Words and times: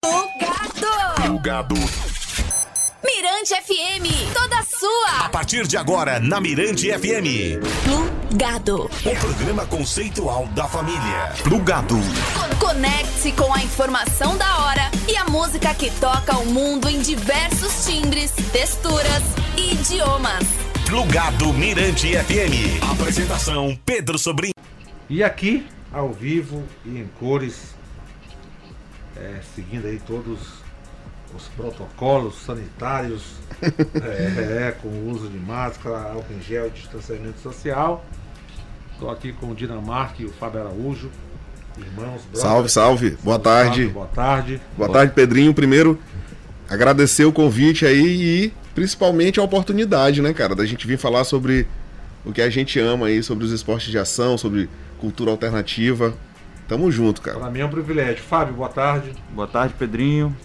Plugado. 0.00 1.22
Plugado. 1.22 1.74
Mirante 3.04 3.54
FM, 3.62 4.32
toda 4.32 4.62
sua. 4.62 5.26
A 5.26 5.28
partir 5.28 5.66
de 5.66 5.76
agora, 5.76 6.20
na 6.20 6.40
Mirante 6.40 6.88
FM. 6.88 7.58
Plugado. 7.82 8.84
O 8.84 9.16
programa 9.20 9.66
conceitual 9.66 10.46
da 10.54 10.68
família. 10.68 11.32
Plugado. 11.42 11.96
Conecte-se 12.60 13.32
com 13.32 13.52
a 13.52 13.60
informação 13.60 14.36
da 14.36 14.58
hora 14.66 14.88
e 15.08 15.16
a 15.16 15.24
música 15.24 15.74
que 15.74 15.90
toca 15.98 16.38
o 16.38 16.46
mundo 16.46 16.88
em 16.88 17.00
diversos 17.00 17.84
timbres, 17.84 18.30
texturas 18.52 19.22
e 19.56 19.72
idiomas. 19.74 20.44
Plugado 20.86 21.52
Mirante 21.54 22.12
FM. 22.16 22.84
Apresentação 22.92 23.76
Pedro 23.84 24.16
Sobrinho. 24.16 24.54
E 25.10 25.24
aqui, 25.24 25.66
ao 25.92 26.12
vivo 26.12 26.62
e 26.84 26.98
em 26.98 27.10
cores, 27.18 27.76
é, 29.16 29.40
seguindo 29.54 29.86
aí 29.86 30.00
todos 30.06 30.38
os 31.34 31.48
protocolos 31.48 32.36
sanitários, 32.42 33.22
é, 33.62 34.68
é, 34.68 34.76
com 34.80 34.88
o 34.88 35.10
uso 35.10 35.28
de 35.28 35.38
máscara, 35.38 36.12
álcool 36.12 36.34
em 36.34 36.42
gel, 36.42 36.70
distanciamento 36.70 37.40
social. 37.40 38.04
Estou 38.92 39.10
aqui 39.10 39.32
com 39.32 39.50
o 39.50 39.54
Dinamarca 39.54 40.22
e 40.22 40.26
o 40.26 40.32
Fábio 40.32 40.60
Araújo, 40.60 41.10
irmãos. 41.76 42.22
brothers. 42.22 42.40
Salve, 42.40 42.68
salve. 42.68 43.10
Boa 43.22 43.38
tarde. 43.38 43.86
Boa 43.86 44.06
tarde. 44.06 44.60
Boa 44.76 44.90
tarde, 44.90 45.12
Pedrinho. 45.12 45.54
Primeiro, 45.54 45.98
agradecer 46.68 47.24
o 47.24 47.32
convite 47.32 47.86
aí 47.86 48.04
e 48.04 48.52
principalmente 48.74 49.38
a 49.38 49.42
oportunidade, 49.42 50.22
né, 50.22 50.32
cara, 50.32 50.54
da 50.54 50.64
gente 50.64 50.86
vir 50.86 50.98
falar 50.98 51.24
sobre 51.24 51.66
o 52.24 52.32
que 52.32 52.42
a 52.42 52.50
gente 52.50 52.78
ama 52.78 53.06
aí, 53.06 53.22
sobre 53.22 53.44
os 53.44 53.52
esportes 53.52 53.90
de 53.90 53.98
ação, 53.98 54.36
sobre 54.36 54.68
cultura 54.98 55.30
alternativa. 55.30 56.14
Tamo 56.68 56.92
junto, 56.92 57.22
cara. 57.22 57.38
Para 57.38 57.50
mim 57.50 57.60
é 57.60 57.64
um 57.64 57.70
privilégio. 57.70 58.22
Fábio, 58.22 58.54
boa 58.54 58.68
tarde. 58.68 59.14
Boa 59.30 59.48
tarde, 59.48 59.72
Pedrinho. 59.78 60.36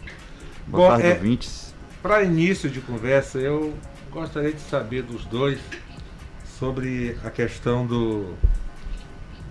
Boa 0.66 0.84
Bom, 0.84 0.90
tarde, 0.96 1.08
é- 1.08 1.14
ouvintes. 1.16 1.74
Para 2.02 2.24
início 2.24 2.70
de 2.70 2.80
conversa, 2.80 3.40
eu 3.40 3.74
gostaria 4.10 4.54
de 4.54 4.62
saber 4.62 5.04
dos 5.04 5.26
dois 5.26 5.60
sobre 6.60 7.18
a 7.24 7.30
questão 7.30 7.86
do 7.86 8.34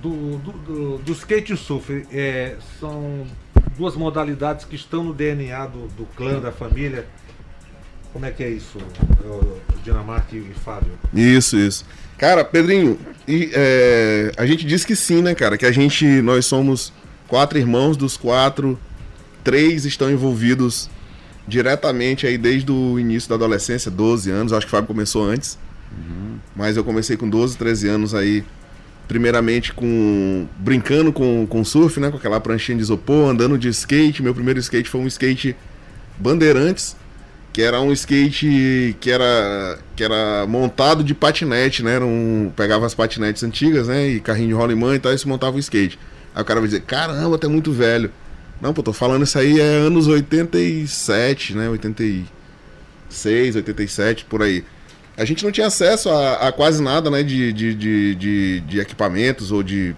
do, 0.01 0.39
do, 0.39 0.53
do, 0.53 0.99
do 0.99 1.13
skate 1.13 1.53
e 1.53 1.57
surf. 1.57 2.07
É, 2.11 2.57
são 2.81 3.27
duas 3.77 3.95
modalidades 3.95 4.65
que 4.65 4.75
estão 4.75 5.05
no 5.05 5.15
DNA 5.15 5.67
do, 5.67 5.89
do 5.89 6.05
clã, 6.17 6.41
da 6.41 6.51
família. 6.51 7.07
Como 8.13 8.27
é 8.27 8.31
que 8.31 8.43
é 8.43 8.49
isso, 8.49 8.79
Dinamarca 9.83 10.37
e 10.37 10.53
Fábio? 10.55 10.93
Isso, 11.15 11.57
isso. 11.57 11.85
Cara, 12.23 12.45
Pedrinho, 12.45 13.01
e, 13.27 13.51
é, 13.53 14.31
a 14.37 14.47
gente 14.47 14.65
disse 14.65 14.87
que 14.87 14.95
sim, 14.95 15.21
né, 15.21 15.35
cara? 15.35 15.59
Que 15.59 15.67
a 15.67 15.73
gente, 15.73 16.07
nós 16.23 16.47
somos 16.47 16.93
quatro 17.27 17.59
irmãos, 17.59 17.97
dos 17.97 18.17
quatro, 18.17 18.79
três 19.43 19.85
estão 19.85 20.09
envolvidos 20.09 20.89
diretamente 21.49 22.25
aí 22.25 22.39
desde 22.39 22.71
o 22.71 22.97
início 22.97 23.29
da 23.29 23.35
adolescência, 23.35 23.91
12 23.91 24.31
anos. 24.31 24.53
Acho 24.53 24.67
que 24.67 24.71
o 24.71 24.71
Fábio 24.71 24.87
começou 24.87 25.29
antes. 25.29 25.59
Mas 26.55 26.77
eu 26.77 26.85
comecei 26.85 27.17
com 27.17 27.29
12, 27.29 27.59
13 27.59 27.89
anos 27.89 28.15
aí. 28.15 28.45
Primeiramente 29.09 29.73
com. 29.73 30.47
brincando 30.59 31.13
com, 31.13 31.45
com 31.45 31.65
surf, 31.65 31.99
né? 31.99 32.09
Com 32.09 32.19
aquela 32.19 32.39
pranchinha 32.39 32.77
de 32.77 32.85
isopor, 32.85 33.31
andando 33.31 33.59
de 33.59 33.67
skate. 33.67 34.23
Meu 34.23 34.33
primeiro 34.33 34.61
skate 34.61 34.89
foi 34.89 35.01
um 35.01 35.09
skate 35.09 35.57
Bandeirantes, 36.21 36.95
que 37.53 37.61
era 37.61 37.81
um 37.81 37.93
skate 37.93 38.97
que 38.99 39.11
era, 39.11 39.79
que 39.95 40.03
era 40.03 40.47
montado 40.47 41.05
de 41.05 41.15
patinete, 41.15 41.83
né? 41.83 41.97
Era 41.97 42.07
um, 42.07 42.51
pegava 42.57 42.87
as 42.87 42.95
patinetes 42.95 43.43
antigas, 43.43 43.89
né? 43.89 44.09
E 44.09 44.21
carrinho 44.21 44.49
de 44.49 44.55
rolimã 44.55 44.95
e 44.95 44.99
tal, 44.99 45.13
e 45.13 45.19
se 45.19 45.29
montava 45.29 45.57
o 45.57 45.61
skate. 45.61 45.99
Aí 46.35 46.43
o 46.43 46.45
cara 46.45 46.61
vai 46.61 46.69
dizer, 46.69 46.81
caramba, 46.83 47.37
tu 47.37 47.47
é 47.47 47.51
muito 47.51 47.71
velho. 47.71 48.11
Não, 48.61 48.73
pô, 48.73 48.83
tô 48.83 48.93
falando 48.93 49.25
isso 49.25 49.39
aí 49.39 49.61
é 49.61 49.65
anos 49.65 50.07
87, 50.07 51.55
né? 51.55 51.69
86, 51.69 53.57
87, 53.57 54.25
por 54.25 54.43
aí. 54.43 54.65
A 55.15 55.27
gente 55.27 55.45
não 55.45 55.53
tinha 55.53 55.67
acesso 55.67 56.09
a, 56.09 56.49
a 56.49 56.53
quase 56.53 56.83
nada, 56.83 57.11
né? 57.11 57.23
De, 57.23 57.53
de, 57.53 57.75
de, 57.75 58.15
de, 58.15 58.61
de 58.61 58.81
equipamentos 58.81 59.53
ou 59.53 59.63
de, 59.63 59.95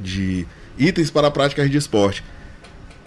de 0.00 0.46
itens 0.78 1.10
para 1.10 1.30
práticas 1.30 1.70
de 1.70 1.78
esporte. 1.78 2.22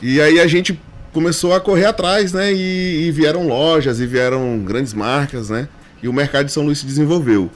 E 0.01 0.19
aí 0.19 0.39
a 0.39 0.47
gente 0.47 0.79
começou 1.13 1.53
a 1.53 1.59
correr 1.59 1.85
atrás, 1.85 2.33
né? 2.33 2.53
E, 2.53 3.07
e 3.07 3.11
vieram 3.11 3.47
lojas, 3.47 3.99
e 3.99 4.05
vieram 4.05 4.59
grandes 4.59 4.93
marcas, 4.93 5.49
né? 5.49 5.67
E 6.01 6.07
o 6.07 6.13
mercado 6.13 6.45
de 6.45 6.51
São 6.51 6.63
Luís 6.63 6.79
se 6.79 6.85
desenvolveu. 6.85 7.49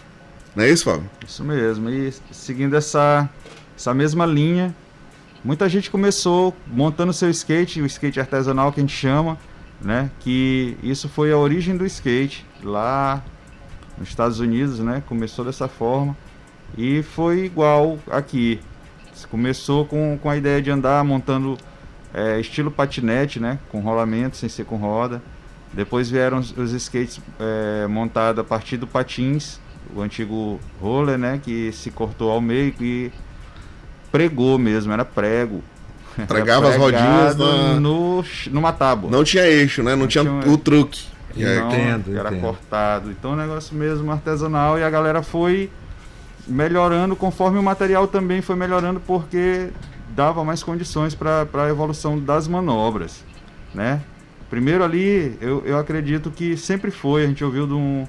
Não 0.55 0.63
é 0.63 0.69
isso, 0.69 0.85
Fábio? 0.85 1.09
Isso 1.25 1.43
mesmo. 1.43 1.89
E 1.89 2.13
seguindo 2.31 2.75
essa, 2.75 3.29
essa 3.77 3.93
mesma 3.93 4.25
linha, 4.25 4.75
muita 5.43 5.69
gente 5.69 5.89
começou 5.89 6.55
montando 6.67 7.13
seu 7.13 7.29
skate, 7.29 7.81
o 7.81 7.85
skate 7.85 8.19
artesanal 8.19 8.71
que 8.71 8.79
a 8.79 8.83
gente 8.83 8.95
chama, 8.95 9.37
né? 9.79 10.11
Que 10.19 10.77
isso 10.83 11.07
foi 11.07 11.31
a 11.31 11.37
origem 11.37 11.77
do 11.77 11.85
skate 11.85 12.45
lá 12.63 13.23
nos 13.97 14.09
Estados 14.09 14.39
Unidos, 14.39 14.79
né? 14.79 15.03
Começou 15.07 15.45
dessa 15.45 15.67
forma 15.67 16.15
e 16.77 17.03
foi 17.03 17.45
igual 17.45 17.99
aqui. 18.09 18.59
Começou 19.29 19.85
com, 19.85 20.17
com 20.21 20.29
a 20.29 20.35
ideia 20.35 20.61
de 20.61 20.71
andar 20.71 21.03
montando 21.03 21.57
é, 22.13 22.39
estilo 22.39 22.69
patinete, 22.71 23.39
né? 23.39 23.59
Com 23.69 23.79
rolamento, 23.81 24.37
sem 24.37 24.49
ser 24.49 24.65
com 24.65 24.75
roda. 24.77 25.21
Depois 25.73 26.09
vieram 26.09 26.39
os, 26.39 26.55
os 26.57 26.71
skates 26.73 27.21
é, 27.39 27.87
montados 27.87 28.39
a 28.39 28.43
partir 28.43 28.75
do 28.77 28.85
patins, 28.85 29.59
o 29.95 30.01
antigo 30.01 30.59
roller, 30.81 31.17
né? 31.17 31.39
Que 31.43 31.71
se 31.71 31.89
cortou 31.91 32.29
ao 32.31 32.41
meio 32.41 32.73
e 32.81 33.11
pregou 34.11 34.57
mesmo, 34.57 34.91
era 34.91 35.05
prego. 35.05 35.63
Era 36.17 36.27
Pregava 36.27 36.67
as 36.69 36.75
rodinhas 36.75 37.37
na- 37.37 37.79
no, 37.79 38.23
numa 38.51 38.73
tábua. 38.73 39.09
Não 39.09 39.23
tinha 39.23 39.43
eixo, 39.47 39.81
né? 39.81 39.91
Não, 39.91 39.99
Não 40.01 40.07
tinha 40.07 40.23
tinha- 40.25 40.51
o 40.53 40.57
truque. 40.57 41.05
E 41.33 41.45
Não, 41.45 41.67
Entendo, 41.69 42.17
era 42.17 42.27
entendo. 42.29 42.41
cortado. 42.41 43.09
Então, 43.11 43.31
o 43.31 43.35
negócio 43.37 43.73
mesmo 43.73 44.11
artesanal 44.11 44.77
e 44.77 44.83
a 44.83 44.89
galera 44.89 45.23
foi 45.23 45.69
melhorando 46.45 47.15
conforme 47.15 47.57
o 47.57 47.63
material 47.63 48.07
também 48.07 48.41
foi 48.41 48.55
melhorando 48.57 48.99
porque 48.99 49.69
dava 50.15 50.43
mais 50.43 50.63
condições 50.63 51.15
para 51.15 51.47
a 51.53 51.69
evolução 51.69 52.19
das 52.19 52.47
manobras, 52.47 53.23
né? 53.73 54.01
Primeiro 54.49 54.83
ali, 54.83 55.37
eu, 55.39 55.65
eu 55.65 55.77
acredito 55.77 56.29
que 56.29 56.57
sempre 56.57 56.91
foi, 56.91 57.23
a 57.23 57.27
gente 57.27 57.43
ouviu 57.43 57.65
de 57.65 57.73
um, 57.73 58.05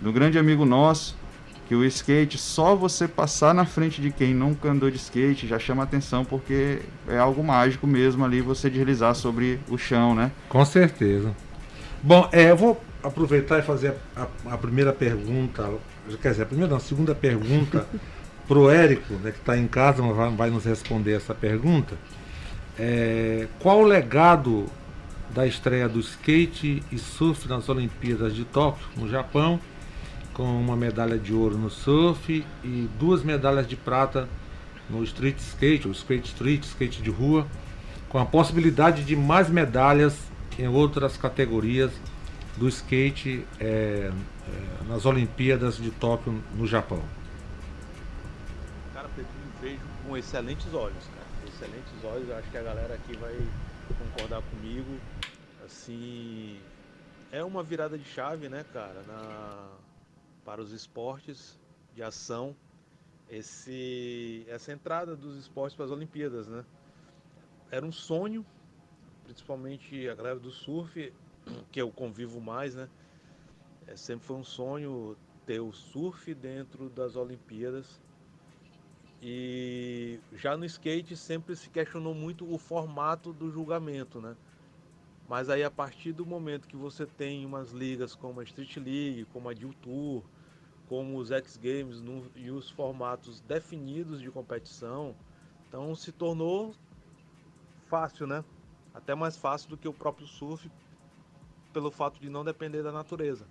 de 0.00 0.08
um 0.08 0.12
grande 0.12 0.38
amigo 0.38 0.64
nosso, 0.64 1.16
que 1.68 1.74
o 1.74 1.84
skate, 1.84 2.38
só 2.38 2.74
você 2.74 3.08
passar 3.08 3.54
na 3.54 3.64
frente 3.64 4.00
de 4.00 4.10
quem 4.10 4.34
nunca 4.34 4.70
andou 4.70 4.90
de 4.90 4.96
skate 4.96 5.46
já 5.46 5.58
chama 5.58 5.82
atenção, 5.82 6.24
porque 6.24 6.80
é 7.08 7.18
algo 7.18 7.42
mágico 7.42 7.86
mesmo 7.86 8.24
ali 8.24 8.40
você 8.40 8.68
deslizar 8.68 9.14
sobre 9.14 9.58
o 9.68 9.78
chão, 9.78 10.14
né? 10.14 10.30
Com 10.48 10.64
certeza. 10.64 11.34
Bom, 12.02 12.28
é, 12.32 12.50
eu 12.50 12.56
vou 12.56 12.82
aproveitar 13.02 13.58
e 13.58 13.62
fazer 13.62 13.94
a, 14.16 14.26
a 14.46 14.58
primeira 14.58 14.92
pergunta, 14.92 15.70
quer 16.20 16.30
dizer, 16.30 16.42
a 16.42 16.46
primeira 16.46 16.70
não, 16.70 16.76
a 16.76 16.80
segunda 16.80 17.14
pergunta 17.14 17.86
pro 18.46 18.70
Érico, 18.70 19.14
né, 19.14 19.30
que 19.30 19.38
está 19.38 19.56
em 19.56 19.66
casa, 19.66 20.02
vai, 20.02 20.30
vai 20.30 20.50
nos 20.50 20.64
responder 20.64 21.12
essa 21.12 21.34
pergunta. 21.34 21.96
É, 22.78 23.46
qual 23.60 23.80
o 23.80 23.84
legado 23.84 24.66
da 25.34 25.46
estreia 25.46 25.88
do 25.88 25.98
skate 26.00 26.82
e 26.90 26.98
surf 26.98 27.48
nas 27.48 27.68
Olimpíadas 27.68 28.34
de 28.34 28.44
Tóquio, 28.44 28.86
no 28.96 29.08
Japão, 29.08 29.58
com 30.32 30.44
uma 30.44 30.76
medalha 30.76 31.18
de 31.18 31.32
ouro 31.32 31.56
no 31.56 31.70
surf 31.70 32.44
e 32.62 32.88
duas 32.98 33.22
medalhas 33.22 33.66
de 33.66 33.76
prata 33.76 34.28
no 34.90 35.02
street 35.04 35.38
skate, 35.38 35.86
ou 35.86 35.92
skate 35.92 36.28
street, 36.28 36.64
skate 36.64 37.02
de 37.02 37.10
rua, 37.10 37.46
com 38.08 38.18
a 38.18 38.26
possibilidade 38.26 39.04
de 39.04 39.16
mais 39.16 39.48
medalhas 39.48 40.16
em 40.58 40.68
outras 40.68 41.16
categorias 41.16 41.90
do 42.56 42.68
skate 42.68 43.44
é, 43.58 43.64
é, 43.66 44.12
nas 44.88 45.04
Olimpíadas 45.06 45.76
de 45.76 45.90
Tóquio, 45.90 46.40
no 46.56 46.66
Japão. 46.66 47.00
Vejo 49.64 49.88
com 50.02 50.14
excelentes 50.14 50.74
olhos, 50.74 51.08
cara. 51.08 51.26
Excelentes 51.48 52.04
olhos, 52.04 52.28
eu 52.28 52.36
acho 52.36 52.50
que 52.50 52.58
a 52.58 52.62
galera 52.62 52.94
aqui 52.94 53.14
vai 53.14 53.50
concordar 53.98 54.42
comigo. 54.42 55.00
Assim, 55.64 56.60
é 57.32 57.42
uma 57.42 57.62
virada 57.62 57.96
de 57.96 58.04
chave, 58.04 58.46
né, 58.50 58.62
cara, 58.74 59.02
na, 59.04 59.70
para 60.44 60.60
os 60.60 60.70
esportes 60.70 61.58
de 61.94 62.02
ação. 62.02 62.54
Esse, 63.30 64.44
essa 64.48 64.70
entrada 64.70 65.16
dos 65.16 65.38
esportes 65.38 65.74
para 65.74 65.86
as 65.86 65.90
Olimpíadas, 65.90 66.46
né? 66.46 66.62
Era 67.70 67.86
um 67.86 67.92
sonho, 67.92 68.44
principalmente 69.24 70.06
a 70.10 70.14
galera 70.14 70.38
do 70.38 70.50
surf, 70.50 71.10
que 71.72 71.80
eu 71.80 71.90
convivo 71.90 72.38
mais, 72.38 72.74
né? 72.74 72.86
É, 73.86 73.96
sempre 73.96 74.26
foi 74.26 74.36
um 74.36 74.44
sonho 74.44 75.16
ter 75.46 75.60
o 75.60 75.72
surf 75.72 76.34
dentro 76.34 76.90
das 76.90 77.16
Olimpíadas. 77.16 78.03
E 79.26 80.20
já 80.32 80.54
no 80.54 80.66
skate 80.66 81.16
sempre 81.16 81.56
se 81.56 81.70
questionou 81.70 82.14
muito 82.14 82.46
o 82.46 82.58
formato 82.58 83.32
do 83.32 83.50
julgamento, 83.50 84.20
né? 84.20 84.36
Mas 85.26 85.48
aí 85.48 85.64
a 85.64 85.70
partir 85.70 86.12
do 86.12 86.26
momento 86.26 86.68
que 86.68 86.76
você 86.76 87.06
tem 87.06 87.46
umas 87.46 87.70
ligas 87.72 88.14
como 88.14 88.40
a 88.40 88.44
Street 88.44 88.76
League, 88.76 89.24
como 89.32 89.48
a 89.48 89.54
Deal 89.54 89.72
Tour, 89.80 90.22
como 90.86 91.16
os 91.16 91.30
X 91.30 91.56
Games 91.56 92.02
no- 92.02 92.30
e 92.36 92.50
os 92.50 92.68
formatos 92.68 93.40
definidos 93.40 94.20
de 94.20 94.30
competição, 94.30 95.16
então 95.66 95.94
se 95.94 96.12
tornou 96.12 96.74
fácil, 97.86 98.26
né? 98.26 98.44
até 98.92 99.14
mais 99.14 99.36
fácil 99.38 99.70
do 99.70 99.76
que 99.78 99.88
o 99.88 99.92
próprio 99.94 100.26
surf, 100.26 100.70
pelo 101.72 101.90
fato 101.90 102.20
de 102.20 102.28
não 102.28 102.44
depender 102.44 102.82
da 102.82 102.92
natureza. 102.92 103.48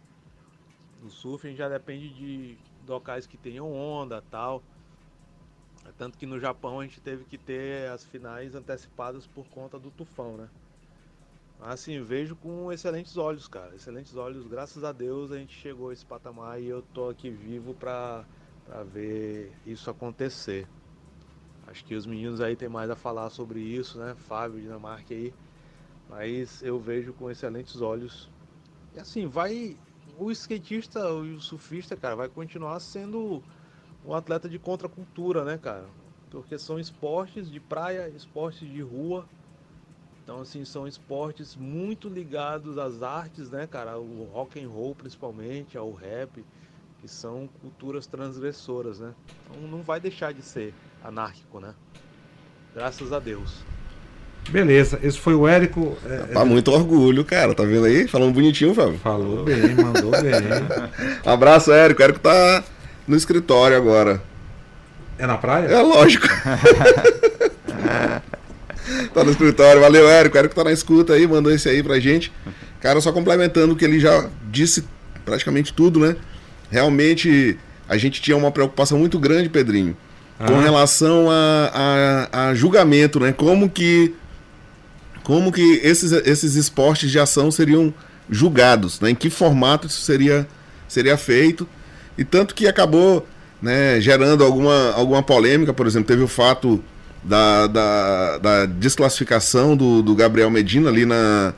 No 1.02 1.10
surf 1.10 1.46
a 1.46 1.50
gente 1.50 1.58
já 1.58 1.68
depende 1.68 2.10
de 2.10 2.58
locais 2.88 3.26
que 3.26 3.38
tenham 3.38 3.74
onda 3.74 4.22
tal. 4.22 4.64
Tanto 5.92 6.18
que 6.18 6.26
no 6.26 6.40
Japão 6.40 6.80
a 6.80 6.84
gente 6.84 7.02
teve 7.02 7.26
que 7.26 7.38
ter 7.38 7.90
as 7.90 8.06
finais 8.06 8.56
antecipadas 8.56 9.28
por 9.28 9.46
conta 9.48 9.78
do 9.78 9.92
tufão, 9.92 10.38
né? 10.38 10.50
Assim, 11.60 12.02
vejo 12.02 12.36
com 12.36 12.72
excelentes 12.72 13.16
olhos, 13.18 13.48
cara. 13.48 13.76
Excelentes 13.76 14.16
olhos, 14.16 14.48
graças 14.48 14.84
a 14.84 14.92
Deus 14.92 15.32
a 15.32 15.38
gente 15.38 15.54
chegou 15.54 15.90
a 15.90 15.94
esse 15.94 16.06
patamar 16.06 16.62
e 16.62 16.68
eu 16.68 16.82
tô 16.82 17.10
aqui 17.10 17.30
vivo 17.30 17.74
pra, 17.74 18.26
pra 18.66 18.84
ver 18.84 19.54
isso 19.66 19.90
acontecer. 19.90 20.68
Acho 21.68 21.84
que 21.86 21.96
os 21.96 22.06
meninos 22.06 22.42
aí 22.42 22.56
tem 22.56 22.68
mais 22.68 22.90
a 22.90 22.96
falar 22.96 23.30
sobre 23.30 23.60
isso, 23.62 23.98
né? 23.98 24.16
Fábio, 24.16 24.62
Dinamarca 24.62 25.14
aí. 25.14 25.34
Mas 26.10 26.62
eu 26.62 26.78
vejo 26.80 27.14
com 27.14 27.32
excelentes 27.32 27.82
olhos. 27.82 28.30
E 28.94 29.00
assim, 29.00 29.26
vai. 29.26 29.78
O 30.20 30.30
skatista 30.32 31.00
e 31.00 31.34
o 31.34 31.40
surfista, 31.40 31.96
cara, 31.96 32.16
vai 32.16 32.28
continuar 32.28 32.80
sendo 32.82 33.42
um 34.06 34.14
atleta 34.14 34.50
de 34.50 34.60
contracultura, 34.60 35.44
né, 35.44 35.58
cara? 35.62 35.86
Porque 36.30 36.58
são 36.58 36.80
esportes 36.80 37.50
de 37.50 37.60
praia, 37.60 38.12
esportes 38.16 38.68
de 38.68 38.82
rua. 38.82 39.26
Então, 40.24 40.42
assim, 40.42 40.64
são 40.66 40.88
esportes 40.88 41.56
muito 41.56 42.08
ligados 42.08 42.78
às 42.78 43.04
artes, 43.04 43.50
né, 43.52 43.68
cara? 43.68 43.98
O 44.00 44.28
rock 44.34 44.64
and 44.64 44.70
roll, 44.70 44.96
principalmente, 44.96 45.78
ao 45.78 45.92
rap, 45.94 46.44
que 47.02 47.08
são 47.08 47.50
culturas 47.62 48.08
transgressoras, 48.08 49.00
né? 49.00 49.14
Então, 49.46 49.62
não 49.68 49.84
vai 49.84 50.00
deixar 50.00 50.34
de 50.34 50.42
ser 50.42 50.74
anárquico, 51.04 51.60
né? 51.60 51.74
Graças 52.74 53.12
a 53.14 53.20
Deus. 53.20 53.64
Beleza, 54.50 55.00
esse 55.02 55.20
foi 55.20 55.36
o 55.36 55.48
Érico. 55.48 55.96
É, 56.06 56.34
Tá 56.34 56.44
muito 56.44 56.72
orgulho, 56.72 57.24
cara. 57.24 57.54
Tá 57.54 57.64
vendo 57.64 57.86
aí? 57.86 58.08
Falando 58.08 58.34
bonitinho, 58.34 58.74
Fábio. 58.74 58.98
Falou 59.00 59.44
bem, 59.44 59.76
mandou 59.76 60.12
bem. 60.12 60.34
Abraço, 61.26 61.72
Érico. 61.72 62.02
Érico 62.02 62.20
tá 62.20 62.64
no 63.08 63.16
escritório 63.16 63.76
agora. 63.78 64.22
É 65.18 65.26
na 65.28 65.38
praia? 65.38 65.68
É 65.68 65.82
lógico. 65.82 66.28
tá 69.14 69.24
no 69.24 69.32
escritório. 69.32 69.82
Valeu, 69.82 70.10
Érico. 70.10 70.38
Érico 70.38 70.56
tá 70.56 70.64
na 70.64 70.72
escuta 70.72 71.14
aí, 71.14 71.28
mandou 71.28 71.52
esse 71.52 71.70
aí 71.70 71.82
pra 71.84 72.00
gente. 72.00 72.32
Cara, 72.82 73.00
só 73.02 73.12
complementando 73.12 73.74
o 73.74 73.76
que 73.76 73.86
ele 73.86 74.00
já 74.00 74.28
disse 74.50 74.84
praticamente 75.26 75.74
tudo, 75.74 76.00
né? 76.00 76.16
Realmente 76.70 77.58
a 77.88 77.98
gente 77.98 78.22
tinha 78.22 78.36
uma 78.36 78.52
preocupação 78.52 78.98
muito 78.98 79.20
grande, 79.20 79.50
Pedrinho, 79.50 79.96
com 80.46 80.56
Ah. 80.58 80.62
relação 80.62 81.30
a, 81.30 82.28
a, 82.34 82.48
a 82.50 82.56
julgamento, 82.56 83.20
né? 83.20 83.32
Como 83.32 83.70
que 83.70 84.14
como 85.24 85.54
que 85.54 85.80
esses, 85.84 86.12
esses 86.12 86.56
esportes 86.56 87.10
de 87.10 87.18
ação 87.18 87.50
seriam 87.50 87.94
julgados, 88.30 89.00
né? 89.00 89.12
Em 89.12 89.16
que 89.16 89.30
formato 89.30 89.88
isso 89.88 90.02
seria, 90.02 90.46
seria 90.88 91.16
feito. 91.16 91.66
E 92.18 92.24
tanto 92.24 92.54
que 92.54 92.68
acabou 92.68 93.28
né, 93.62 94.00
gerando 94.00 94.44
alguma, 94.44 94.92
alguma 94.92 95.24
polêmica, 95.24 95.74
por 95.74 95.88
exemplo, 95.88 96.08
teve 96.08 96.22
o 96.22 96.28
fato 96.28 96.84
da, 97.24 97.68
da, 97.68 98.38
da 98.38 98.66
desclassificação 98.66 99.76
do, 99.76 100.02
do 100.02 100.14
Gabriel 100.16 100.50
Medina 100.50 100.90
ali 100.90 101.06
na, 101.06 101.54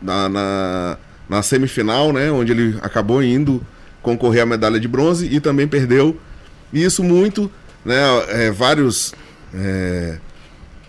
na, 0.00 0.28
na, 0.28 0.98
na 1.28 1.42
semifinal, 1.42 2.12
né? 2.12 2.30
Onde 2.30 2.52
ele 2.52 2.78
acabou 2.80 3.22
indo 3.22 3.64
concorrer 4.02 4.42
à 4.42 4.46
medalha 4.46 4.80
de 4.80 4.88
bronze 4.88 5.26
e 5.26 5.40
também 5.40 5.68
perdeu. 5.68 6.18
E 6.72 6.82
isso 6.82 7.04
muito, 7.04 7.50
né? 7.84 8.00
é, 8.28 8.50
vários. 8.50 9.14
é, 9.54 10.18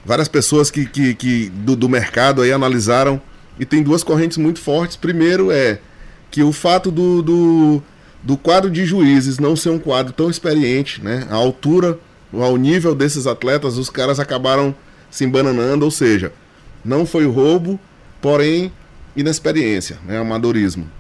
várias 0.08 0.30
pessoas 0.30 0.72
que, 0.72 0.86
que, 0.86 1.14
que 1.14 1.50
do, 1.50 1.76
do 1.76 1.90
mercado 1.90 2.42
aí 2.42 2.54
analisaram 2.54 3.22
e 3.60 3.66
tem 3.66 3.84
duas 3.84 4.04
correntes 4.04 4.38
muito 4.38 4.60
fortes. 4.60 4.96
Primeiro 4.96 5.52
é 5.52 5.80
que 6.32 6.42
o 6.42 6.54
fato 6.54 6.90
do, 6.90 7.22
do, 7.22 7.84
do 8.28 8.36
quadro 8.36 8.70
de 8.70 8.86
juízes 8.86 9.40
não 9.40 9.56
ser 9.56 9.70
um 9.70 9.80
quadro 9.80 10.12
tão 10.12 10.30
experiente, 10.30 11.02
né? 11.02 11.26
A 11.30 11.36
altura, 11.36 11.98
ao 12.34 12.58
nível 12.58 12.94
desses 12.94 13.26
atletas, 13.26 13.78
os 13.78 13.90
caras 13.90 14.20
acabaram 14.20 14.76
se 15.10 15.24
embananando, 15.24 15.86
ou 15.86 15.92
seja, 15.92 16.34
não 16.84 17.06
foi 17.06 17.26
roubo, 17.26 17.80
porém 18.22 18.70
inexperiência, 19.16 19.98
né? 20.06 20.20
Amadorismo. 20.20 20.92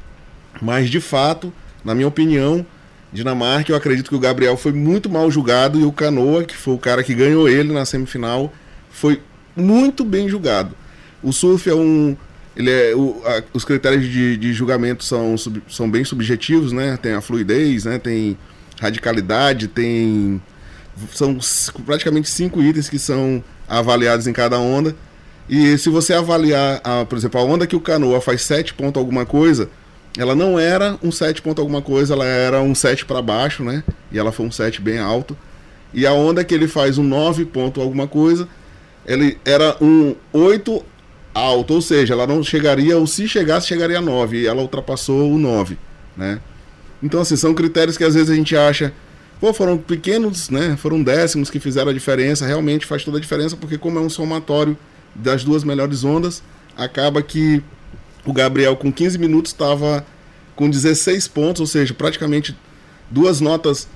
Mas 0.61 0.89
de 0.89 1.01
fato, 1.01 1.51
na 1.83 1.93
minha 1.93 2.07
opinião, 2.07 2.65
Dinamarca, 3.11 3.73
eu 3.73 3.75
acredito 3.75 4.09
que 4.09 4.15
o 4.15 4.21
Gabriel 4.21 4.55
foi 4.55 4.71
muito 4.71 5.09
mal 5.09 5.29
julgado 5.29 5.77
e 5.77 5.83
o 5.83 5.91
Canoa, 5.91 6.45
que 6.45 6.55
foi 6.55 6.75
o 6.75 6.79
cara 6.79 7.03
que 7.03 7.13
ganhou 7.13 7.49
ele 7.49 7.73
na 7.73 7.83
semifinal, 7.83 8.53
foi 8.89 9.21
muito 9.53 10.05
bem 10.05 10.29
julgado. 10.29 10.73
O 11.21 11.33
surf 11.33 11.69
é 11.69 11.75
um. 11.75 12.15
Ele 12.57 12.71
é, 12.71 12.95
o- 12.95 13.21
a- 13.23 13.43
os 13.53 13.63
critérios 13.63 14.03
de, 14.05 14.35
de 14.35 14.51
julgamento 14.51 15.03
são, 15.03 15.37
sub- 15.37 15.61
são 15.69 15.89
bem 15.89 16.03
subjetivos, 16.03 16.71
né? 16.73 16.97
Tem 16.99 17.13
a 17.13 17.21
fluidez, 17.21 17.85
né? 17.85 17.99
tem 17.99 18.35
radicalidade, 18.81 19.67
tem. 19.67 20.41
São 21.13 21.37
praticamente 21.85 22.27
cinco 22.29 22.61
itens 22.63 22.89
que 22.89 22.97
são 22.97 23.43
avaliados 23.69 24.25
em 24.25 24.33
cada 24.33 24.57
onda. 24.57 24.95
E 25.47 25.77
se 25.77 25.89
você 25.89 26.13
avaliar, 26.13 26.81
a, 26.83 27.05
por 27.05 27.17
exemplo, 27.17 27.39
a 27.39 27.43
onda 27.43 27.67
que 27.67 27.75
o 27.75 27.79
canoa 27.79 28.19
faz 28.19 28.41
7 28.41 28.73
ponto 28.73 28.99
alguma 28.99 29.25
coisa, 29.25 29.69
ela 30.17 30.33
não 30.35 30.59
era 30.59 30.97
um 31.03 31.11
7 31.11 31.41
ponto 31.43 31.61
alguma 31.61 31.81
coisa, 31.81 32.15
ela 32.15 32.25
era 32.25 32.61
um 32.61 32.73
7 32.73 33.05
para 33.05 33.21
baixo, 33.21 33.63
né? 33.63 33.83
E 34.11 34.17
ela 34.17 34.31
foi 34.31 34.45
um 34.47 34.51
7 34.51 34.81
bem 34.81 34.97
alto. 34.97 35.37
E 35.93 36.05
a 36.07 36.11
onda 36.13 36.43
que 36.43 36.53
ele 36.53 36.67
faz 36.67 36.97
um 36.97 37.03
9 37.03 37.45
ponto 37.45 37.79
alguma 37.79 38.07
coisa, 38.07 38.47
ele 39.05 39.37
era 39.45 39.77
um 39.79 40.15
8 40.33 40.83
alto, 41.37 41.75
ou 41.75 41.81
seja, 41.81 42.13
ela 42.13 42.25
não 42.25 42.43
chegaria, 42.43 42.97
ou 42.97 43.05
se 43.05 43.27
chegasse, 43.27 43.67
chegaria 43.67 43.99
a 43.99 44.01
9, 44.01 44.37
e 44.37 44.47
ela 44.47 44.61
ultrapassou 44.61 45.31
o 45.31 45.37
9, 45.37 45.77
né? 46.15 46.39
Então, 47.01 47.21
assim, 47.21 47.35
são 47.35 47.53
critérios 47.53 47.97
que 47.97 48.03
às 48.03 48.15
vezes 48.15 48.29
a 48.29 48.35
gente 48.35 48.55
acha, 48.55 48.91
pô, 49.39 49.53
foram 49.53 49.77
pequenos, 49.77 50.49
né? 50.49 50.75
Foram 50.77 51.01
décimos 51.03 51.49
que 51.49 51.59
fizeram 51.59 51.91
a 51.91 51.93
diferença, 51.93 52.45
realmente 52.45 52.85
faz 52.85 53.03
toda 53.03 53.17
a 53.17 53.21
diferença, 53.21 53.55
porque 53.55 53.77
como 53.77 53.99
é 53.99 54.01
um 54.01 54.09
somatório 54.09 54.75
das 55.13 55.43
duas 55.43 55.63
melhores 55.63 56.03
ondas, 56.03 56.41
acaba 56.75 57.21
que 57.21 57.61
o 58.25 58.33
Gabriel 58.33 58.75
com 58.75 58.91
15 58.91 59.17
minutos 59.17 59.51
estava 59.51 60.05
com 60.55 60.69
16 60.69 61.27
pontos, 61.27 61.61
ou 61.61 61.67
seja, 61.67 61.93
praticamente 61.93 62.55
duas 63.09 63.39
notas 63.39 63.87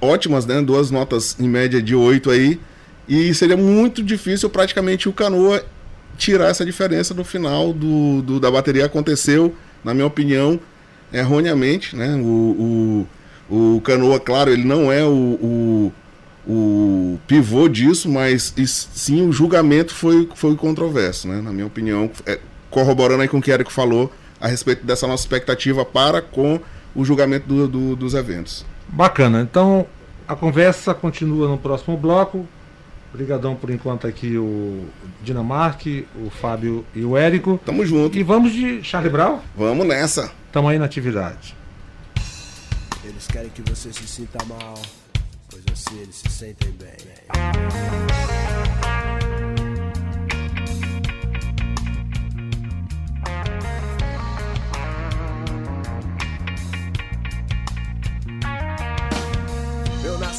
ótimas, 0.00 0.44
né? 0.44 0.60
Duas 0.60 0.90
notas 0.90 1.36
em 1.40 1.48
média 1.48 1.82
de 1.82 1.94
8 1.94 2.30
aí. 2.30 2.60
E 3.08 3.34
seria 3.34 3.56
muito 3.56 4.02
difícil 4.02 4.48
praticamente 4.48 5.08
o 5.08 5.12
Canoa 5.12 5.64
tirar 6.16 6.48
essa 6.48 6.64
diferença 6.64 7.12
no 7.14 7.24
final 7.24 7.72
do, 7.72 8.22
do- 8.22 8.40
da 8.40 8.50
bateria. 8.50 8.86
Aconteceu, 8.86 9.54
na 9.84 9.92
minha 9.94 10.06
opinião, 10.06 10.58
erroneamente, 11.12 11.94
né? 11.96 12.14
O, 12.16 13.06
o, 13.50 13.76
o 13.76 13.80
Canoa, 13.82 14.18
claro, 14.20 14.50
ele 14.50 14.64
não 14.64 14.90
é 14.92 15.04
o, 15.04 15.08
o, 15.10 15.92
o 16.46 17.18
pivô 17.26 17.68
disso, 17.68 18.08
mas 18.08 18.52
is- 18.56 18.88
sim 18.94 19.26
o 19.26 19.32
julgamento 19.32 19.94
foi, 19.94 20.28
foi 20.34 20.54
controverso, 20.56 21.28
né? 21.28 21.40
Na 21.40 21.52
minha 21.52 21.66
opinião, 21.66 22.10
é, 22.26 22.38
corroborando 22.70 23.22
aí 23.22 23.28
com 23.28 23.38
o 23.38 23.42
que 23.42 23.50
o 23.50 23.54
Érico 23.54 23.72
falou 23.72 24.12
a 24.40 24.48
respeito 24.48 24.84
dessa 24.84 25.06
nossa 25.06 25.22
expectativa 25.22 25.84
para 25.84 26.20
com 26.20 26.60
o 26.94 27.04
julgamento 27.04 27.46
do- 27.48 27.68
do- 27.68 27.96
dos 27.96 28.14
eventos. 28.14 28.64
Bacana. 28.88 29.40
Então 29.40 29.86
a 30.28 30.34
conversa 30.36 30.92
continua 30.94 31.48
no 31.48 31.58
próximo 31.58 31.96
bloco. 31.96 32.46
Obrigadão 33.14 33.54
por 33.54 33.70
enquanto 33.70 34.08
aqui 34.08 34.36
o 34.36 34.88
Dinamarque, 35.22 36.04
o 36.16 36.30
Fábio 36.30 36.84
e 36.92 37.04
o 37.04 37.16
Érico. 37.16 37.60
Tamo 37.64 37.86
junto. 37.86 38.18
E 38.18 38.24
vamos 38.24 38.52
de 38.52 38.82
Charlie 38.82 39.08
Brown? 39.08 39.38
Vamos 39.56 39.86
nessa. 39.86 40.32
Estamos 40.48 40.72
aí 40.72 40.80
na 40.80 40.86
atividade. 40.86 41.54
Eles 43.04 43.28
querem 43.28 43.50
que 43.50 43.62
você 43.70 43.92
se 43.92 44.08
sinta 44.08 44.44
mal, 44.46 44.74
pois 45.48 45.62
assim 45.72 45.96
eles 46.00 46.16
se 46.16 46.28
sentem 46.28 46.72
bem. 46.72 48.33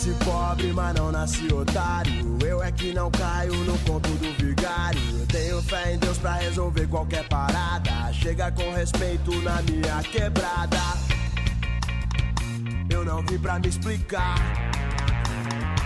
Eu 0.06 0.12
nasci 0.12 0.24
pobre, 0.24 0.72
mas 0.72 0.94
não 0.94 1.12
nasci 1.12 1.52
otário. 1.52 2.38
Eu 2.46 2.62
é 2.62 2.72
que 2.72 2.94
não 2.94 3.10
caio 3.10 3.56
no 3.64 3.76
conto 3.80 4.08
do 4.10 4.46
vigário. 4.46 5.02
Tenho 5.28 5.60
fé 5.64 5.94
em 5.94 5.98
Deus 5.98 6.20
pra 6.20 6.34
resolver 6.34 6.86
qualquer 6.88 7.28
parada. 7.28 8.14
Chega 8.14 8.52
com 8.52 8.72
respeito 8.72 9.32
na 9.42 9.64
minha 9.64 10.04
quebrada. 10.04 10.78
Eu 12.88 13.04
não 13.04 13.26
vim 13.26 13.40
pra 13.40 13.58
me 13.58 13.68
explicar. 13.68 14.36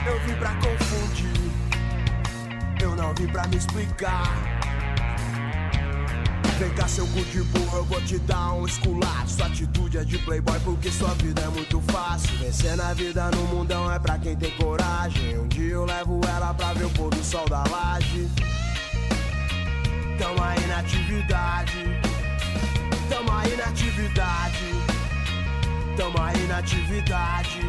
Eu 0.06 0.20
vim 0.28 0.36
pra 0.36 0.54
confundir. 0.56 1.52
Eu 2.82 2.96
não 2.98 3.14
vim 3.14 3.28
pra 3.28 3.48
me 3.48 3.56
explicar. 3.56 4.34
Vem 6.60 6.70
cá, 6.72 6.90
seu 6.90 7.08
cu 7.08 7.24
de 7.24 7.42
burro, 7.42 7.78
eu 7.78 7.86
vou 7.86 8.02
te 8.02 8.20
dar 8.20 8.52
um 8.52 8.66
esculacho. 8.66 9.30
Sua 9.30 9.46
atitude 9.46 9.98
é 9.98 10.04
de 10.04 10.18
playboy 10.18 10.60
porque 10.60 10.92
sua 10.92 11.14
vida 11.14 11.42
é 11.42 11.48
muito 11.48 11.80
fácil. 11.90 12.36
Vencer 12.38 12.76
na 12.76 12.94
vida 12.94 13.32
no 13.32 13.44
mundão 13.48 13.90
é 13.90 13.98
pra 13.98 14.18
quem 14.18 14.36
tem 14.36 14.52
coragem. 14.52 15.40
Um 15.40 15.48
dia 15.48 15.76
eu 15.76 15.86
levo 15.86 16.20
ela 16.28 16.54
pra 16.54 16.74
ver 16.74 16.84
o 16.84 16.90
pôr 16.90 17.12
do 17.12 17.24
sol 17.24 17.48
da 17.48 17.64
laje. 17.64 18.28
Tamo 20.18 20.44
aí 20.44 20.68
na 20.68 20.80
atividade. 20.80 22.02
Tamo 23.08 23.32
aí 23.32 23.56
na 23.56 23.64
atividade. 23.64 24.74
Tamo 25.96 26.22
aí 26.22 26.46
na 26.46 26.58
atividade. 26.58 27.62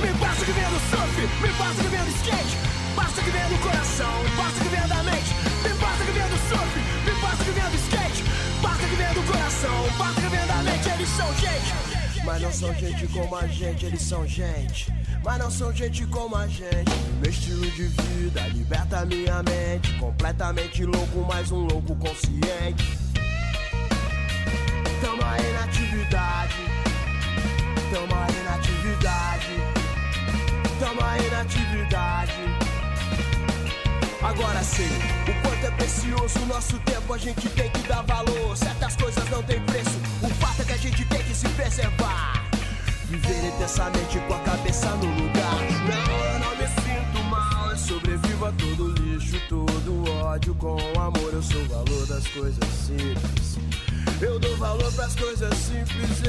Me 0.00 0.18
passa 0.18 0.44
que 0.46 0.52
vem 0.52 0.64
do 0.64 0.80
surf, 0.88 1.20
me 1.42 1.48
passa 1.58 1.82
que 1.82 1.88
vem 1.88 2.04
do 2.04 2.10
skate. 2.16 2.56
Passa 2.94 3.20
que 3.20 3.30
vem 3.30 3.48
do 3.50 3.62
coração, 3.62 4.12
passa 4.34 4.62
que 4.62 4.68
vem 4.70 4.88
da 4.88 5.02
mente. 5.02 5.55
Me 5.66 5.74
passa 5.80 6.04
que 6.04 6.12
vem 6.12 6.28
do 6.28 6.36
surf, 6.48 6.78
me 7.04 7.20
passa 7.20 7.44
que 7.44 7.50
vem 7.50 7.70
do 7.70 7.76
skate. 7.76 8.24
Passa 8.62 8.86
que 8.86 8.94
vem 8.94 9.14
do 9.14 9.32
coração, 9.32 9.98
passa 9.98 10.20
que 10.20 10.28
vem 10.28 10.46
da 10.46 10.62
mente. 10.62 10.88
Eles 10.90 11.08
são 11.08 11.34
gente, 11.34 12.24
mas 12.24 12.42
não 12.42 12.52
são 12.52 12.74
gente 12.74 13.06
como 13.08 13.36
a 13.36 13.46
gente. 13.48 13.86
Eles 13.86 14.02
são 14.02 14.26
gente, 14.28 14.94
mas 15.24 15.38
não 15.40 15.50
são 15.50 15.72
gente 15.74 16.06
como 16.06 16.36
a 16.36 16.46
gente. 16.46 16.92
Meu 17.20 17.30
estilo 17.30 17.68
de 17.72 17.82
vida 17.82 18.46
liberta 18.54 19.04
minha 19.06 19.42
mente. 19.42 19.92
Completamente 19.98 20.84
louco, 20.84 21.26
mas 21.26 21.50
um 21.50 21.66
louco 21.66 21.96
consciente. 21.96 22.96
Tamo 25.00 25.24
aí 25.24 25.52
na 25.52 25.64
atividade. 25.64 26.54
Tamo 27.92 28.14
aí 28.14 28.44
na 28.44 28.54
atividade. 28.54 29.46
Tamo 30.78 31.04
aí 31.04 31.28
na 31.28 31.40
atividade. 31.40 32.65
Agora 34.22 34.62
sei 34.64 34.86
o 34.86 35.42
quanto 35.42 35.66
é 35.66 35.70
precioso 35.72 36.38
o 36.40 36.46
nosso 36.46 36.78
tempo, 36.80 37.12
a 37.12 37.18
gente 37.18 37.48
tem 37.50 37.70
que 37.70 37.86
dar 37.86 38.02
valor. 38.02 38.56
Certas 38.56 38.96
coisas 38.96 39.28
não 39.30 39.42
tem 39.42 39.60
preço, 39.62 39.98
o 40.22 40.28
fato 40.36 40.62
é 40.62 40.64
que 40.64 40.72
a 40.72 40.76
gente 40.78 41.04
tem 41.04 41.22
que 41.22 41.34
se 41.34 41.48
preservar. 41.50 42.44
Viver 43.04 43.48
intensamente 43.48 44.18
com 44.20 44.34
a 44.34 44.40
cabeça 44.40 44.88
no 44.96 45.06
lugar. 45.06 45.60
Não, 45.86 46.38
não 46.40 46.56
me 46.56 46.66
sinto 46.66 47.24
mal, 47.30 47.70
eu 47.70 47.78
sobrevivo 47.78 48.46
a 48.46 48.52
todo 48.52 48.92
lixo, 49.00 49.40
todo 49.48 50.10
ódio 50.24 50.54
com 50.56 50.76
amor. 50.98 51.30
Eu 51.32 51.42
sou 51.42 51.60
o 51.60 51.68
valor 51.68 52.06
das 52.06 52.26
coisas 52.28 52.68
simples. 52.68 53.58
Eu 54.20 54.38
dou 54.38 54.56
valor 54.56 54.92
pras 54.94 55.14
coisas 55.14 55.54
simples, 55.56 56.22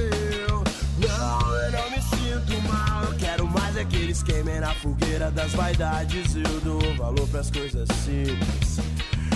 eu. 0.49 0.66
Não, 0.97 1.55
eu 1.55 1.71
não 1.71 1.91
me 1.91 2.01
sinto 2.01 2.61
mal. 2.67 3.03
Eu 3.03 3.13
quero 3.17 3.47
mais 3.47 3.77
aqueles 3.77 4.23
queimem 4.23 4.59
na 4.59 4.73
fogueira 4.75 5.29
das 5.31 5.51
vaidades. 5.53 6.35
Eu 6.35 6.61
dou 6.61 6.95
valor 6.95 7.27
pras 7.29 7.51
coisas 7.51 7.87
simples. 8.03 8.79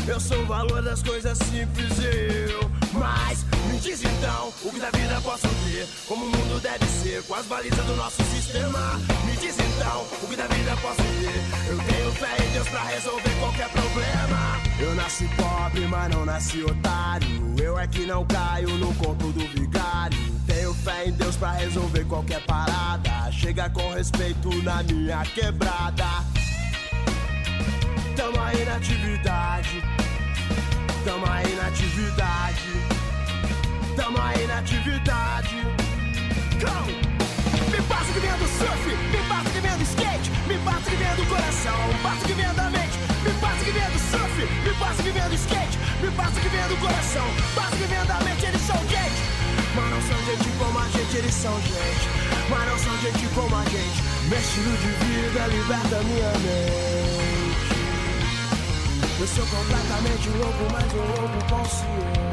Eu 0.07 0.19
sou 0.19 0.41
o 0.41 0.45
valor 0.45 0.81
das 0.81 1.03
coisas 1.03 1.37
simples, 1.37 1.91
eu. 1.99 2.71
Mas 2.93 3.45
diz 3.81 4.03
então 4.03 4.53
o 4.63 4.71
que 4.71 4.79
da 4.79 4.91
vida 4.91 5.19
posso 5.21 5.47
ter, 5.47 5.87
como 6.07 6.25
o 6.25 6.29
mundo 6.29 6.61
deve 6.61 6.85
ser, 6.85 7.23
com 7.23 7.33
as 7.33 7.45
balizas 7.47 7.83
do 7.85 7.95
nosso 7.95 8.23
sistema. 8.25 8.99
Me 9.25 9.35
diz 9.37 9.55
então 9.57 10.05
o 10.21 10.27
que 10.27 10.35
da 10.35 10.45
vida 10.47 10.77
posso 10.77 11.01
ter. 11.01 11.69
Eu 11.69 11.77
tenho 11.77 12.11
fé 12.13 12.45
em 12.45 12.53
Deus 12.53 12.67
pra 12.69 12.83
resolver 12.83 13.39
qualquer 13.39 13.69
problema. 13.69 14.61
Eu 14.79 14.95
nasci 14.95 15.27
pobre, 15.35 15.87
mas 15.87 16.15
não 16.15 16.25
nasci 16.25 16.63
otário. 16.63 17.55
Eu 17.57 17.79
é 17.79 17.87
que 17.87 18.05
não 18.05 18.25
caio 18.25 18.69
no 18.77 18.93
conto 18.95 19.31
do 19.31 19.47
vigário. 19.47 20.31
Tenho 20.45 20.73
fé 20.75 21.07
em 21.07 21.11
Deus 21.13 21.35
pra 21.35 21.51
resolver 21.53 22.05
qualquer 22.05 22.41
parada. 22.45 23.31
Chega 23.31 23.69
com 23.69 23.93
respeito 23.93 24.49
na 24.61 24.83
minha 24.83 25.23
quebrada. 25.25 26.05
Tamo 28.15 28.39
aí 28.41 28.63
na 28.63 28.75
atividade. 28.75 29.83
Tamo 31.03 31.25
aí 31.25 31.55
na 31.55 31.67
atividade. 31.67 33.00
Tamo 33.95 34.17
aí 34.21 34.47
na 34.47 34.59
atividade. 34.59 35.55
Me 37.71 37.81
passa 37.83 38.11
que 38.13 38.19
vem 38.19 38.31
do 38.31 38.47
surf, 38.47 38.95
me 39.11 39.17
passa 39.27 39.49
que 39.49 39.59
vem 39.59 39.77
do 39.77 39.83
skate, 39.83 40.31
me 40.47 40.57
passa 40.59 40.89
que 40.89 40.95
vem 40.95 41.15
do 41.15 41.25
coração, 41.27 41.77
passa 42.03 42.25
que 42.25 42.33
vem 42.33 42.53
da 42.53 42.69
mente, 42.69 42.97
me 43.23 43.31
passa 43.39 43.63
que 43.63 43.71
vem 43.71 43.89
do 43.89 43.99
surf, 43.99 44.35
me 44.63 44.73
passa 44.75 45.03
que 45.03 45.11
vem 45.11 45.29
do 45.29 45.35
skate, 45.35 45.79
me 46.01 46.11
passa 46.11 46.39
que 46.39 46.49
vem 46.49 46.67
do 46.67 46.77
coração, 46.77 47.27
passa 47.55 47.75
que 47.77 47.83
vem 47.83 48.05
da 48.05 48.19
mente, 48.21 48.45
eles 48.45 48.61
são 48.61 48.77
gente. 48.87 49.21
Mas 49.75 49.89
não 49.91 50.01
são 50.01 50.17
gente 50.25 50.49
como 50.59 50.79
a 50.79 50.87
gente, 50.89 51.17
eles 51.17 51.33
são 51.33 51.61
gente. 51.61 52.09
Mas 52.49 52.69
não 52.69 52.77
são 52.79 52.97
gente 52.99 53.27
como 53.33 53.55
a 53.55 53.63
gente. 53.63 54.03
Meu 54.27 54.39
estilo 54.39 54.77
de 54.77 54.91
vida 55.05 55.47
liberta 55.47 56.03
minha 56.03 56.31
mente. 56.39 57.71
Eu 59.19 59.27
sou 59.27 59.45
completamente 59.47 60.29
louco, 60.29 60.67
mas 60.71 60.93
um 60.93 61.05
louco 61.21 61.39
consciente. 61.49 62.30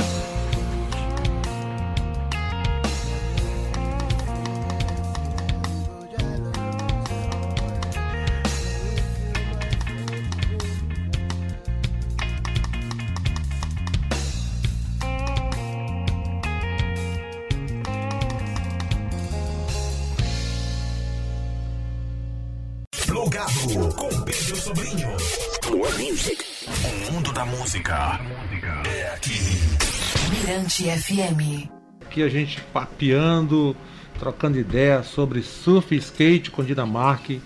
Mirante 30.79 30.85
FM. 30.85 31.69
Aqui 32.03 32.23
a 32.23 32.29
gente 32.29 32.61
papeando, 32.73 33.77
trocando 34.19 34.59
ideias 34.59 35.07
sobre 35.07 35.43
surf 35.43 35.95
e 35.95 35.99
skate 35.99 36.51
com 36.51 36.63
Dinamarque, 36.63 37.41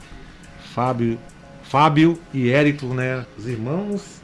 Fábio, 0.74 1.18
Fábio 1.62 2.18
e 2.32 2.50
Érico, 2.50 2.86
né? 2.86 3.24
Os 3.36 3.46
irmãos 3.46 4.20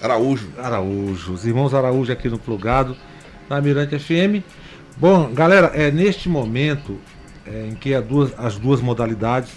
Araújo. 0.00 0.50
Araújo, 0.58 1.32
os 1.32 1.44
irmãos 1.44 1.74
Araújo 1.74 2.12
aqui 2.12 2.28
no 2.28 2.38
Plugado, 2.38 2.96
na 3.48 3.60
Mirante 3.60 3.98
FM. 3.98 4.42
Bom, 4.96 5.32
galera, 5.32 5.68
é 5.74 5.90
neste 5.90 6.28
momento 6.28 6.98
é, 7.46 7.68
em 7.68 7.74
que 7.74 7.94
as 7.94 8.04
duas, 8.04 8.38
as 8.38 8.58
duas 8.58 8.80
modalidades 8.80 9.52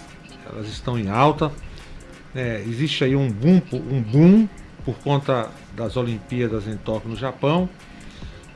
elas 0.50 0.68
estão 0.68 0.98
em 0.98 1.08
alta. 1.08 1.50
né, 2.34 2.60
existe 2.60 3.02
aí 3.04 3.16
um 3.16 3.30
boom, 3.30 3.60
um 3.72 4.02
boom 4.02 4.48
por 4.84 4.96
conta 4.98 5.50
das 5.74 5.96
Olimpíadas 5.96 6.68
em 6.68 6.76
Tóquio, 6.76 7.10
no 7.10 7.16
Japão. 7.16 7.68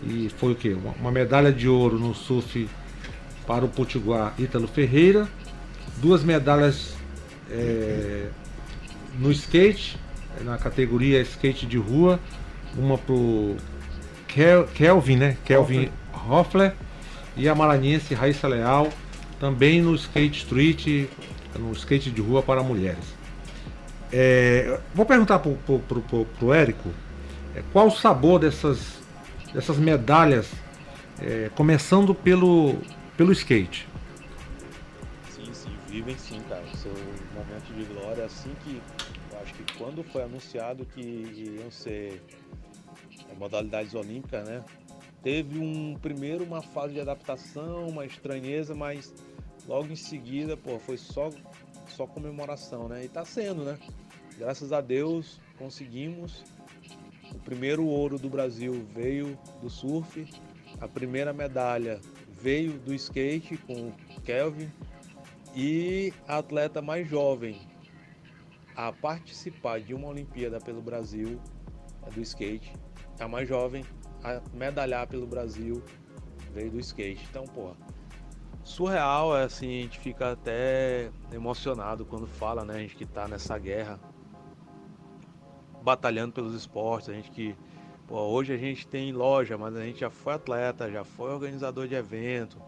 E 0.02 0.30
foi 0.38 0.52
o 0.52 0.54
quê? 0.54 0.70
Uma, 0.72 0.92
uma 0.92 1.10
medalha 1.10 1.52
de 1.52 1.68
ouro 1.68 1.98
no 1.98 2.14
surf 2.14 2.68
para 3.46 3.64
o 3.64 3.68
potiguar 3.68 4.34
Ítalo 4.38 4.66
Ferreira, 4.66 5.28
duas 5.98 6.22
medalhas 6.22 6.94
é, 7.50 8.28
no 9.18 9.30
skate, 9.32 9.98
na 10.42 10.56
categoria 10.56 11.20
skate 11.22 11.66
de 11.66 11.76
rua, 11.76 12.18
uma 12.76 12.96
pro 12.96 13.56
Kel- 14.28 14.66
Kelvin, 14.74 15.16
né? 15.16 15.36
Kelvin 15.44 15.90
Hoffler 16.28 16.74
e 17.36 17.48
a 17.48 17.54
maranhense 17.54 18.14
Raíssa 18.14 18.46
Leal, 18.48 18.88
também 19.38 19.82
no 19.82 19.94
skate 19.94 20.38
street, 20.38 21.08
no 21.58 21.72
skate 21.72 22.10
de 22.10 22.20
rua 22.20 22.42
para 22.42 22.62
mulheres. 22.62 23.04
É, 24.12 24.78
vou 24.94 25.04
perguntar 25.04 25.38
pro, 25.40 25.54
pro, 25.66 26.00
pro- 26.02 26.24
pro 26.38 26.52
Érico 26.52 26.88
é, 27.54 27.62
qual 27.72 27.88
o 27.88 27.90
sabor 27.90 28.38
dessas, 28.40 28.99
dessas 29.52 29.76
medalhas, 29.78 30.50
é, 31.20 31.50
começando 31.54 32.14
pelo, 32.14 32.76
pelo 33.16 33.32
skate. 33.32 33.86
Sim, 35.30 35.52
sim, 35.52 35.76
vivem 35.88 36.16
sim, 36.16 36.40
cara. 36.48 36.64
Seu 36.76 36.92
momento 37.34 37.72
de 37.74 37.84
glória, 37.92 38.24
assim 38.24 38.54
que. 38.64 38.80
Eu 39.32 39.40
acho 39.40 39.54
que 39.54 39.78
quando 39.78 40.02
foi 40.04 40.22
anunciado 40.22 40.84
que 40.84 41.00
iriam 41.00 41.70
ser 41.70 42.22
modalidades 43.38 43.94
olímpicas, 43.94 44.46
né? 44.46 44.62
Teve 45.22 45.58
um 45.58 45.96
primeiro 46.00 46.44
uma 46.44 46.62
fase 46.62 46.94
de 46.94 47.00
adaptação, 47.00 47.86
uma 47.86 48.06
estranheza, 48.06 48.74
mas 48.74 49.12
logo 49.68 49.92
em 49.92 49.96
seguida, 49.96 50.56
pô, 50.56 50.78
foi 50.78 50.96
só, 50.96 51.30
só 51.88 52.06
comemoração, 52.06 52.88
né? 52.88 53.04
E 53.04 53.08
tá 53.08 53.24
sendo, 53.24 53.64
né? 53.64 53.78
Graças 54.38 54.72
a 54.72 54.80
Deus 54.80 55.38
conseguimos. 55.58 56.42
O 57.40 57.42
primeiro 57.42 57.86
ouro 57.86 58.18
do 58.18 58.28
Brasil 58.28 58.86
veio 58.94 59.36
do 59.62 59.70
surf, 59.70 60.28
a 60.78 60.86
primeira 60.86 61.32
medalha 61.32 61.98
veio 62.28 62.78
do 62.78 62.94
skate 62.94 63.56
com 63.56 63.88
o 63.88 64.20
Kelvin 64.20 64.70
e 65.56 66.12
a 66.28 66.38
atleta 66.38 66.82
mais 66.82 67.08
jovem 67.08 67.58
a 68.76 68.92
participar 68.92 69.80
de 69.80 69.94
uma 69.94 70.08
Olimpíada 70.08 70.60
pelo 70.60 70.82
Brasil 70.82 71.40
do 72.14 72.20
skate. 72.20 72.72
A 73.18 73.26
mais 73.26 73.48
jovem 73.48 73.84
a 74.22 74.40
medalhar 74.54 75.06
pelo 75.06 75.26
Brasil 75.26 75.82
veio 76.52 76.70
do 76.70 76.78
skate. 76.78 77.26
Então, 77.30 77.44
porra, 77.44 77.74
surreal, 78.62 79.36
é 79.36 79.44
assim, 79.44 79.80
a 79.80 79.82
gente 79.82 79.98
fica 79.98 80.32
até 80.32 81.10
emocionado 81.32 82.04
quando 82.04 82.26
fala, 82.26 82.64
né? 82.64 82.74
A 82.74 82.78
gente 82.78 82.96
que 82.96 83.06
tá 83.06 83.26
nessa 83.26 83.58
guerra 83.58 83.98
batalhando 85.82 86.32
pelos 86.32 86.54
esportes, 86.54 87.08
a 87.08 87.12
gente 87.12 87.30
que 87.30 87.56
pô, 88.06 88.18
hoje 88.20 88.52
a 88.52 88.56
gente 88.56 88.86
tem 88.86 89.12
loja, 89.12 89.56
mas 89.56 89.76
a 89.76 89.84
gente 89.84 90.00
já 90.00 90.10
foi 90.10 90.34
atleta, 90.34 90.90
já 90.90 91.04
foi 91.04 91.32
organizador 91.32 91.86
de 91.86 91.94
evento, 91.94 92.60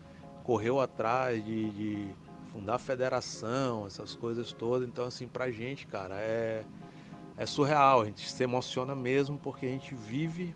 correu 0.45 0.81
atrás 0.81 1.45
de, 1.45 1.71
de 1.71 2.09
fundar 2.53 2.79
federação, 2.79 3.87
essas 3.87 4.15
coisas 4.15 4.53
todas. 4.53 4.89
Então, 4.89 5.05
assim, 5.05 5.27
pra 5.27 5.51
gente, 5.51 5.87
cara, 5.87 6.15
é, 6.17 6.65
é 7.37 7.47
surreal, 7.47 8.03
a 8.03 8.05
gente 8.05 8.31
se 8.31 8.45
emociona 8.45 8.95
mesmo 8.95 9.39
porque 9.39 9.67
a 9.67 9.71
gente 9.71 9.95
vive 9.95 10.55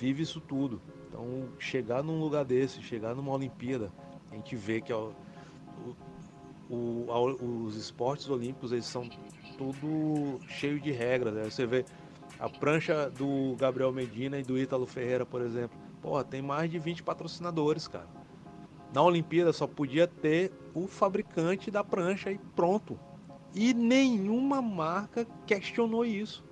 vive 0.00 0.22
isso 0.22 0.40
tudo. 0.40 0.80
Então, 1.08 1.48
chegar 1.58 2.02
num 2.02 2.18
lugar 2.18 2.44
desse, 2.44 2.82
chegar 2.82 3.14
numa 3.14 3.32
Olimpíada, 3.32 3.92
a 4.30 4.34
gente 4.34 4.56
vê 4.56 4.80
que 4.80 4.92
ó, 4.92 5.10
o, 6.70 7.06
o, 7.08 7.64
os 7.66 7.76
esportes 7.76 8.28
olímpicos 8.28 8.72
eles 8.72 8.86
são 8.86 9.08
tudo 9.60 10.40
cheio 10.48 10.80
de 10.80 10.90
regras. 10.90 11.34
Né? 11.34 11.44
Você 11.44 11.66
vê 11.66 11.84
a 12.38 12.48
prancha 12.48 13.10
do 13.10 13.54
Gabriel 13.58 13.92
Medina 13.92 14.38
e 14.38 14.42
do 14.42 14.58
Ítalo 14.58 14.86
Ferreira, 14.86 15.26
por 15.26 15.42
exemplo. 15.42 15.78
Porra, 16.00 16.24
tem 16.24 16.40
mais 16.40 16.70
de 16.70 16.78
20 16.78 17.02
patrocinadores, 17.02 17.86
cara. 17.86 18.08
Na 18.94 19.02
Olimpíada 19.02 19.52
só 19.52 19.66
podia 19.66 20.06
ter 20.06 20.50
o 20.74 20.86
fabricante 20.86 21.70
da 21.70 21.84
prancha 21.84 22.32
e 22.32 22.38
pronto. 22.56 22.98
E 23.54 23.74
nenhuma 23.74 24.62
marca 24.62 25.26
questionou 25.46 26.06
isso. 26.06 26.42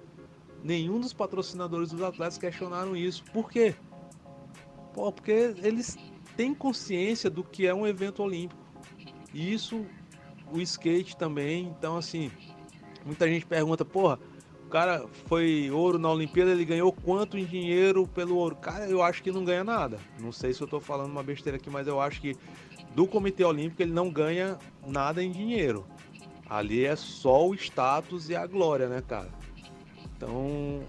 Nenhum 0.62 1.00
dos 1.00 1.14
patrocinadores 1.14 1.90
dos 1.90 2.02
atletas 2.02 2.36
questionaram 2.36 2.94
isso. 2.94 3.24
Por 3.32 3.50
quê? 3.50 3.74
Pô, 4.92 5.10
porque 5.10 5.54
eles 5.62 5.96
têm 6.36 6.54
consciência 6.54 7.30
do 7.30 7.42
que 7.42 7.66
é 7.66 7.74
um 7.74 7.86
evento 7.86 8.22
olímpico. 8.22 8.60
E 9.32 9.52
isso, 9.52 9.86
o 10.52 10.60
skate 10.60 11.16
também. 11.16 11.68
Então, 11.68 11.96
assim, 11.96 12.30
muita 13.04 13.28
gente 13.28 13.46
pergunta, 13.46 13.84
porra, 13.84 14.18
o 14.66 14.68
cara 14.68 15.06
foi 15.26 15.70
ouro 15.70 15.98
na 15.98 16.10
Olimpíada, 16.10 16.50
ele 16.50 16.64
ganhou 16.64 16.92
quanto 16.92 17.38
em 17.38 17.44
dinheiro 17.44 18.06
pelo 18.06 18.36
ouro? 18.36 18.54
Cara, 18.56 18.86
eu 18.86 19.02
acho 19.02 19.22
que 19.22 19.32
não 19.32 19.44
ganha 19.44 19.64
nada. 19.64 19.98
Não 20.20 20.30
sei 20.30 20.52
se 20.52 20.60
eu 20.60 20.66
tô 20.66 20.78
falando 20.78 21.10
uma 21.10 21.22
besteira 21.22 21.56
aqui, 21.56 21.70
mas 21.70 21.86
eu 21.86 22.00
acho 22.00 22.20
que 22.20 22.36
do 22.94 23.06
Comitê 23.06 23.44
Olímpico 23.44 23.80
ele 23.80 23.92
não 23.92 24.10
ganha 24.10 24.58
nada 24.86 25.22
em 25.22 25.30
dinheiro. 25.30 25.86
Ali 26.48 26.84
é 26.84 26.96
só 26.96 27.46
o 27.46 27.54
status 27.54 28.28
e 28.28 28.36
a 28.36 28.46
glória, 28.46 28.88
né, 28.88 29.02
cara? 29.06 29.30
Então, 30.16 30.82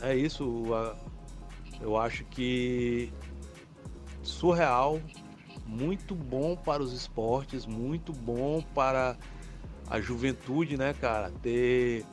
é 0.00 0.14
isso. 0.14 0.64
Eu 1.80 1.96
acho 1.96 2.24
que 2.26 3.12
surreal, 4.22 5.00
muito 5.66 6.14
bom 6.14 6.54
para 6.54 6.82
os 6.82 6.92
esportes, 6.92 7.66
muito 7.66 8.12
bom 8.12 8.62
para 8.74 9.16
a 9.88 10.00
juventude, 10.00 10.76
né, 10.76 10.94
cara? 11.00 11.30
Ter 11.42 12.04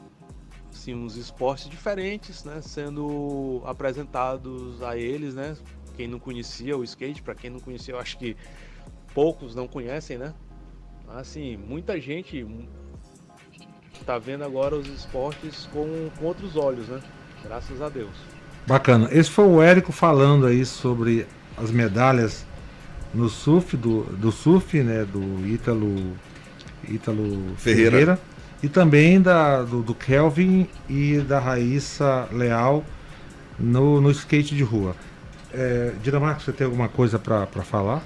assim, 0.72 0.94
uns 0.94 1.16
esportes 1.16 1.70
diferentes, 1.70 2.44
né, 2.44 2.60
sendo 2.62 3.62
apresentados 3.66 4.82
a 4.82 4.98
eles, 4.98 5.36
né? 5.36 5.56
Quem 5.96 6.08
não 6.08 6.20
conhecia 6.20 6.78
o 6.78 6.84
skate, 6.84 7.22
para 7.22 7.36
quem 7.36 7.50
não 7.50 7.60
conhecia, 7.60 7.94
eu 7.94 8.00
acho 8.00 8.18
que 8.18 8.36
poucos 9.14 9.54
não 9.54 9.68
conhecem, 9.68 10.18
né? 10.18 10.34
Assim, 11.08 11.58
muita 11.58 12.00
gente 12.00 12.48
está 14.00 14.18
vendo 14.18 14.44
agora 14.44 14.76
os 14.76 14.88
esportes 14.88 15.68
com, 15.72 16.10
com 16.18 16.26
outros 16.26 16.56
olhos, 16.56 16.88
né? 16.88 17.02
Graças 17.44 17.82
a 17.82 17.90
Deus. 17.90 18.12
Bacana. 18.66 19.10
Esse 19.12 19.30
foi 19.30 19.46
o 19.46 19.62
Érico 19.62 19.92
falando 19.92 20.46
aí 20.46 20.66
sobre 20.66 21.28
as 21.58 21.72
medalhas 21.72 22.46
no 23.14 23.28
surf, 23.28 23.76
do, 23.76 24.04
do 24.04 24.32
surf, 24.32 24.82
né? 24.82 25.06
Do 25.06 25.46
Ítalo, 25.46 26.16
Ítalo 26.88 27.56
Ferreira. 27.58 27.92
Ferreira. 27.92 28.20
E 28.64 28.70
também 28.70 29.20
da, 29.20 29.64
do, 29.64 29.82
do, 29.82 29.96
Kelvin 29.96 30.68
e 30.88 31.18
da 31.20 31.40
Raíssa 31.40 32.28
Leal 32.32 32.86
no, 33.60 34.00
no 34.00 34.12
skate 34.12 34.56
de 34.56 34.64
rua. 34.64 34.96
É, 35.52 35.94
Dinamarca, 36.04 36.42
você 36.42 36.52
tem 36.52 36.66
alguma 36.66 36.88
coisa 36.88 37.18
para 37.18 37.48
falar? 37.64 38.04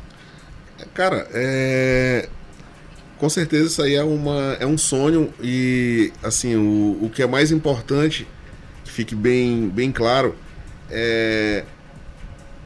Cara, 0.94 1.28
é, 1.34 2.30
com 3.18 3.30
certeza 3.30 3.68
isso 3.68 3.82
aí 3.82 3.96
é, 3.96 4.04
uma, 4.04 4.58
é 4.60 4.66
um 4.66 4.78
sonho 4.78 5.34
e 5.42 6.12
assim 6.24 6.56
o, 6.56 7.00
o 7.02 7.12
que 7.14 7.22
é 7.22 7.28
mais 7.28 7.52
importante 7.52 8.28
que 8.84 8.92
fique 8.92 9.16
bem, 9.16 9.70
bem 9.70 9.92
claro 9.92 10.36
é 10.90 11.64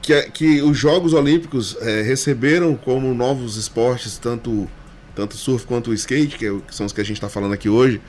que, 0.01 0.21
que 0.31 0.61
os 0.61 0.77
Jogos 0.77 1.13
Olímpicos 1.13 1.77
é, 1.81 2.01
receberam 2.01 2.75
como 2.75 3.13
novos 3.13 3.57
esportes 3.57 4.17
tanto 4.17 4.69
tanto 5.15 5.35
surf 5.35 5.65
quanto 5.65 5.91
o 5.91 5.93
skate 5.93 6.37
que, 6.37 6.45
é, 6.45 6.51
que 6.67 6.75
são 6.75 6.85
os 6.85 6.93
que 6.93 7.01
a 7.01 7.03
gente 7.03 7.17
está 7.17 7.29
falando 7.29 7.53
aqui 7.53 7.69
hoje 7.69 8.01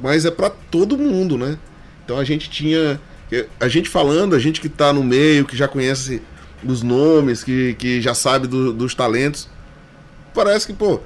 mas 0.00 0.24
é 0.24 0.30
para 0.30 0.50
todo 0.50 0.96
mundo 0.96 1.36
né 1.36 1.58
então 2.04 2.18
a 2.18 2.24
gente 2.24 2.48
tinha 2.50 3.00
a 3.60 3.68
gente 3.68 3.88
falando 3.88 4.34
a 4.34 4.38
gente 4.38 4.60
que 4.60 4.68
está 4.68 4.92
no 4.92 5.02
meio 5.02 5.44
que 5.44 5.56
já 5.56 5.68
conhece 5.68 6.22
os 6.64 6.82
nomes 6.82 7.44
que, 7.44 7.74
que 7.74 8.00
já 8.00 8.14
sabe 8.14 8.46
do, 8.46 8.72
dos 8.72 8.94
talentos 8.94 9.48
parece 10.34 10.66
que 10.66 10.72
pô 10.72 11.00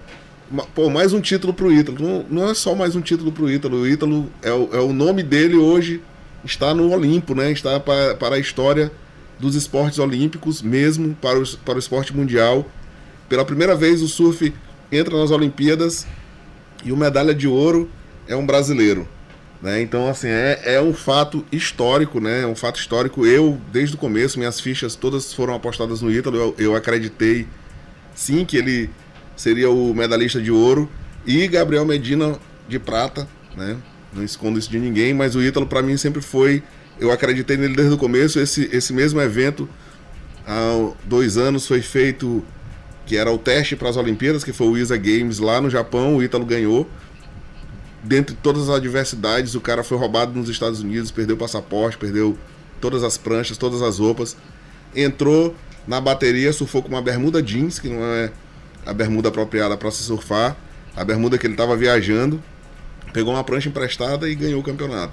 pô, 0.74 0.90
mais 0.90 1.12
um 1.12 1.20
título 1.20 1.54
pro 1.54 1.72
Ítalo. 1.72 1.98
Não, 1.98 2.26
não 2.28 2.50
é 2.50 2.54
só 2.54 2.74
mais 2.74 2.94
um 2.94 3.00
título 3.00 3.32
pro 3.32 3.50
Ítalo. 3.50 3.78
O 3.80 3.88
Ítalo 3.88 4.30
é 4.42 4.52
o, 4.52 4.68
é 4.72 4.78
o 4.80 4.92
nome 4.92 5.22
dele 5.22 5.56
hoje, 5.56 6.02
está 6.44 6.74
no 6.74 6.92
Olimpo, 6.92 7.34
né? 7.34 7.50
Está 7.50 7.80
para, 7.80 8.14
para 8.14 8.36
a 8.36 8.38
história 8.38 8.92
dos 9.38 9.54
esportes 9.54 9.98
olímpicos, 9.98 10.60
mesmo 10.60 11.16
para 11.20 11.38
o, 11.38 11.56
para 11.58 11.76
o 11.76 11.78
esporte 11.78 12.14
mundial. 12.14 12.66
Pela 13.28 13.44
primeira 13.44 13.74
vez 13.74 14.02
o 14.02 14.08
surf 14.08 14.52
entra 14.92 15.16
nas 15.16 15.30
Olimpíadas 15.30 16.06
e 16.84 16.92
o 16.92 16.96
medalha 16.96 17.34
de 17.34 17.48
ouro 17.48 17.90
é 18.28 18.36
um 18.36 18.46
brasileiro. 18.46 19.08
Né? 19.60 19.80
Então, 19.80 20.08
assim, 20.08 20.28
é, 20.28 20.60
é 20.74 20.80
um 20.80 20.92
fato 20.92 21.44
histórico, 21.50 22.20
né? 22.20 22.42
É 22.42 22.46
um 22.46 22.54
fato 22.54 22.78
histórico. 22.78 23.24
Eu, 23.24 23.60
desde 23.72 23.94
o 23.94 23.98
começo, 23.98 24.38
minhas 24.38 24.60
fichas 24.60 24.96
todas 24.96 25.32
foram 25.32 25.54
apostadas 25.54 26.02
no 26.02 26.10
Ítalo. 26.10 26.36
Eu, 26.36 26.54
eu 26.58 26.76
acreditei, 26.76 27.46
sim, 28.14 28.44
que 28.44 28.56
ele 28.56 28.90
seria 29.36 29.70
o 29.70 29.94
medalhista 29.94 30.40
de 30.40 30.50
ouro, 30.50 30.88
e 31.26 31.46
Gabriel 31.46 31.84
Medina 31.84 32.38
de 32.68 32.78
prata, 32.78 33.28
né? 33.56 33.76
Não 34.12 34.22
escondo 34.22 34.58
isso 34.58 34.70
de 34.70 34.78
ninguém, 34.78 35.14
mas 35.14 35.34
o 35.34 35.42
Ítalo 35.42 35.66
para 35.66 35.82
mim 35.82 35.96
sempre 35.96 36.20
foi, 36.20 36.62
eu 37.00 37.10
acreditei 37.10 37.56
nele 37.56 37.74
desde 37.74 37.94
o 37.94 37.98
começo, 37.98 38.38
esse, 38.38 38.68
esse 38.72 38.92
mesmo 38.92 39.20
evento 39.20 39.68
há 40.46 40.92
dois 41.04 41.36
anos 41.36 41.66
foi 41.66 41.80
feito 41.80 42.44
que 43.12 43.16
era 43.18 43.30
o 43.30 43.36
teste 43.36 43.76
para 43.76 43.90
as 43.90 43.98
Olimpíadas, 43.98 44.42
que 44.42 44.54
foi 44.54 44.68
o 44.68 44.78
ISA 44.78 44.96
Games 44.96 45.38
lá 45.38 45.60
no 45.60 45.68
Japão, 45.68 46.16
o 46.16 46.22
Ítalo 46.22 46.46
ganhou. 46.46 46.88
Dentre 48.02 48.34
todas 48.34 48.70
as 48.70 48.76
adversidades, 48.76 49.54
o 49.54 49.60
cara 49.60 49.84
foi 49.84 49.98
roubado 49.98 50.32
nos 50.32 50.48
Estados 50.48 50.80
Unidos, 50.80 51.10
perdeu 51.10 51.36
o 51.36 51.38
passaporte, 51.38 51.98
perdeu 51.98 52.38
todas 52.80 53.04
as 53.04 53.18
pranchas, 53.18 53.58
todas 53.58 53.82
as 53.82 53.98
roupas. 53.98 54.34
Entrou 54.96 55.54
na 55.86 56.00
bateria, 56.00 56.54
surfou 56.54 56.82
com 56.82 56.88
uma 56.88 57.02
bermuda 57.02 57.42
jeans, 57.42 57.78
que 57.78 57.90
não 57.90 58.02
é 58.02 58.32
a 58.86 58.94
bermuda 58.94 59.28
apropriada 59.28 59.76
para 59.76 59.90
se 59.90 60.02
surfar, 60.04 60.56
a 60.96 61.04
bermuda 61.04 61.36
que 61.36 61.46
ele 61.46 61.52
estava 61.52 61.76
viajando, 61.76 62.42
pegou 63.12 63.34
uma 63.34 63.44
prancha 63.44 63.68
emprestada 63.68 64.26
e 64.26 64.34
ganhou 64.34 64.58
o 64.58 64.64
campeonato. 64.64 65.12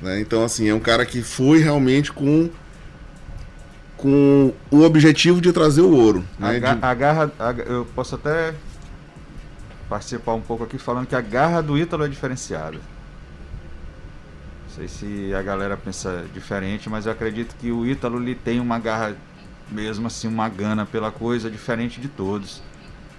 Né? 0.00 0.18
Então, 0.20 0.42
assim, 0.42 0.68
é 0.68 0.74
um 0.74 0.80
cara 0.80 1.06
que 1.06 1.22
foi 1.22 1.60
realmente 1.60 2.12
com 2.12 2.50
com 4.02 4.52
o 4.68 4.82
objetivo 4.82 5.40
de 5.40 5.52
trazer 5.52 5.80
o 5.80 5.96
ouro. 5.96 6.24
Né? 6.36 6.60
A, 6.82 6.92
garra, 6.92 7.32
a, 7.38 7.52
eu 7.52 7.86
posso 7.94 8.16
até 8.16 8.52
participar 9.88 10.34
um 10.34 10.40
pouco 10.40 10.64
aqui 10.64 10.76
falando 10.76 11.06
que 11.06 11.14
a 11.14 11.20
garra 11.20 11.62
do 11.62 11.78
Ítalo 11.78 12.04
é 12.04 12.08
diferenciada. 12.08 12.78
Não 14.64 14.74
sei 14.74 14.88
se 14.88 15.32
a 15.32 15.40
galera 15.40 15.76
pensa 15.76 16.24
diferente, 16.34 16.90
mas 16.90 17.06
eu 17.06 17.12
acredito 17.12 17.54
que 17.60 17.70
o 17.70 17.86
Ítalo 17.86 18.20
ele 18.20 18.34
tem 18.34 18.58
uma 18.58 18.80
garra 18.80 19.16
mesmo 19.70 20.08
assim, 20.08 20.26
uma 20.26 20.48
gana 20.48 20.84
pela 20.84 21.12
coisa 21.12 21.48
diferente 21.48 22.00
de 22.00 22.08
todos. 22.08 22.60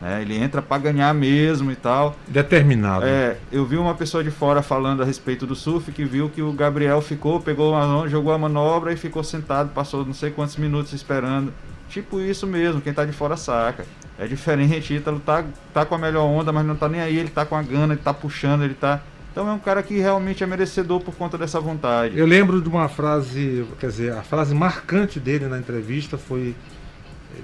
Né? 0.04 0.22
Ele 0.22 0.38
entra 0.38 0.62
para 0.62 0.82
ganhar 0.82 1.14
mesmo 1.14 1.72
e 1.72 1.76
tal. 1.78 2.18
Determinado. 2.28 3.06
É, 3.06 3.38
eu 3.50 3.66
vi 3.66 3.78
uma 3.78 3.96
pessoa 3.96 4.22
de 4.22 4.30
fora 4.30 4.62
falando 4.62 5.02
a 5.02 5.06
respeito 5.06 5.48
do 5.48 5.56
surf 5.56 5.90
que 5.94 6.04
viu 6.04 6.30
que 6.30 6.42
o 6.42 6.52
Gabriel 6.52 7.02
ficou, 7.02 7.40
pegou 7.40 7.72
uma, 7.72 8.06
jogou 8.10 8.34
a 8.34 8.38
manobra 8.38 8.92
e 8.92 8.98
ficou 8.98 9.24
sentado, 9.24 9.70
passou 9.70 10.06
não 10.06 10.14
sei 10.14 10.30
quantos 10.30 10.58
minutos 10.58 10.92
esperando. 10.92 11.54
Tipo 11.88 12.20
isso 12.20 12.46
mesmo, 12.46 12.82
quem 12.82 12.94
tá 12.94 13.06
de 13.06 13.14
fora 13.14 13.38
saca. 13.38 13.86
É 14.20 14.28
diferente, 14.28 14.94
Ítalo 14.94 15.22
tá, 15.22 15.46
tá 15.74 15.86
com 15.86 15.96
a 15.96 15.98
melhor 15.98 16.26
onda, 16.26 16.52
mas 16.52 16.66
não 16.66 16.76
tá 16.76 16.90
nem 16.90 17.00
aí, 17.00 17.18
ele 17.18 17.30
tá 17.30 17.46
com 17.46 17.56
a 17.56 17.64
gana, 17.64 17.94
ele 17.94 18.02
tá 18.04 18.14
puxando, 18.14 18.64
ele 18.64 18.74
tá. 18.74 19.02
Então 19.32 19.48
é 19.48 19.54
um 19.54 19.60
cara 19.60 19.82
que 19.82 19.98
realmente 19.98 20.44
é 20.44 20.48
merecedor 20.48 21.00
por 21.00 21.16
conta 21.16 21.38
dessa 21.38 21.62
vontade. 21.62 22.20
Eu 22.20 22.26
lembro 22.26 22.62
de 22.62 22.68
uma 22.68 22.90
frase, 22.90 23.66
quer 23.80 23.88
dizer, 23.88 24.12
a 24.12 24.22
frase 24.22 24.54
marcante 24.54 25.18
dele 25.18 25.48
na 25.48 25.58
entrevista 25.58 26.18
foi: 26.18 26.56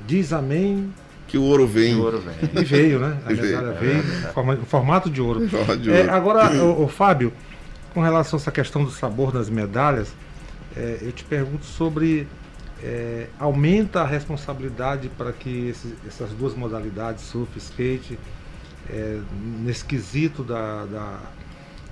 Diz 0.06 0.34
amém 0.34 0.94
que 1.30 1.38
o 1.38 1.44
ouro 1.44 1.68
vem. 1.68 1.96
O 1.96 2.02
ouro 2.02 2.20
vem. 2.20 2.62
E 2.62 2.66
veio, 2.66 3.00
né? 3.00 3.20
A 3.26 3.30
medalha 3.30 3.72
veio, 3.74 4.04
em 4.62 4.66
formato 4.66 5.10
de 5.10 5.22
ouro. 5.22 5.48
De 5.78 5.92
é, 5.92 6.10
agora, 6.10 6.52
o, 6.64 6.84
o, 6.86 6.88
Fábio, 6.88 7.32
com 7.94 8.02
relação 8.02 8.38
a 8.38 8.42
essa 8.42 8.52
questão 8.52 8.84
do 8.84 8.90
sabor 8.90 9.32
das 9.32 9.48
medalhas, 9.50 10.12
é, 10.76 10.98
eu 11.02 11.12
te 11.12 11.24
pergunto 11.24 11.66
sobre 11.66 12.28
é, 12.84 13.28
aumenta 13.40 14.02
a 14.02 14.08
responsabilidade 14.08 15.10
para 15.10 15.32
que 15.32 15.70
esse, 15.70 15.96
essas 16.08 16.32
duas 16.32 16.56
modalidades, 16.56 17.24
surf 17.26 17.52
e 17.56 17.60
skate, 17.60 18.20
é, 18.90 19.20
nesse 19.60 19.86
quesito 19.86 20.44
da, 20.44 20.86
da, 20.86 21.20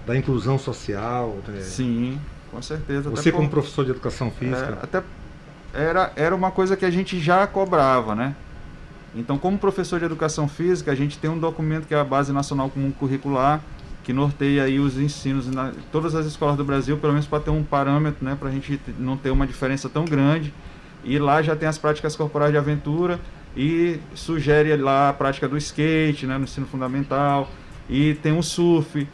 da 0.08 0.17
inclusão 0.17 0.58
social? 0.58 1.38
Né? 1.47 1.62
Sim, 1.62 2.19
com 2.50 2.62
certeza. 2.62 3.10
Você 3.12 3.32
como 3.32 3.47
por... 3.47 3.62
professor 3.62 3.86
de 3.86 3.91
educação 3.91 4.32
física? 4.32 4.80
É, 4.82 4.84
até 4.84 5.04
era, 5.76 6.12
era 6.15 6.36
uma 6.36 6.50
coisa 6.50 6.76
que 6.76 6.86
a 6.86 6.89
gente 6.89 7.19
já 7.19 7.45
cobrava, 7.45 8.15
né? 8.15 8.36
Então, 9.17 9.38
como 9.38 9.58
professor 9.58 9.99
de 9.99 10.06
educação 10.06 10.47
física, 10.47 10.91
a 10.91 10.95
gente 10.95 11.17
tem 11.17 11.30
um 11.30 11.39
documento 11.39 11.88
que 11.88 11.93
é 11.93 11.99
a 11.99 12.03
Base 12.03 12.32
Nacional 12.32 12.69
Comum 12.69 12.91
Curricular, 12.91 13.62
que 14.03 14.13
norteia 14.13 14.63
aí 14.63 14.80
os 14.80 14.97
ensinos 14.97 15.47
em 15.47 15.53
todas 15.91 16.13
as 16.13 16.25
escolas 16.27 16.56
do 16.56 16.63
Brasil, 16.63 16.97
pelo 16.97 17.13
menos 17.13 17.27
para 17.27 17.39
ter 17.39 17.49
um 17.49 17.63
parâmetro, 17.63 18.23
né, 18.23 18.38
para 18.39 18.49
a 18.49 18.51
gente 18.51 18.80
não 18.99 19.17
ter 19.17 19.32
uma 19.32 19.47
diferença 19.47 19.89
tão 19.89 20.06
grande. 20.06 20.53
E 21.03 21.17
lá 21.17 21.41
já 21.41 21.56
tem 21.56 21.67
as 21.67 21.77
práticas 21.77 22.15
corporais 22.15 22.51
de 22.51 22.58
aventura 22.58 23.19
e 23.56 23.99
sugere 24.13 24.75
lá 24.77 25.10
a 25.10 25.13
prática 25.13 25.47
do 25.47 25.58
skate, 25.58 26.27
né, 26.27 26.38
no 26.38 26.43
ensino 26.43 26.67
fundamental, 26.67 27.49
e 27.89 28.13
tem 28.15 28.38
o 28.38 28.43
surf. 28.43 29.08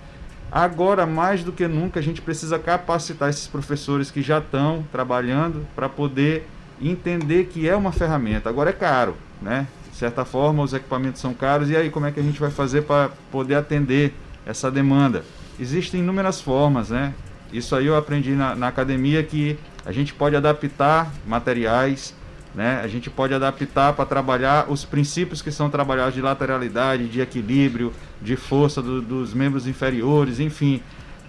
Agora, 0.52 1.06
mais 1.06 1.44
do 1.44 1.52
que 1.52 1.66
nunca, 1.68 2.00
a 2.00 2.04
gente 2.04 2.22
precisa 2.22 2.60
capacitar 2.60 3.30
esses 3.30 3.48
professores 3.48 4.12
que 4.12 4.22
já 4.22 4.40
estão 4.40 4.86
trabalhando 4.92 5.66
para 5.76 5.88
poder 5.88 6.48
entender 6.80 7.46
que 7.46 7.68
é 7.68 7.76
uma 7.76 7.92
ferramenta. 7.92 8.50
Agora 8.50 8.70
é 8.70 8.74
caro, 8.74 9.16
né? 9.42 9.66
De 9.94 10.00
certa 10.00 10.26
forma, 10.26 10.64
os 10.64 10.74
equipamentos 10.74 11.22
são 11.22 11.36
caros. 11.36 11.70
E 11.70 11.76
aí, 11.78 11.92
como 11.92 12.08
é 12.08 12.12
que 12.12 12.20
a 12.20 12.24
gente 12.24 12.40
vai 12.40 12.50
fazer 12.50 12.82
para 12.82 13.12
poder 13.32 13.54
atender 13.54 14.12
essa 14.44 14.72
demanda? 14.72 15.24
Existem 15.60 16.00
inúmeras 16.00 16.42
formas, 16.42 16.90
né? 16.90 17.14
Isso 17.54 17.76
aí 17.76 17.86
eu 17.86 17.96
aprendi 17.96 18.32
na, 18.32 18.56
na 18.56 18.68
academia 18.70 19.22
que 19.22 19.56
a 19.86 19.92
gente 19.92 20.12
pode 20.12 20.36
adaptar 20.36 21.14
materiais, 21.28 22.16
né? 22.56 22.82
A 22.84 22.88
gente 22.88 23.08
pode 23.08 23.36
adaptar 23.36 23.94
para 23.94 24.04
trabalhar 24.04 24.66
os 24.68 24.84
princípios 24.84 25.44
que 25.44 25.52
são 25.52 25.70
trabalhados 25.70 26.16
de 26.16 26.22
lateralidade, 26.22 27.08
de 27.08 27.22
equilíbrio, 27.22 27.94
de 28.20 28.36
força 28.36 28.82
do, 28.82 29.00
dos 29.00 29.32
membros 29.32 29.68
inferiores, 29.68 30.40
enfim, 30.40 30.82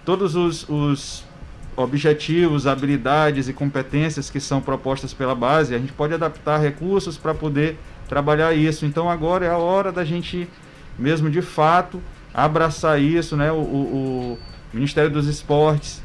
todos 0.03 0.35
os, 0.35 0.67
os, 0.67 1.23
objetivos, 1.75 2.67
habilidades 2.67 3.47
e 3.49 3.53
competências 3.53 4.29
que 4.29 4.39
são 4.39 4.61
propostas 4.61 5.13
pela 5.13 5.35
base, 5.35 5.75
a 5.75 5.77
gente 5.77 5.91
pode 5.91 6.13
adaptar 6.13 6.57
recursos 6.57 7.17
para 7.17 7.33
poder 7.33 7.77
trabalhar 8.07 8.53
isso. 8.53 8.85
Então 8.85 9.09
agora 9.09 9.45
é 9.45 9.49
a 9.49 9.57
hora 9.57 9.91
da 9.91 10.03
gente 10.03 10.47
mesmo 10.97 11.29
de 11.29 11.41
fato 11.41 12.01
abraçar 12.33 13.01
isso, 13.01 13.35
né? 13.35 13.51
o, 13.51 13.55
o, 13.55 14.39
o 14.73 14.75
Ministério 14.75 15.09
dos 15.09 15.27
Esportes 15.27 16.03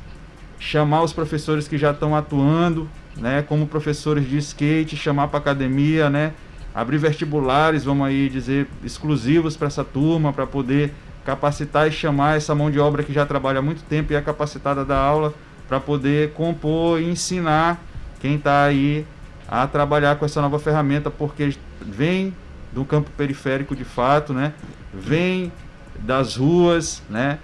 chamar 0.61 1.03
os 1.03 1.13
professores 1.13 1.67
que 1.67 1.79
já 1.79 1.91
estão 1.91 2.15
atuando, 2.15 2.89
né, 3.17 3.43
como 3.43 3.67
professores 3.67 4.29
de 4.29 4.37
skate, 4.37 4.95
chamar 4.95 5.29
para 5.29 5.39
academia, 5.39 6.11
né, 6.11 6.35
abrir 6.75 6.99
vestibulares, 6.99 7.83
vamos 7.83 8.07
aí 8.07 8.29
dizer, 8.29 8.69
exclusivos 8.85 9.57
para 9.57 9.67
essa 9.67 9.83
turma, 9.83 10.33
para 10.33 10.47
poder 10.47 10.93
capacitar 11.25 11.89
e 11.89 11.91
chamar 11.91 12.37
essa 12.37 12.55
mão 12.55 12.71
de 12.71 12.79
obra 12.79 13.03
que 13.03 13.13
já 13.13 13.25
trabalha 13.25 13.59
há 13.59 13.63
muito 13.63 13.83
tempo 13.85 14.13
e 14.13 14.17
é 14.17 14.21
capacitada 14.21 14.85
da 14.85 14.99
aula 14.99 15.35
para 15.67 15.81
poder 15.81 16.33
compor 16.33 17.01
e 17.01 17.09
ensinar 17.09 17.81
quem 18.21 18.35
está 18.37 18.65
aí 18.65 19.07
a 19.49 19.67
trabalhar 19.67 20.17
com 20.17 20.25
essa 20.25 20.41
nova 20.43 20.59
ferramenta, 20.59 21.11
porque 21.11 21.55
vem 21.81 22.35
do 22.73 22.85
campo 22.85 23.11
periférico 23.17 23.75
de 23.75 23.85
fato, 23.85 24.33
né? 24.33 24.53
Vem 24.93 25.53
das 25.99 26.37
ruas, 26.37 27.03
né? 27.11 27.39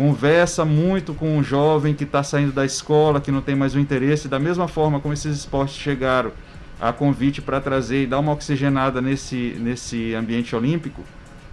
conversa 0.00 0.64
muito 0.64 1.12
com 1.12 1.36
um 1.36 1.44
jovem 1.44 1.94
que 1.94 2.04
está 2.04 2.22
saindo 2.22 2.52
da 2.52 2.64
escola, 2.64 3.20
que 3.20 3.30
não 3.30 3.42
tem 3.42 3.54
mais 3.54 3.74
o 3.74 3.78
interesse, 3.78 4.28
da 4.28 4.38
mesma 4.38 4.66
forma 4.66 4.98
como 4.98 5.12
esses 5.12 5.36
esportes 5.36 5.76
chegaram 5.76 6.32
a 6.80 6.90
convite 6.90 7.42
para 7.42 7.60
trazer 7.60 8.04
e 8.04 8.06
dar 8.06 8.18
uma 8.18 8.32
oxigenada 8.32 9.02
nesse, 9.02 9.54
nesse 9.60 10.14
ambiente 10.14 10.56
olímpico, 10.56 11.04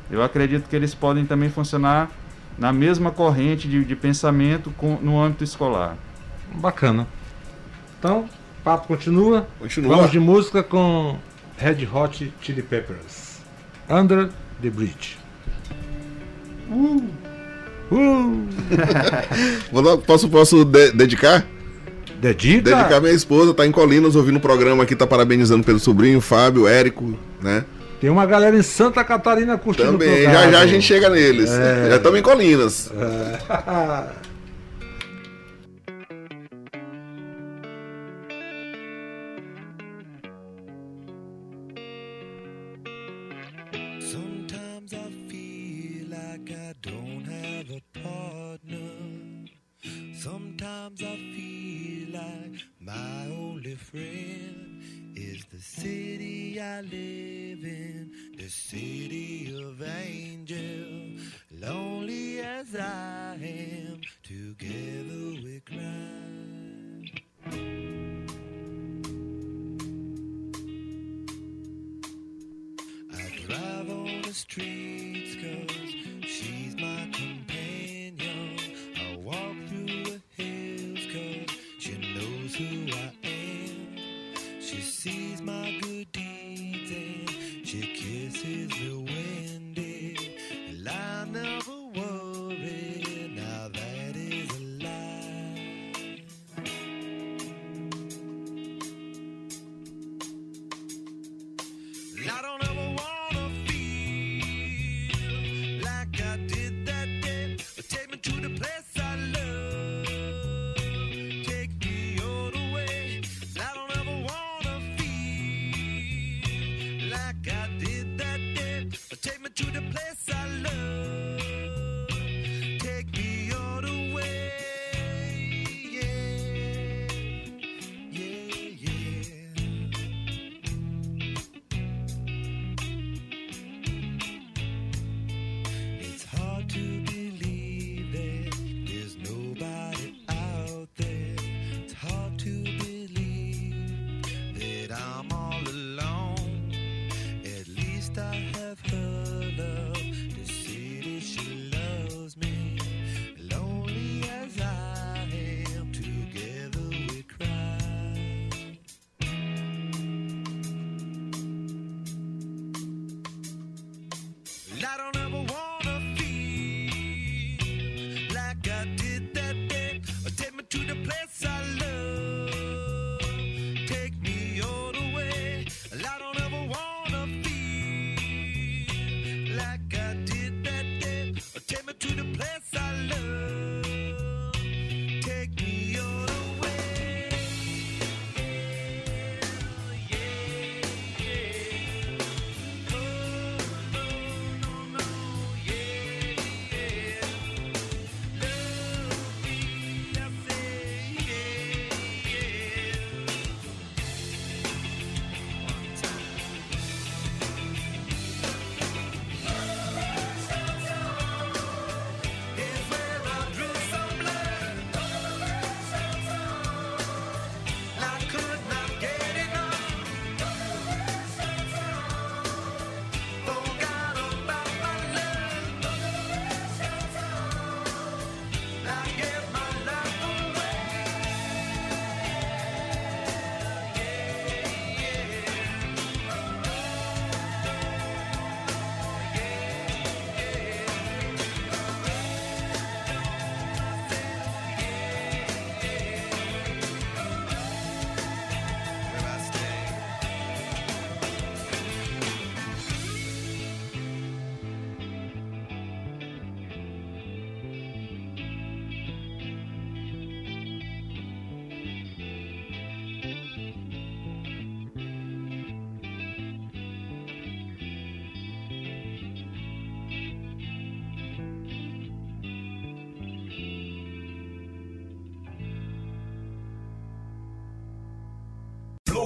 eu 0.10 0.24
acredito 0.24 0.70
que 0.70 0.76
eles 0.78 0.96
podem 0.96 1.26
também 1.26 1.50
funcionar 1.50 2.10
na 2.58 2.72
mesma 2.72 3.12
corrente 3.12 3.68
de, 3.68 3.84
de 3.84 3.96
pensamento 3.98 4.72
com, 4.78 4.98
no 5.02 5.22
âmbito 5.22 5.44
escolar. 5.44 5.98
Bacana. 6.56 7.06
Então, 8.00 8.22
o 8.22 8.64
papo 8.64 8.88
continua. 8.88 9.46
Continua. 9.60 9.94
Vamos 9.98 10.12
de 10.12 10.20
música 10.22 10.64
com 10.64 11.18
Red 11.58 11.88
Hot 11.92 12.34
Chili 12.42 12.62
Peppers. 12.62 13.40
Under 13.90 14.30
the 14.62 14.70
Bridge. 14.70 15.18
Uh. 16.70 17.04
Uh. 17.92 18.48
posso 20.06 20.30
posso 20.30 20.66
de 20.66 20.92
dedicar? 20.92 21.46
Dedica? 22.20 22.62
Dedicar 22.76 23.00
minha 23.00 23.14
esposa, 23.14 23.54
tá 23.54 23.66
em 23.66 23.72
Colinas 23.72 24.16
ouvindo 24.16 24.38
o 24.38 24.42
programa 24.42 24.84
aqui, 24.84 24.96
tá 24.96 25.08
parabenizando 25.08 25.64
pelo 25.64 25.80
sobrinho, 25.80 26.20
Fábio, 26.20 26.68
Érico, 26.68 27.18
né? 27.42 27.64
Tem 28.02 28.10
uma 28.10 28.26
galera 28.26 28.56
em 28.56 28.62
Santa 28.62 29.04
Catarina 29.04 29.58
curtindo 29.58 29.94
Também, 29.94 30.24
já 30.24 30.52
já 30.52 30.60
a 30.60 30.68
gente 30.68 30.86
chega 30.86 31.10
neles. 31.10 31.50
É. 31.50 31.90
Já 31.90 31.96
estamos 31.98 32.20
em 32.20 32.22
Colinas. 32.22 32.92
É. 32.92 34.28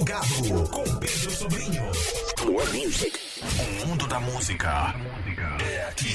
Plugado 0.02 0.68
com 0.68 0.82
Pedro 0.96 1.30
Sobrinho. 1.30 1.82
Plug 2.36 2.76
Music. 2.76 3.20
O 3.84 3.86
mundo 3.86 4.08
da 4.08 4.18
música 4.18 4.96
é 5.64 5.88
aqui. 5.88 6.08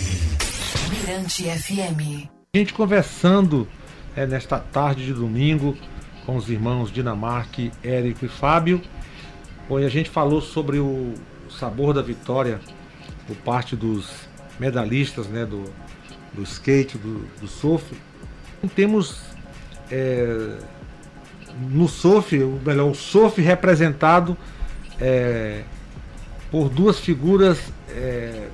Mirante 0.90 1.44
FM. 1.44 2.28
A 2.54 2.58
gente 2.58 2.74
conversando 2.74 3.66
é, 4.14 4.26
nesta 4.26 4.60
tarde 4.60 5.06
de 5.06 5.14
domingo 5.14 5.78
com 6.26 6.36
os 6.36 6.50
irmãos 6.50 6.92
Dinamarque, 6.92 7.72
Érico 7.82 8.26
e 8.26 8.28
Fábio. 8.28 8.82
Bom, 9.70 9.80
e 9.80 9.86
a 9.86 9.90
gente 9.90 10.10
falou 10.10 10.42
sobre 10.42 10.80
o 10.80 11.14
sabor 11.50 11.94
da 11.94 12.02
vitória 12.02 12.60
por 13.26 13.38
parte 13.38 13.74
dos 13.74 14.28
medalhistas 14.60 15.28
né, 15.28 15.46
do, 15.46 15.64
do 16.34 16.44
skate, 16.44 16.98
do, 16.98 17.20
do 17.40 17.48
surf. 17.48 17.96
Temos 18.76 19.22
é, 19.90 20.58
no 21.70 21.88
surf, 21.88 22.42
ou 22.42 22.60
melhor, 22.66 22.90
o 22.92 22.96
surf 22.96 23.42
representado 23.42 24.38
é, 25.00 25.62
por 26.52 26.70
duas 26.70 27.00
figuras 27.00 27.58
é, 27.90 28.48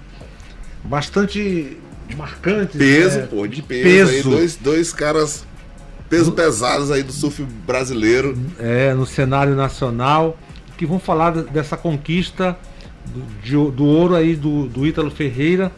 bastante 0.84 1.78
marcantes. 2.18 2.78
Peso, 2.78 3.20
né? 3.20 3.28
pô, 3.30 3.48
de 3.48 3.62
peso. 3.62 3.84
peso. 3.84 4.12
Aí, 4.30 4.36
dois, 4.36 4.56
dois 4.56 4.94
caras 4.94 5.46
peso 6.10 6.32
pesados 6.32 6.92
aí 6.92 7.02
do 7.02 7.12
surf 7.12 7.44
brasileiro. 7.66 8.38
é, 8.60 8.94
no 8.94 9.06
cenário 9.06 9.56
nacional, 9.56 10.38
que 10.78 10.86
vão 10.86 11.00
falar 11.00 11.32
de- 11.32 11.44
dessa 11.52 11.76
conquista 11.78 12.58
do, 13.06 13.22
de- 13.42 13.76
do 13.76 13.86
ouro 13.86 14.16
aí 14.16 14.36
do, 14.36 14.68
do 14.68 14.86
Ítalo 14.86 15.10
Ferreira, 15.10 15.72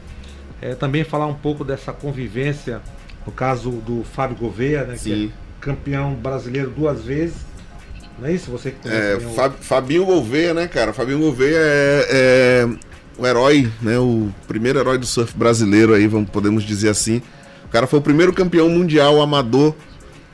é, 0.61 0.73
também 0.75 1.03
falar 1.03 1.27
um 1.27 1.33
pouco 1.33 1.63
dessa 1.63 1.93
convivência, 1.93 2.81
no 3.25 3.31
caso 3.31 3.69
do 3.71 4.03
Fábio 4.03 4.35
Gouveia, 4.37 4.83
né, 4.83 4.93
que 4.95 4.99
Sim. 4.99 5.25
é 5.27 5.44
campeão 5.69 6.13
brasileiro 6.13 6.69
duas 6.69 7.01
vezes. 7.03 7.35
Não 8.19 8.27
é 8.29 8.33
isso? 8.33 8.51
Você 8.51 8.71
que 8.71 8.87
É, 8.87 9.19
Fab- 9.35 9.55
Fabinho 9.59 10.05
Gouveia, 10.05 10.53
né, 10.53 10.67
cara? 10.67 10.93
Fabinho 10.93 11.19
Gouveia 11.19 11.57
é, 11.57 12.07
é 12.11 12.67
o 13.17 13.25
herói, 13.25 13.69
né? 13.81 13.97
O 13.97 14.29
primeiro 14.47 14.79
herói 14.79 14.97
do 14.97 15.05
surf 15.05 15.35
brasileiro 15.35 15.93
aí, 15.93 16.07
vamos, 16.07 16.29
podemos 16.29 16.63
dizer 16.63 16.89
assim. 16.89 17.21
O 17.65 17.69
cara 17.69 17.87
foi 17.87 17.99
o 17.99 18.01
primeiro 18.01 18.31
campeão 18.31 18.69
mundial 18.69 19.21
amador, 19.21 19.73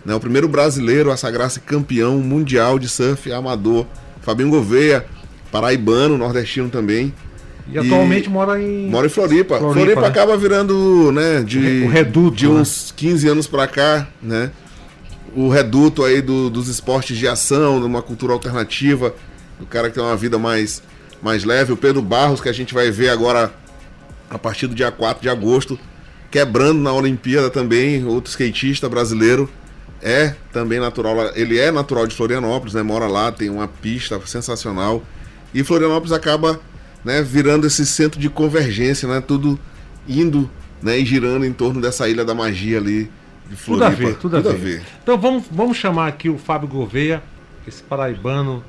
né? 0.06 0.14
O 0.14 0.20
primeiro 0.20 0.48
brasileiro 0.48 1.12
a 1.12 1.18
sagrar-se 1.18 1.60
campeão 1.62 2.18
mundial 2.20 2.78
de 2.78 2.88
surf 2.90 3.32
amador. 3.32 3.86
Fabinho 4.22 4.50
Gouveia, 4.50 5.06
paraibano, 5.52 6.18
nordestino 6.18 6.70
também. 6.70 7.12
E 7.72 7.78
atualmente 7.80 8.30
mora 8.30 8.62
em. 8.62 8.88
Mora 8.90 9.08
em 9.08 9.10
Floripa. 9.10 9.58
Floripa, 9.58 9.74
Floripa, 9.80 10.02
né? 10.02 10.08
acaba 10.08 10.36
virando, 10.38 11.12
né, 11.12 11.42
de, 11.42 11.84
O 11.86 11.88
reduto, 11.90 12.36
de 12.36 12.48
né? 12.48 12.54
uns 12.54 12.94
15 12.96 13.28
anos 13.28 13.48
pra 13.48 13.66
cá, 13.66 14.08
né? 14.22 14.52
O 15.36 15.48
reduto 15.50 16.04
aí 16.04 16.22
do- 16.22 16.50
dos 16.50 16.68
esportes 16.68 17.18
de 17.18 17.28
ação, 17.28 17.80
de 17.80 17.86
uma 17.86 18.02
cultura 18.02 18.34
alternativa, 18.34 19.14
do 19.60 19.66
cara 19.66 19.90
que 19.90 19.96
tem 19.96 20.04
uma 20.04 20.16
vida 20.16 20.38
mais, 20.38 20.84
mais 21.22 21.44
leve. 21.44 21.72
O 21.72 21.78
Pedro 21.78 22.02
Barros, 22.02 22.42
que 22.42 22.50
a 22.50 22.54
gente 22.54 22.74
vai 22.74 22.92
ver 22.92 23.10
agora 23.10 23.54
a 24.30 24.38
partir 24.38 24.68
do 24.68 24.76
dia 24.76 24.92
4 24.92 25.22
de 25.22 25.30
agosto, 25.30 25.80
quebrando 26.30 26.82
na 26.82 26.92
Olimpíada 26.94 27.50
também, 27.50 28.06
outro 28.06 28.30
skatista 28.30 28.90
brasileiro. 28.90 29.50
É 30.02 30.34
também 30.52 30.80
natural, 30.80 31.16
ele 31.36 31.60
é 31.60 31.70
natural 31.72 32.08
de 32.08 32.16
Florianópolis, 32.16 32.74
né? 32.74 32.82
Mora 32.82 33.06
lá, 33.08 33.32
tem 33.32 33.50
uma 33.52 33.68
pista 33.68 34.20
sensacional. 34.26 35.04
E 35.54 35.64
Florianópolis 35.64 36.12
acaba 36.12 36.60
né, 37.06 37.22
virando 37.22 37.68
esse 37.68 37.86
centro 37.86 38.20
de 38.20 38.28
convergência, 38.28 39.08
né? 39.08 39.22
Tudo 39.22 39.60
indo 40.08 40.50
né, 40.82 40.98
e 40.98 41.06
girando 41.06 41.46
em 41.46 41.54
torno 41.54 41.80
dessa 41.80 42.10
ilha 42.10 42.26
da 42.26 42.34
magia 42.34 42.80
ali 42.80 43.12
de 43.52 43.58
Tudo 43.58 43.78
Floripa. 43.78 43.86
a 43.86 43.90
ver, 43.90 44.18
tudo, 44.18 44.38
a, 44.38 44.54
ver. 44.54 44.82
Então 45.04 45.18
vamos, 45.18 45.44
vamos 45.52 45.78
chamar 45.78 46.08
aqui 46.08 46.30
o 46.30 46.38
Fábio 46.38 46.68
Gouveia, 46.68 47.22
esse 47.68 47.84
paraibano 47.84 48.64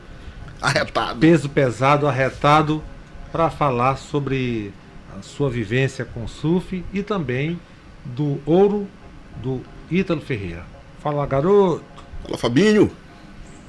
Arretado. 0.60 1.20
peso 1.20 1.48
pesado, 1.48 2.06
arretado, 2.06 2.82
para 3.30 3.48
falar 3.48 3.96
sobre 3.96 4.72
a 5.16 5.22
sua 5.22 5.48
vivência 5.48 6.04
com 6.04 6.24
o 6.24 6.28
surf 6.28 6.84
e 6.92 7.02
também 7.02 7.58
do 8.04 8.40
ouro 8.44 8.88
do 9.36 9.60
Ítalo 9.90 10.20
Ferreira. 10.20 10.64
Fala, 11.00 11.24
garoto! 11.26 11.84
Fala, 12.24 12.38
Fabinho. 12.38 12.90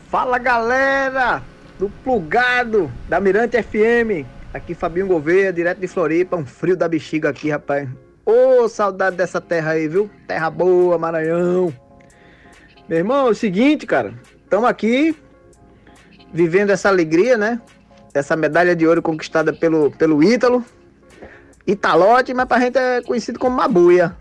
Fala 0.09 0.37
galera 0.37 1.41
do 1.79 1.89
Plugado 2.03 2.91
da 3.09 3.19
Mirante 3.19 3.61
FM. 3.61 4.25
Aqui 4.53 4.75
Fabinho 4.75 5.07
Gouveia, 5.07 5.51
direto 5.51 5.79
de 5.79 5.87
Floripa. 5.87 6.35
Um 6.35 6.45
frio 6.45 6.77
da 6.77 6.87
bexiga 6.87 7.29
aqui, 7.29 7.49
rapaz. 7.49 7.89
Ô, 8.25 8.69
saudade 8.69 9.17
dessa 9.17 9.41
terra 9.41 9.71
aí, 9.71 9.87
viu? 9.87 10.09
Terra 10.25 10.49
boa, 10.49 10.97
Maranhão. 10.97 11.73
Meu 12.87 12.97
irmão, 12.99 13.27
é 13.27 13.31
o 13.31 13.35
seguinte, 13.35 13.85
cara. 13.85 14.13
Estamos 14.43 14.69
aqui 14.69 15.13
vivendo 16.33 16.69
essa 16.69 16.87
alegria, 16.87 17.37
né? 17.37 17.61
Essa 18.13 18.35
medalha 18.37 18.75
de 18.75 18.87
ouro 18.87 19.01
conquistada 19.01 19.51
pelo, 19.51 19.91
pelo 19.91 20.23
Ítalo. 20.23 20.63
Italote, 21.67 22.33
mas 22.33 22.45
pra 22.45 22.59
gente 22.59 22.77
é 22.77 23.01
conhecido 23.01 23.37
como 23.37 23.57
Mabuia. 23.57 24.15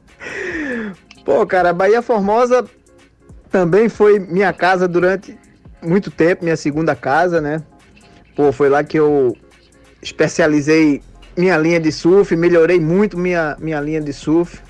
Pô, 1.24 1.46
cara, 1.46 1.72
Bahia 1.72 2.02
Formosa 2.02 2.64
também 3.50 3.88
foi 3.88 4.18
minha 4.18 4.52
casa 4.52 4.86
durante 4.86 5.38
muito 5.82 6.10
tempo, 6.10 6.44
minha 6.44 6.56
segunda 6.56 6.94
casa, 6.94 7.40
né? 7.40 7.62
Pô, 8.36 8.52
foi 8.52 8.68
lá 8.68 8.84
que 8.84 8.98
eu 8.98 9.36
especializei 10.02 11.02
minha 11.36 11.56
linha 11.56 11.80
de 11.80 11.90
surf, 11.90 12.34
melhorei 12.36 12.78
muito 12.78 13.18
minha, 13.18 13.56
minha 13.58 13.80
linha 13.80 14.00
de 14.00 14.12
surf. 14.12 14.60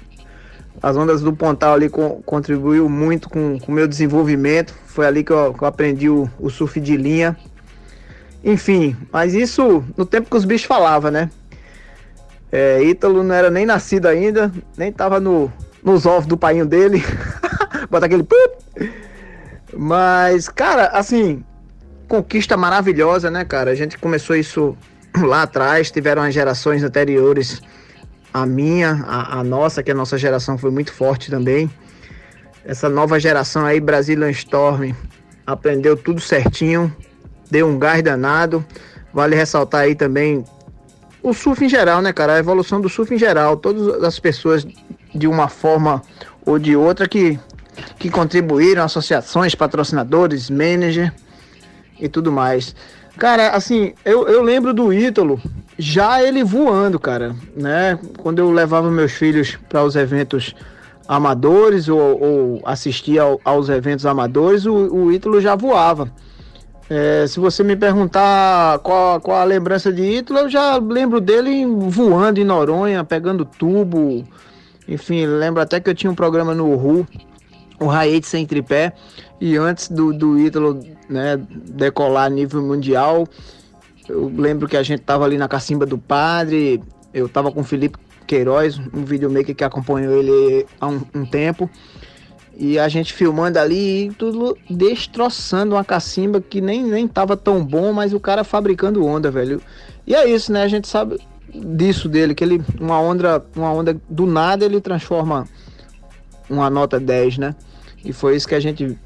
As 0.83 0.97
ondas 0.97 1.21
do 1.21 1.33
Pontal 1.33 1.75
ali 1.75 1.89
co- 1.89 2.23
contribuiu 2.25 2.89
muito 2.89 3.29
com 3.29 3.59
o 3.67 3.73
meu 3.73 3.87
desenvolvimento. 3.87 4.75
Foi 4.87 5.07
ali 5.07 5.23
que 5.23 5.33
eu, 5.33 5.55
que 5.55 5.63
eu 5.63 5.69
aprendi 5.69 6.09
o, 6.09 6.29
o 6.39 6.51
surf 6.51 6.81
de 6.81 6.97
linha. 6.97 7.37
Enfim, 8.45 8.97
mas 9.13 9.35
isso 9.35 9.85
no 9.97 10.05
tempo 10.05 10.29
que 10.29 10.37
os 10.37 10.45
bichos 10.45 10.67
falavam, 10.67 11.11
né? 11.11 11.31
É, 12.51 12.83
Ítalo 12.83 13.23
não 13.23 13.35
era 13.35 13.51
nem 13.51 13.65
nascido 13.65 14.07
ainda, 14.07 14.53
nem 14.77 14.93
tava 14.93 15.21
no, 15.21 15.51
nos 15.83 16.05
ovos 16.05 16.27
do 16.27 16.37
painho 16.37 16.67
dele. 16.67 17.03
Bota 17.89 18.07
aquele. 18.07 18.27
Mas, 19.73 20.49
cara, 20.49 20.89
assim, 20.89 21.45
conquista 22.09 22.57
maravilhosa, 22.57 23.31
né, 23.31 23.45
cara? 23.45 23.71
A 23.71 23.75
gente 23.75 23.97
começou 23.97 24.37
isso 24.37 24.77
lá 25.23 25.43
atrás, 25.43 25.91
tiveram 25.91 26.23
as 26.23 26.35
gerações 26.35 26.83
anteriores 26.83 27.61
à 28.33 28.47
minha, 28.47 29.05
a, 29.07 29.41
a 29.41 29.45
nossa, 29.45 29.83
que 29.83 29.91
a 29.91 29.95
nossa 29.95 30.17
geração 30.17 30.57
foi 30.57 30.71
muito 30.71 30.93
forte 30.93 31.31
também. 31.31 31.71
Essa 32.65 32.89
nova 32.89 33.19
geração 33.19 33.67
aí, 33.67 33.81
Brazilian 33.81 34.31
Storm, 34.31 34.93
aprendeu 35.47 35.97
tudo 35.97 36.21
certinho, 36.21 36.95
deu 37.51 37.67
um 37.67 37.79
gás 37.79 38.03
danado. 38.03 38.65
Vale 39.13 39.37
ressaltar 39.37 39.83
aí 39.83 39.95
também 39.95 40.45
o 41.23 41.35
surf 41.35 41.65
em 41.65 41.69
geral, 41.69 42.01
né, 42.01 42.13
cara? 42.13 42.35
A 42.35 42.39
evolução 42.39 42.81
do 42.81 42.89
surf 42.89 43.15
em 43.15 43.19
geral. 43.19 43.57
Todas 43.57 44.03
as 44.03 44.19
pessoas, 44.19 44.67
de 45.15 45.27
uma 45.27 45.49
forma 45.49 46.03
ou 46.47 46.59
de 46.59 46.75
outra, 46.75 47.07
que, 47.07 47.39
que 47.99 48.09
contribuíram, 48.09 48.83
associações, 48.83 49.55
patrocinadores, 49.55 50.49
manager 50.49 51.13
e 52.01 52.09
tudo 52.09 52.33
mais. 52.33 52.75
Cara, 53.19 53.51
assim, 53.51 53.93
eu, 54.05 54.27
eu 54.27 54.43
lembro 54.43 54.73
do 54.73 54.93
Ítalo, 54.93 55.41
já 55.79 56.23
ele 56.23 56.43
voando, 56.43 56.99
cara, 56.99 57.37
né? 57.57 57.99
Quando 58.19 58.39
eu 58.39 58.51
levava 58.51 58.91
meus 58.91 59.13
filhos 59.13 59.59
para 59.69 59.85
os 59.85 59.95
eventos 59.97 60.55
amadores 61.07 61.89
ou, 61.89 61.99
ou 62.01 62.63
assistia 62.65 63.23
ao- 63.23 63.41
aos 63.45 63.69
eventos 63.69 64.07
amadores, 64.07 64.65
o, 64.67 64.73
o 64.75 65.13
Ítalo 65.13 65.41
já 65.41 65.55
voava. 65.55 66.11
É, 66.89 67.27
se 67.27 67.39
você 67.39 67.63
me 67.63 67.77
perguntar 67.77 68.79
qual, 68.81 69.21
qual 69.21 69.39
a 69.39 69.45
lembrança 69.45 69.93
de 69.93 70.03
Ítalo, 70.03 70.41
eu 70.41 70.49
já 70.51 70.77
lembro 70.77 71.21
dele 71.21 71.65
voando 71.67 72.41
em 72.41 72.45
Noronha, 72.45 73.05
pegando 73.05 73.45
tubo. 73.45 74.25
Enfim, 74.89 75.27
lembro 75.27 75.63
até 75.63 75.81
que 75.81 75.89
eu 75.89 75.95
tinha 75.95 76.11
um 76.11 76.15
programa 76.15 76.55
no 76.55 76.75
RU, 76.75 77.07
o 77.79 77.87
Raete 77.87 78.27
Sem 78.27 78.45
Tripé. 78.47 78.93
E 79.41 79.57
antes 79.57 79.89
do, 79.89 80.13
do 80.13 80.39
Ítalo 80.39 80.81
né, 81.13 81.37
decolar 81.51 82.27
a 82.27 82.31
nível 82.31 82.63
mundial, 82.63 83.27
eu 84.09 84.33
lembro 84.37 84.69
que 84.69 84.77
a 84.77 84.83
gente 84.83 85.03
tava 85.03 85.25
ali 85.25 85.39
na 85.39 85.49
Cacimba 85.49 85.87
do 85.87 85.99
Padre, 85.99 86.83
eu 87.15 87.29
tava 87.29 87.53
com 87.53 87.61
o 87.61 87.65
Felipe 87.65 87.99
Queiroz, 88.27 88.79
um 88.93 89.05
videomaker 89.05 89.55
que 89.55 89.65
acompanhou 89.65 90.13
ele 90.15 90.67
há 90.81 90.89
um, 90.89 91.03
um 91.15 91.27
tempo. 91.27 91.71
E 92.57 92.79
a 92.79 92.89
gente 92.89 93.13
filmando 93.13 93.59
ali 93.59 94.07
e 94.07 94.13
tudo 94.13 94.57
destroçando 94.69 95.75
uma 95.75 95.85
cacimba 95.85 96.41
que 96.41 96.61
nem, 96.61 96.83
nem 96.85 97.09
tava 97.09 97.37
tão 97.37 97.65
bom, 97.65 97.93
mas 97.93 98.13
o 98.13 98.21
cara 98.21 98.45
fabricando 98.45 99.05
onda, 99.05 99.31
velho. 99.31 99.61
E 100.07 100.15
é 100.15 100.29
isso, 100.29 100.53
né? 100.53 100.63
A 100.63 100.69
gente 100.69 100.87
sabe 100.87 101.19
disso 101.49 102.09
dele, 102.09 102.35
que 102.35 102.45
ele, 102.45 102.63
uma 102.79 103.01
onda, 103.01 103.45
uma 103.57 103.73
onda 103.73 103.99
do 104.09 104.27
nada 104.27 104.65
ele 104.65 104.81
transforma 104.81 105.47
uma 106.49 106.69
nota 106.69 107.01
10, 107.01 107.39
né? 107.39 107.55
E 108.05 108.13
foi 108.13 108.37
isso 108.37 108.49
que 108.49 108.55
a 108.55 108.61
gente 108.61 108.99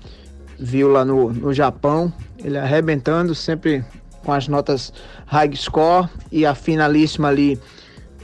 viu 0.59 0.89
lá 0.89 1.05
no, 1.05 1.33
no 1.33 1.53
Japão, 1.53 2.13
ele 2.43 2.59
arrebentando 2.59 3.35
sempre 3.35 3.85
com 4.25 4.33
as 4.33 4.49
notas 4.49 4.93
high 5.27 5.55
score 5.55 6.09
e 6.33 6.45
a 6.45 6.55
finalíssima 6.55 7.29
ali 7.29 7.61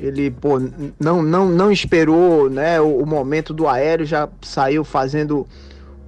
ele 0.00 0.32
pô, 0.32 0.60
não, 0.98 1.22
não, 1.22 1.48
não 1.48 1.70
esperou 1.70 2.50
né, 2.50 2.80
o, 2.80 2.98
o 2.98 3.06
momento 3.06 3.54
do 3.54 3.68
aéreo, 3.68 4.04
já 4.04 4.28
saiu 4.40 4.82
fazendo 4.82 5.46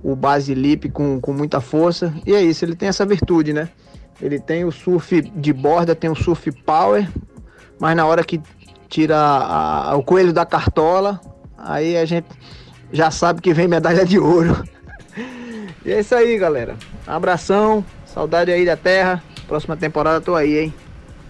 o 0.02 0.16
base 0.16 0.52
lip 0.52 0.88
com, 0.90 1.20
com 1.20 1.32
muita 1.32 1.60
força. 1.60 2.12
E 2.26 2.34
é 2.34 2.42
isso, 2.42 2.64
ele 2.64 2.74
tem 2.74 2.88
essa 2.88 3.06
virtude, 3.06 3.52
né? 3.52 3.68
Ele 4.20 4.38
tem 4.40 4.64
o 4.64 4.72
surf 4.72 5.20
de 5.20 5.52
borda, 5.52 5.94
tem 5.94 6.10
o 6.10 6.14
surf 6.14 6.50
power, 6.50 7.08
mas 7.78 7.96
na 7.96 8.04
hora 8.04 8.24
que 8.24 8.40
tira 8.88 9.16
a, 9.16 9.92
a, 9.92 9.96
o 9.96 10.02
coelho 10.02 10.32
da 10.32 10.44
cartola, 10.44 11.20
aí 11.56 11.96
a 11.96 12.04
gente 12.04 12.26
já 12.92 13.10
sabe 13.10 13.40
que 13.40 13.54
vem 13.54 13.68
medalha 13.68 14.04
de 14.04 14.18
ouro. 14.18 14.64
E 15.84 15.92
é 15.92 16.00
isso 16.00 16.14
aí, 16.14 16.38
galera. 16.38 16.76
Abração, 17.06 17.84
saudade 18.06 18.50
aí 18.50 18.64
da 18.64 18.76
terra. 18.76 19.22
Próxima 19.46 19.76
temporada 19.76 20.20
tô 20.20 20.34
aí, 20.34 20.58
hein? 20.58 20.74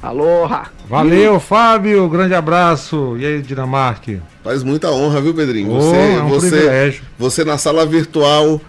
Aloha! 0.00 0.66
Valeu, 0.88 1.40
Fábio, 1.40 2.08
grande 2.08 2.34
abraço. 2.34 3.16
E 3.18 3.24
aí, 3.24 3.42
Dinamarque? 3.42 4.20
Faz 4.42 4.62
muita 4.62 4.90
honra, 4.90 5.20
viu, 5.20 5.34
Pedrinho? 5.34 5.72
Oh, 5.72 5.80
você, 5.80 5.96
é 5.96 6.22
um 6.22 6.28
você, 6.28 6.50
privilégio. 6.50 7.04
você 7.18 7.44
na 7.44 7.56
sala 7.56 7.86
virtual 7.86 8.60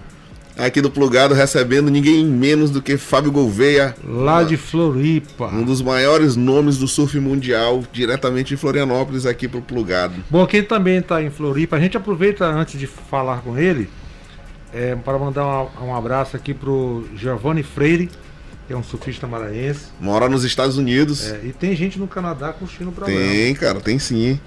aqui 0.58 0.80
do 0.80 0.90
Plugado 0.90 1.34
recebendo 1.34 1.92
ninguém 1.92 2.26
menos 2.26 2.72
do 2.72 2.82
que 2.82 2.98
Fábio 2.98 3.32
Gouveia, 3.32 3.94
Lá 4.08 4.44
de 4.44 4.56
Floripa. 4.56 5.48
um 5.48 5.64
dos 5.64 5.82
maiores 5.82 6.36
nomes 6.36 6.78
do 6.78 6.88
surf 6.88 7.20
mundial, 7.20 7.84
diretamente 7.92 8.50
de 8.50 8.58
Florianópolis 8.58 9.26
aqui 9.26 9.48
pro 9.48 9.62
Plugado. 9.62 10.16
Bom, 10.30 10.46
quem 10.48 10.64
também 10.64 11.00
está 11.00 11.22
em 11.22 11.30
Floripa, 11.30 11.76
a 11.76 11.80
gente 11.80 11.98
aproveita 11.98 12.46
antes 12.46 12.80
de 12.80 12.88
falar 12.88 13.42
com 13.42 13.58
ele 13.58 13.90
é, 14.76 14.96
para 14.96 15.18
mandar 15.18 15.46
um, 15.46 15.88
um 15.88 15.96
abraço 15.96 16.36
aqui 16.36 16.54
pro 16.54 17.08
Giovanni 17.16 17.64
Freire, 17.64 18.10
que 18.68 18.74
é 18.74 18.78
um 18.78 18.84
surfista 18.84 19.26
maranhense. 19.26 19.86
Mora 20.00 20.28
nos 20.28 20.44
Estados 20.44 20.78
Unidos. 20.78 21.32
É, 21.32 21.40
e 21.46 21.54
tem 21.54 21.76
gente 21.76 21.98
no 21.98 22.08
Canadá 22.08 22.52
curtindo 22.52 22.90
o 22.90 22.94
programa. 22.94 23.20
tem, 23.20 23.56
cara, 23.56 23.80
tem 23.80 23.98
sim. 23.98 24.40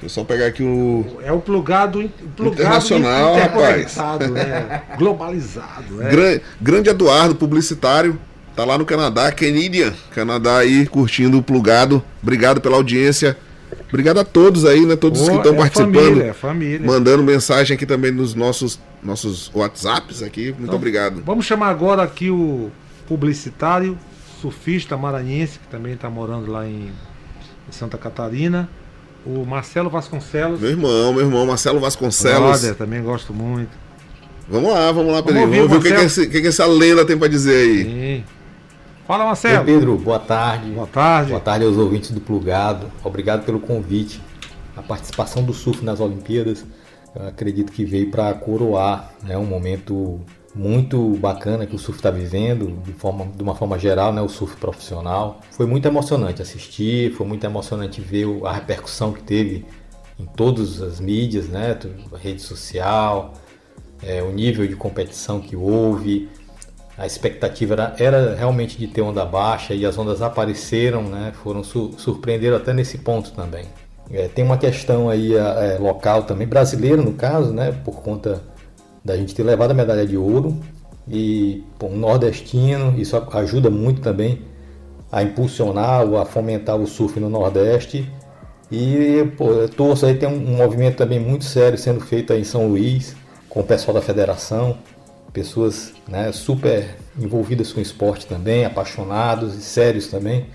Deixa 0.00 0.06
eu 0.06 0.08
só 0.08 0.24
pegar 0.24 0.46
aqui 0.46 0.62
o. 0.62 1.18
É 1.22 1.32
o 1.32 1.40
plugado, 1.40 2.08
plugado 2.36 2.62
Internacional, 2.62 3.36
interconectado, 3.36 4.28
né? 4.28 4.82
globalizado. 4.96 5.96
Gran- 5.96 6.40
grande 6.60 6.88
Eduardo, 6.88 7.34
publicitário, 7.34 8.16
tá 8.54 8.64
lá 8.64 8.78
no 8.78 8.86
Canadá, 8.86 9.32
Canadian, 9.32 9.92
Canadá 10.12 10.58
aí 10.58 10.86
curtindo 10.86 11.38
o 11.38 11.42
plugado. 11.42 12.02
Obrigado 12.22 12.60
pela 12.60 12.76
audiência. 12.76 13.36
Obrigado 13.88 14.18
a 14.18 14.24
todos 14.24 14.64
aí, 14.64 14.84
né? 14.84 14.96
Todos 14.96 15.20
Pô, 15.22 15.30
que 15.30 15.36
estão 15.38 15.54
é 15.54 15.56
participando. 15.56 15.94
Família, 15.94 16.24
é 16.24 16.32
família. 16.32 16.86
Mandando 16.86 17.22
mensagem 17.22 17.74
aqui 17.74 17.86
também 17.86 18.10
nos 18.12 18.34
nossos, 18.34 18.78
nossos 19.02 19.50
WhatsApps 19.54 20.22
aqui. 20.22 20.46
Muito 20.48 20.64
Então, 20.64 20.74
obrigado. 20.76 21.22
Vamos 21.24 21.46
chamar 21.46 21.68
agora 21.68 22.02
aqui 22.02 22.30
o 22.30 22.70
publicitário, 23.06 23.98
surfista 24.40 24.96
maranhense, 24.96 25.58
que 25.58 25.66
também 25.68 25.94
está 25.94 26.10
morando 26.10 26.50
lá 26.50 26.66
em, 26.66 26.90
em 27.68 27.72
Santa 27.72 27.96
Catarina, 27.98 28.68
o 29.24 29.44
Marcelo 29.44 29.88
Vasconcelos. 29.90 30.60
Meu 30.60 30.70
irmão, 30.70 31.12
meu 31.12 31.24
irmão, 31.24 31.46
Marcelo 31.46 31.80
Vasconcelos. 31.80 32.40
Brother, 32.60 32.74
também 32.74 33.02
gosto 33.02 33.32
muito. 33.34 33.70
Vamos 34.48 34.72
lá, 34.72 34.90
vamos 34.92 35.12
lá, 35.12 35.22
Pedrinho. 35.22 35.44
ouvir 35.46 35.60
o 35.60 35.68
Vamos 35.68 35.82
ver 35.82 35.88
o 35.90 35.92
que, 35.94 36.00
que, 36.00 36.06
esse- 36.06 36.26
que, 36.26 36.40
que 36.40 36.46
essa 36.46 36.64
lenda 36.66 37.04
tem 37.04 37.18
pra 37.18 37.28
dizer 37.28 37.54
aí. 37.56 37.84
Sim. 37.84 38.24
Fala, 39.08 39.22
Oi, 39.22 39.28
Marcelo. 39.28 39.64
Pedro, 39.64 39.96
boa 39.96 40.18
tarde. 40.18 40.70
Boa 40.70 40.86
tarde. 40.86 41.30
Boa 41.30 41.40
tarde 41.40 41.64
aos 41.64 41.78
ouvintes 41.78 42.10
do 42.10 42.20
Plugado. 42.20 42.92
Obrigado 43.02 43.42
pelo 43.42 43.58
convite. 43.58 44.20
A 44.76 44.82
participação 44.82 45.42
do 45.42 45.54
surf 45.54 45.82
nas 45.82 45.98
Olimpíadas, 45.98 46.62
eu 47.16 47.26
acredito 47.26 47.72
que 47.72 47.86
veio 47.86 48.10
para 48.10 48.34
coroar 48.34 49.14
né, 49.22 49.38
um 49.38 49.46
momento 49.46 50.20
muito 50.54 51.16
bacana 51.16 51.64
que 51.64 51.74
o 51.74 51.78
surf 51.78 51.98
está 51.98 52.10
vivendo, 52.10 52.82
de, 52.84 52.92
forma, 52.92 53.24
de 53.34 53.42
uma 53.42 53.54
forma 53.54 53.78
geral, 53.78 54.12
né, 54.12 54.20
o 54.20 54.28
surf 54.28 54.54
profissional. 54.58 55.40
Foi 55.52 55.64
muito 55.64 55.88
emocionante 55.88 56.42
assistir, 56.42 57.10
foi 57.14 57.26
muito 57.26 57.42
emocionante 57.44 58.02
ver 58.02 58.26
a 58.44 58.52
repercussão 58.52 59.14
que 59.14 59.22
teve 59.22 59.64
em 60.20 60.26
todas 60.26 60.82
as 60.82 61.00
mídias, 61.00 61.48
né, 61.48 61.78
rede 62.22 62.42
social, 62.42 63.32
é, 64.02 64.22
o 64.22 64.30
nível 64.30 64.66
de 64.66 64.76
competição 64.76 65.40
que 65.40 65.56
houve, 65.56 66.28
a 66.98 67.06
expectativa 67.06 67.74
era, 67.74 67.94
era 67.98 68.34
realmente 68.34 68.76
de 68.76 68.88
ter 68.88 69.02
onda 69.02 69.24
baixa 69.24 69.72
e 69.72 69.86
as 69.86 69.96
ondas 69.96 70.20
apareceram, 70.20 71.02
né? 71.02 71.32
Foram 71.42 71.62
su 71.62 71.92
surpreenderam 71.96 72.56
até 72.56 72.72
nesse 72.72 72.98
ponto 72.98 73.30
também. 73.30 73.64
É, 74.10 74.26
tem 74.26 74.44
uma 74.44 74.58
questão 74.58 75.08
aí 75.08 75.34
é, 75.34 75.78
local 75.78 76.24
também, 76.24 76.46
brasileira 76.46 77.00
no 77.00 77.12
caso, 77.12 77.52
né? 77.52 77.72
Por 77.84 78.02
conta 78.02 78.42
da 79.04 79.16
gente 79.16 79.32
ter 79.32 79.44
levado 79.44 79.70
a 79.70 79.74
medalha 79.74 80.04
de 80.04 80.16
ouro 80.16 80.58
e 81.06 81.64
pô, 81.78 81.88
nordestino, 81.88 82.98
isso 82.98 83.16
ajuda 83.32 83.70
muito 83.70 84.00
também 84.00 84.42
a 85.10 85.22
impulsionar 85.22 86.02
a 86.14 86.24
fomentar 86.24 86.76
o 86.76 86.86
surf 86.86 87.18
no 87.20 87.30
Nordeste. 87.30 88.10
E 88.70 89.24
pô, 89.36 89.52
eu 89.52 89.68
torço 89.68 90.04
aí, 90.04 90.14
tem 90.14 90.28
um, 90.28 90.54
um 90.54 90.56
movimento 90.56 90.96
também 90.96 91.20
muito 91.20 91.44
sério 91.44 91.78
sendo 91.78 92.00
feito 92.00 92.32
aí 92.32 92.40
em 92.40 92.44
São 92.44 92.66
Luís, 92.66 93.16
com 93.48 93.60
o 93.60 93.64
pessoal 93.64 93.94
da 93.94 94.02
federação, 94.02 94.76
pessoas 95.38 95.92
né, 96.08 96.32
super 96.32 96.96
envolvidas 97.16 97.72
com 97.72 97.80
esporte 97.80 98.26
também, 98.26 98.64
apaixonados 98.64 99.54
e 99.54 99.60
sérios 99.62 100.08
também, 100.08 100.46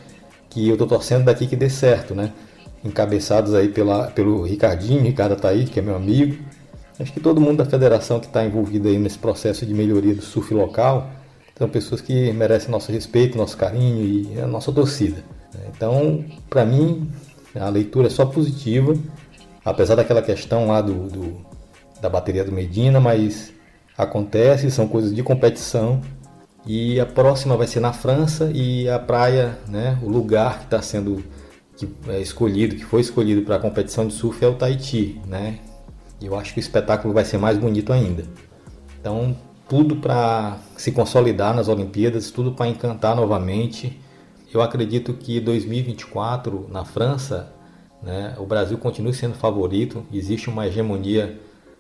que 0.50 0.68
eu 0.68 0.76
tô 0.78 0.86
torcendo 0.86 1.24
daqui 1.24 1.48
que 1.48 1.56
dê 1.56 1.70
certo, 1.70 2.14
né? 2.14 2.34
Encabeçados 2.84 3.54
aí 3.54 3.70
pela, 3.70 4.08
pelo 4.08 4.44
Ricardinho, 4.44 5.02
Ricardo 5.02 5.34
Ataíde, 5.34 5.72
que 5.72 5.80
é 5.80 5.82
meu 5.82 5.96
amigo. 5.96 6.36
Acho 7.00 7.14
que 7.14 7.22
todo 7.22 7.40
mundo 7.40 7.58
da 7.60 7.66
federação 7.66 8.20
que 8.20 8.26
está 8.28 8.44
envolvido 8.46 8.90
aí 8.90 8.98
nesse 9.00 9.18
processo 9.18 9.66
de 9.66 9.74
melhoria 9.74 10.14
do 10.14 10.22
surf 10.22 10.54
local 10.54 11.10
são 11.58 11.70
pessoas 11.70 12.02
que 12.02 12.34
merecem 12.34 12.70
nosso 12.70 12.92
respeito, 12.92 13.38
nosso 13.38 13.56
carinho 13.56 14.04
e 14.36 14.40
a 14.42 14.46
nossa 14.48 14.70
torcida. 14.72 15.24
né? 15.54 15.62
Então, 15.74 16.26
para 16.50 16.66
mim, 16.66 17.10
a 17.56 17.70
leitura 17.70 18.08
é 18.08 18.10
só 18.10 18.26
positiva, 18.26 18.94
apesar 19.64 19.96
daquela 19.96 20.22
questão 20.22 20.68
lá 20.68 20.82
do, 20.82 21.08
do- 21.08 21.38
da 22.02 22.10
bateria 22.10 22.44
do 22.44 22.52
Medina, 22.52 23.00
mas 23.00 23.54
acontece, 23.98 24.70
são 24.72 24.88
coisas 24.88 25.14
de 25.14 25.24
competição. 25.24 26.02
E 26.66 27.00
a 27.00 27.06
próxima 27.06 27.58
vai 27.58 27.68
ser 27.68 27.82
na 27.82 27.92
França 27.92 28.50
e 28.54 28.88
a 28.88 28.98
praia, 28.98 29.58
né, 29.68 30.00
o 30.02 30.08
lugar 30.08 30.60
que 30.60 30.66
está 30.66 30.82
sendo 30.82 31.24
que 31.76 31.90
é 32.08 32.22
escolhido, 32.22 32.76
que 32.76 32.86
foi 32.86 33.02
escolhido 33.02 33.42
para 33.42 33.56
a 33.56 33.60
competição 33.60 34.08
de 34.08 34.14
surf 34.14 34.44
é 34.44 34.48
o 34.48 34.54
Tahiti, 34.54 35.20
né? 35.28 35.60
Eu 36.22 36.38
acho 36.38 36.54
que 36.54 36.60
o 36.60 36.62
espetáculo 36.62 37.14
vai 37.14 37.26
ser 37.26 37.38
mais 37.38 37.58
bonito 37.58 37.92
ainda. 37.92 38.24
Então, 39.00 39.36
tudo 39.68 39.98
para 39.98 40.58
se 40.78 40.92
consolidar 40.92 41.54
nas 41.54 41.68
Olimpíadas, 41.68 42.32
tudo 42.32 42.54
para 42.54 42.68
encantar 42.68 43.16
novamente. 43.16 44.00
Eu 44.54 44.62
acredito 44.62 45.14
que 45.14 45.40
2024 45.40 46.68
na 46.70 46.86
França, 46.86 47.52
né, 48.02 48.36
o 48.38 48.46
Brasil 48.46 48.78
continue 48.78 49.14
sendo 49.14 49.34
favorito. 49.34 50.06
Existe 50.14 50.50
uma 50.50 50.68
hegemonia 50.68 51.40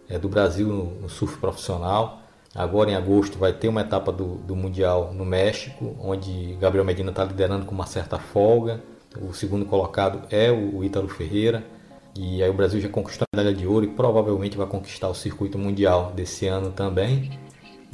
eh, 0.10 0.18
do 0.18 0.30
Brasil 0.30 0.68
no, 0.68 1.02
no 1.02 1.10
surf 1.10 1.38
profissional. 1.38 2.22
Agora 2.56 2.92
em 2.92 2.96
agosto 2.96 3.38
vai 3.38 3.52
ter 3.52 3.68
uma 3.68 3.82
etapa 3.82 4.12
do, 4.12 4.36
do 4.36 4.56
Mundial 4.56 5.12
no 5.14 5.26
México, 5.26 5.96
onde 6.00 6.56
Gabriel 6.60 6.86
Medina 6.86 7.10
está 7.10 7.24
liderando 7.24 7.66
com 7.66 7.74
uma 7.74 7.88
certa 7.88 8.20
folga. 8.20 8.82
O 9.20 9.34
segundo 9.34 9.66
colocado 9.66 10.22
é 10.30 10.52
o, 10.52 10.78
o 10.78 10.84
Ítalo 10.84 11.08
Ferreira. 11.08 11.64
E 12.16 12.44
aí 12.44 12.50
o 12.50 12.54
Brasil 12.54 12.80
já 12.80 12.90
conquistou 12.90 13.26
a 13.26 13.38
medalha 13.38 13.56
de 13.56 13.66
ouro 13.66 13.86
e 13.86 13.90
provavelmente 13.90 14.56
vai 14.56 14.68
conquistar 14.68 15.10
o 15.10 15.16
circuito 15.16 15.58
mundial 15.58 16.12
desse 16.16 16.46
ano 16.46 16.70
também. 16.72 17.32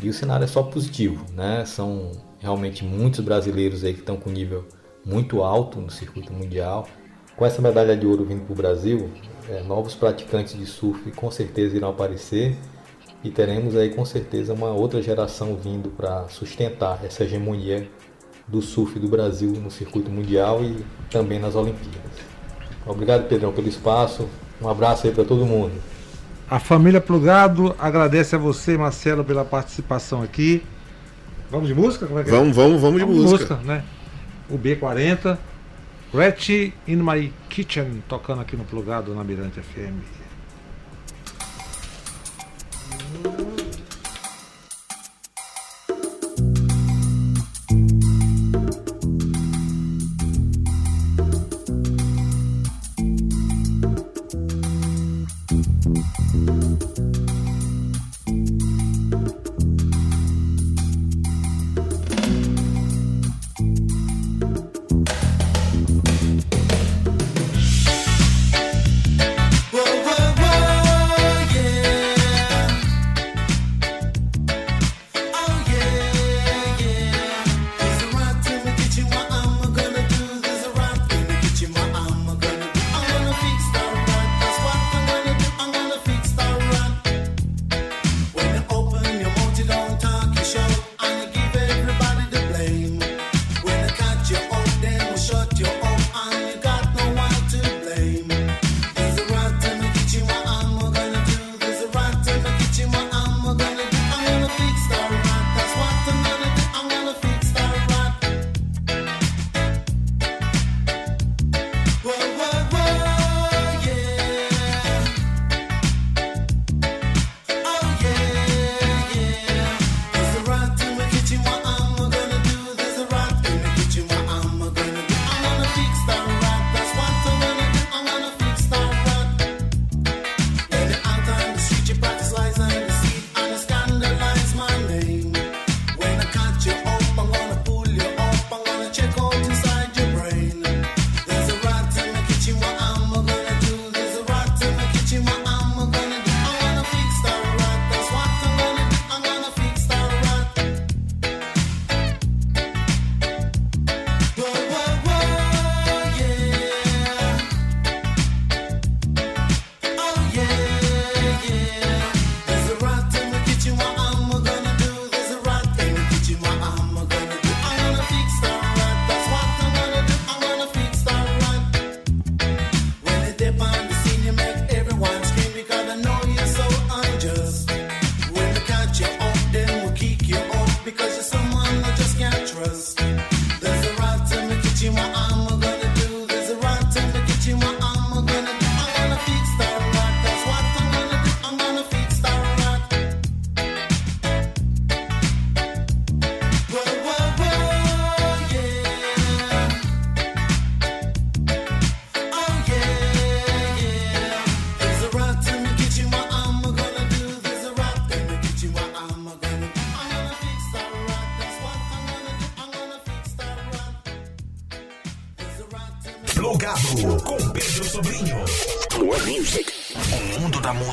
E 0.01 0.09
o 0.09 0.13
cenário 0.13 0.43
é 0.43 0.47
só 0.47 0.61
positivo, 0.61 1.25
né? 1.33 1.63
São 1.65 2.11
realmente 2.39 2.83
muitos 2.83 3.21
brasileiros 3.21 3.83
aí 3.83 3.93
que 3.93 3.99
estão 3.99 4.17
com 4.17 4.29
nível 4.29 4.65
muito 5.05 5.41
alto 5.41 5.79
no 5.79 5.89
circuito 5.89 6.33
mundial. 6.33 6.87
Com 7.37 7.45
essa 7.45 7.61
medalha 7.61 7.95
de 7.95 8.05
ouro 8.05 8.25
vindo 8.25 8.43
para 8.43 8.53
o 8.53 8.55
Brasil, 8.55 9.09
é, 9.49 9.63
novos 9.63 9.95
praticantes 9.95 10.57
de 10.57 10.65
surf 10.65 11.11
com 11.11 11.31
certeza 11.31 11.75
irão 11.75 11.89
aparecer 11.89 12.55
e 13.23 13.29
teremos 13.29 13.75
aí 13.75 13.89
com 13.89 14.05
certeza 14.05 14.53
uma 14.53 14.69
outra 14.69 15.01
geração 15.01 15.55
vindo 15.55 15.89
para 15.89 16.27
sustentar 16.29 16.99
essa 17.03 17.23
hegemonia 17.23 17.89
do 18.47 18.61
surf 18.61 18.97
do 18.99 19.07
Brasil 19.07 19.51
no 19.51 19.69
circuito 19.69 20.09
mundial 20.09 20.63
e 20.63 20.83
também 21.09 21.39
nas 21.39 21.55
Olimpíadas. 21.55 21.99
Obrigado, 22.85 23.27
Pedrão, 23.27 23.51
pelo 23.51 23.67
espaço. 23.67 24.27
Um 24.61 24.67
abraço 24.69 25.05
aí 25.05 25.13
para 25.13 25.23
todo 25.23 25.45
mundo. 25.45 25.73
A 26.49 26.59
família 26.59 26.99
Plugado 26.99 27.75
agradece 27.77 28.35
a 28.35 28.39
você, 28.39 28.77
Marcelo, 28.77 29.23
pela 29.23 29.45
participação 29.45 30.23
aqui. 30.23 30.63
Vamos 31.51 31.67
de 31.67 31.75
música? 31.75 32.07
Como 32.07 32.19
é 32.19 32.23
que 32.23 32.29
é? 32.29 32.33
Vamos, 32.33 32.55
vamos, 32.55 32.81
vamos 32.81 32.99
de 32.99 33.05
música. 33.05 33.55
né? 33.57 33.83
O 34.49 34.57
B40. 34.57 35.37
Ratchet 36.11 36.73
in 36.87 37.03
My 37.03 37.31
Kitchen, 37.49 38.01
tocando 38.07 38.41
aqui 38.41 38.55
no 38.55 38.63
Plugado 38.63 39.13
na 39.13 39.23
Mirante 39.23 39.59
FM. 39.59 40.18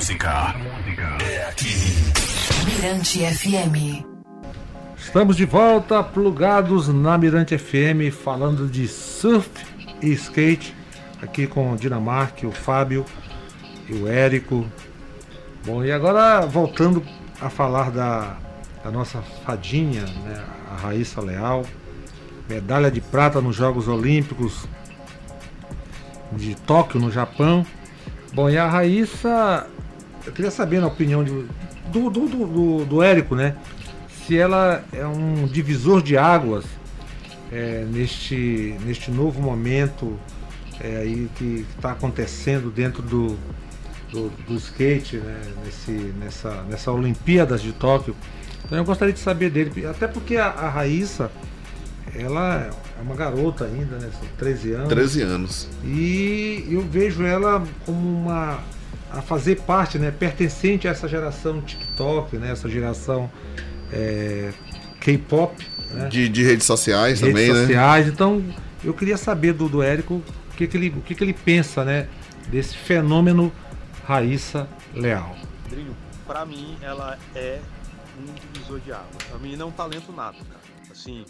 Música 0.06 0.54
é 1.28 1.48
aqui. 1.48 1.74
Mirante 2.64 3.26
FM. 3.26 4.06
Estamos 4.96 5.36
de 5.36 5.44
volta, 5.44 6.00
plugados 6.00 6.86
na 6.86 7.18
Mirante 7.18 7.58
FM, 7.58 8.12
falando 8.12 8.68
de 8.68 8.86
surf 8.86 9.50
e 10.00 10.12
skate, 10.12 10.76
aqui 11.20 11.48
com 11.48 11.72
o 11.72 11.76
Dinamarca, 11.76 12.46
o 12.46 12.52
Fábio 12.52 13.04
e 13.88 13.94
o 13.94 14.06
Érico. 14.06 14.64
Bom, 15.64 15.84
e 15.84 15.90
agora 15.90 16.46
voltando 16.46 17.02
a 17.40 17.50
falar 17.50 17.90
da, 17.90 18.36
da 18.84 18.92
nossa 18.92 19.20
fadinha, 19.44 20.02
né, 20.02 20.44
a 20.70 20.76
Raíssa 20.76 21.20
Leal, 21.20 21.64
medalha 22.48 22.92
de 22.92 23.00
prata 23.00 23.40
nos 23.40 23.56
Jogos 23.56 23.88
Olímpicos 23.88 24.68
de 26.30 26.54
Tóquio, 26.54 27.00
no 27.00 27.10
Japão. 27.10 27.66
Bom, 28.32 28.48
e 28.48 28.56
a 28.56 28.68
Raíssa, 28.68 29.66
eu 30.26 30.32
queria 30.32 30.50
saber 30.50 30.80
na 30.80 30.88
opinião 30.88 31.22
de, 31.22 31.30
do, 31.90 32.10
do, 32.10 32.26
do, 32.28 32.84
do, 32.84 33.02
Érico, 33.02 33.34
né? 33.34 33.56
Se 34.26 34.36
ela 34.36 34.84
é 34.92 35.06
um 35.06 35.46
divisor 35.46 36.02
de 36.02 36.18
águas 36.18 36.64
é, 37.52 37.86
neste, 37.90 38.76
neste 38.84 39.10
novo 39.10 39.40
momento 39.40 40.18
é, 40.80 40.96
aí 40.96 41.30
que 41.36 41.64
está 41.76 41.92
acontecendo 41.92 42.70
dentro 42.70 43.02
do, 43.02 43.36
do, 44.10 44.30
do 44.46 44.54
skate, 44.56 45.18
né? 45.18 45.40
Nesse, 45.64 45.92
nessa, 46.18 46.62
nessa 46.64 46.92
Olimpíadas 46.92 47.62
de 47.62 47.72
Tóquio. 47.72 48.14
Então 48.64 48.76
eu 48.76 48.84
gostaria 48.84 49.14
de 49.14 49.20
saber 49.20 49.50
dele, 49.50 49.86
até 49.86 50.08
porque 50.08 50.36
a, 50.36 50.46
a 50.48 50.68
Raíssa, 50.68 51.30
ela 52.14 52.68
é 52.98 53.02
uma 53.02 53.14
garota 53.14 53.64
ainda, 53.64 53.96
né? 53.96 54.10
São 54.18 54.28
13 54.38 54.72
anos. 54.72 54.88
13 54.88 55.22
anos. 55.22 55.68
E 55.84 56.66
eu 56.68 56.82
vejo 56.82 57.24
ela 57.24 57.64
como 57.84 58.22
uma. 58.22 58.58
A 59.10 59.22
fazer 59.22 59.60
parte, 59.62 59.98
né? 59.98 60.10
Pertencente 60.10 60.88
a 60.88 60.90
essa 60.90 61.08
geração 61.08 61.60
TikTok, 61.60 62.36
né? 62.36 62.50
Essa 62.50 62.68
geração 62.68 63.30
é, 63.92 64.52
K-pop. 65.00 65.66
Né? 65.90 66.08
De, 66.08 66.28
de 66.28 66.42
redes 66.42 66.66
sociais 66.66 67.20
redes 67.20 67.34
também, 67.34 67.54
sociais. 67.54 68.06
né? 68.06 68.12
Então 68.12 68.44
eu 68.82 68.92
queria 68.92 69.16
saber 69.16 69.52
do, 69.52 69.68
do 69.68 69.82
Érico 69.82 70.14
o 70.14 70.56
que, 70.56 70.66
que, 70.66 70.76
ele, 70.76 70.88
o 70.90 71.00
que, 71.02 71.14
que 71.14 71.22
ele 71.22 71.32
pensa, 71.32 71.84
né? 71.84 72.08
Desse 72.48 72.76
fenômeno 72.76 73.52
Raíssa 74.04 74.68
Leal. 74.94 75.36
Rodrigo, 75.64 75.94
pra 76.26 76.46
mim, 76.46 76.76
ela 76.80 77.18
é 77.34 77.60
um 78.18 78.52
divisor 78.52 78.80
de 78.80 78.92
água. 78.92 79.06
A 79.34 79.38
menina 79.38 79.62
é 79.62 79.66
um 79.66 79.70
talento 79.72 80.12
nato, 80.12 80.38
cara. 80.44 80.60
Assim, 80.90 81.24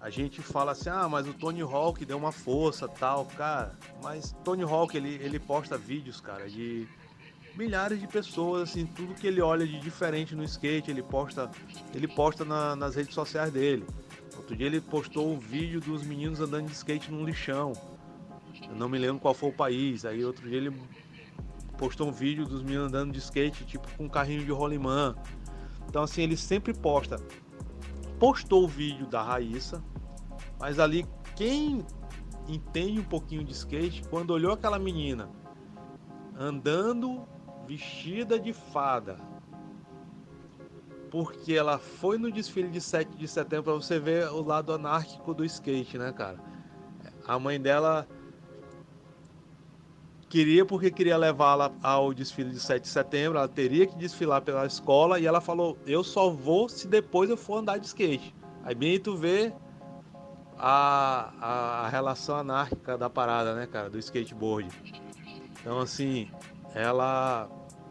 a 0.00 0.10
gente 0.10 0.40
fala 0.42 0.72
assim, 0.72 0.88
ah, 0.88 1.08
mas 1.08 1.26
o 1.28 1.32
Tony 1.32 1.62
Hawk 1.62 2.04
deu 2.04 2.16
uma 2.16 2.32
força 2.32 2.88
tal, 2.88 3.26
cara. 3.26 3.72
Mas 4.02 4.34
Tony 4.44 4.62
Hawk, 4.62 4.96
ele, 4.96 5.20
ele 5.22 5.38
posta 5.38 5.76
vídeos, 5.76 6.20
cara, 6.20 6.48
de 6.48 6.86
milhares 7.56 8.00
de 8.00 8.06
pessoas, 8.06 8.70
assim, 8.70 8.86
tudo 8.86 9.14
que 9.14 9.26
ele 9.26 9.40
olha 9.40 9.66
de 9.66 9.78
diferente 9.80 10.34
no 10.34 10.42
skate, 10.44 10.90
ele 10.90 11.02
posta, 11.02 11.50
ele 11.94 12.08
posta 12.08 12.44
na- 12.44 12.74
nas 12.76 12.94
redes 12.94 13.14
sociais 13.14 13.52
dele. 13.52 13.84
Outro 14.36 14.56
dia 14.56 14.66
ele 14.66 14.80
postou 14.80 15.32
um 15.32 15.38
vídeo 15.38 15.80
dos 15.80 16.02
meninos 16.02 16.40
andando 16.40 16.66
de 16.66 16.72
skate 16.72 17.10
num 17.10 17.24
lixão. 17.24 17.72
Eu 18.68 18.74
não 18.74 18.88
me 18.88 18.98
lembro 18.98 19.20
qual 19.20 19.34
foi 19.34 19.50
o 19.50 19.52
país. 19.52 20.04
Aí 20.04 20.24
outro 20.24 20.48
dia 20.48 20.56
ele 20.56 20.72
postou 21.76 22.08
um 22.08 22.12
vídeo 22.12 22.46
dos 22.46 22.62
meninos 22.62 22.86
andando 22.86 23.12
de 23.12 23.18
skate, 23.18 23.64
tipo 23.64 23.86
com 23.96 24.04
um 24.04 24.08
carrinho 24.08 24.44
de 24.44 24.50
rolimã. 24.50 25.14
Então 25.88 26.02
assim, 26.02 26.22
ele 26.22 26.36
sempre 26.36 26.72
posta. 26.72 27.20
Postou 28.18 28.64
o 28.64 28.68
vídeo 28.68 29.06
da 29.06 29.22
Raíssa, 29.22 29.82
mas 30.58 30.78
ali 30.78 31.06
quem 31.36 31.84
entende 32.48 33.00
um 33.00 33.04
pouquinho 33.04 33.44
de 33.44 33.52
skate, 33.52 34.02
quando 34.08 34.30
olhou 34.30 34.52
aquela 34.52 34.78
menina 34.78 35.28
andando 36.36 37.26
vestida 37.70 38.36
de 38.36 38.52
fada, 38.52 39.16
porque 41.08 41.54
ela 41.54 41.78
foi 41.78 42.18
no 42.18 42.30
desfile 42.32 42.68
de 42.68 42.80
7 42.80 43.16
de 43.16 43.28
setembro 43.28 43.64
para 43.64 43.74
você 43.74 44.00
ver 44.00 44.28
o 44.28 44.42
lado 44.42 44.72
anárquico 44.72 45.32
do 45.32 45.44
skate, 45.44 45.96
né, 45.96 46.12
cara? 46.12 46.38
A 47.24 47.38
mãe 47.38 47.60
dela 47.60 48.08
queria 50.28 50.64
porque 50.64 50.90
queria 50.90 51.16
levá-la 51.16 51.70
ao 51.80 52.12
desfile 52.12 52.50
de 52.50 52.58
7 52.58 52.82
de 52.82 52.88
setembro, 52.88 53.38
ela 53.38 53.46
teria 53.46 53.86
que 53.86 53.96
desfilar 53.96 54.42
pela 54.42 54.66
escola 54.66 55.20
e 55.20 55.26
ela 55.26 55.40
falou: 55.40 55.78
"Eu 55.86 56.02
só 56.02 56.28
vou 56.28 56.68
se 56.68 56.88
depois 56.88 57.30
eu 57.30 57.36
for 57.36 57.58
andar 57.58 57.78
de 57.78 57.86
skate". 57.86 58.34
Aí 58.64 58.74
bem 58.74 58.98
tu 58.98 59.16
vê 59.16 59.52
a, 60.58 61.32
a, 61.40 61.86
a 61.86 61.88
relação 61.88 62.36
anárquica 62.36 62.98
da 62.98 63.08
parada, 63.08 63.54
né, 63.54 63.68
cara, 63.68 63.88
do 63.88 63.98
skateboard. 63.98 64.68
Então 65.60 65.78
assim, 65.78 66.28
ela 66.74 67.48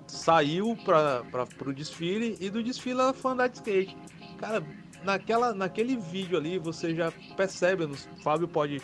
saiu 0.09 0.75
para 0.83 1.23
o 1.65 1.73
desfile 1.73 2.37
e 2.39 2.49
do 2.49 2.63
desfile 2.63 2.99
ela 2.99 3.13
foi 3.13 3.31
andar 3.31 3.47
de 3.47 3.57
skate. 3.57 3.97
Cara, 4.37 4.63
naquela, 5.03 5.53
naquele 5.53 5.95
vídeo 5.95 6.37
ali 6.37 6.57
você 6.57 6.95
já 6.95 7.11
percebe, 7.35 7.85
o 7.85 7.95
Fábio 8.21 8.47
pode 8.47 8.81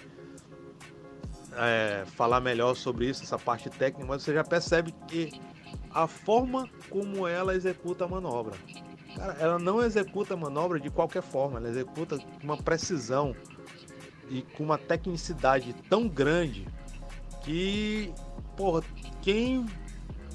é, 1.58 2.04
falar 2.06 2.40
melhor 2.40 2.76
sobre 2.76 3.10
isso, 3.10 3.24
essa 3.24 3.40
parte 3.40 3.70
técnica, 3.70 4.06
mas 4.08 4.24
você 4.24 4.34
já 4.34 4.44
percebe 4.44 4.94
que 5.08 5.40
a 5.92 6.08
forma 6.08 6.70
como 6.90 7.28
ela 7.28 7.56
executa 7.56 8.06
a 8.06 8.08
manobra. 8.08 8.56
Cara, 9.16 9.34
ela 9.40 9.58
não 9.58 9.82
executa 9.82 10.34
a 10.34 10.38
manobra 10.38 10.80
de 10.80 10.90
qualquer 10.90 11.24
forma, 11.24 11.58
ela 11.58 11.70
executa 11.70 12.18
com 12.18 12.44
uma 12.44 12.58
precisão 12.58 13.36
e 14.30 14.42
com 14.42 14.64
uma 14.64 14.78
tecnicidade 14.78 15.74
tão 15.90 16.08
grande 16.08 16.68
que, 17.44 18.14
porra, 18.58 18.84
quem 19.22 19.66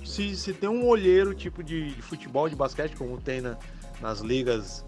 se, 0.05 0.36
se 0.36 0.53
tem 0.53 0.68
um 0.68 0.86
olheiro 0.86 1.34
tipo 1.34 1.62
de, 1.62 1.94
de 1.94 2.03
futebol, 2.03 2.48
de 2.48 2.57
basquete, 2.57 2.96
como 2.96 3.20
tem 3.20 3.40
na- 3.40 3.57
nas 4.01 4.20
ligas 4.20 4.84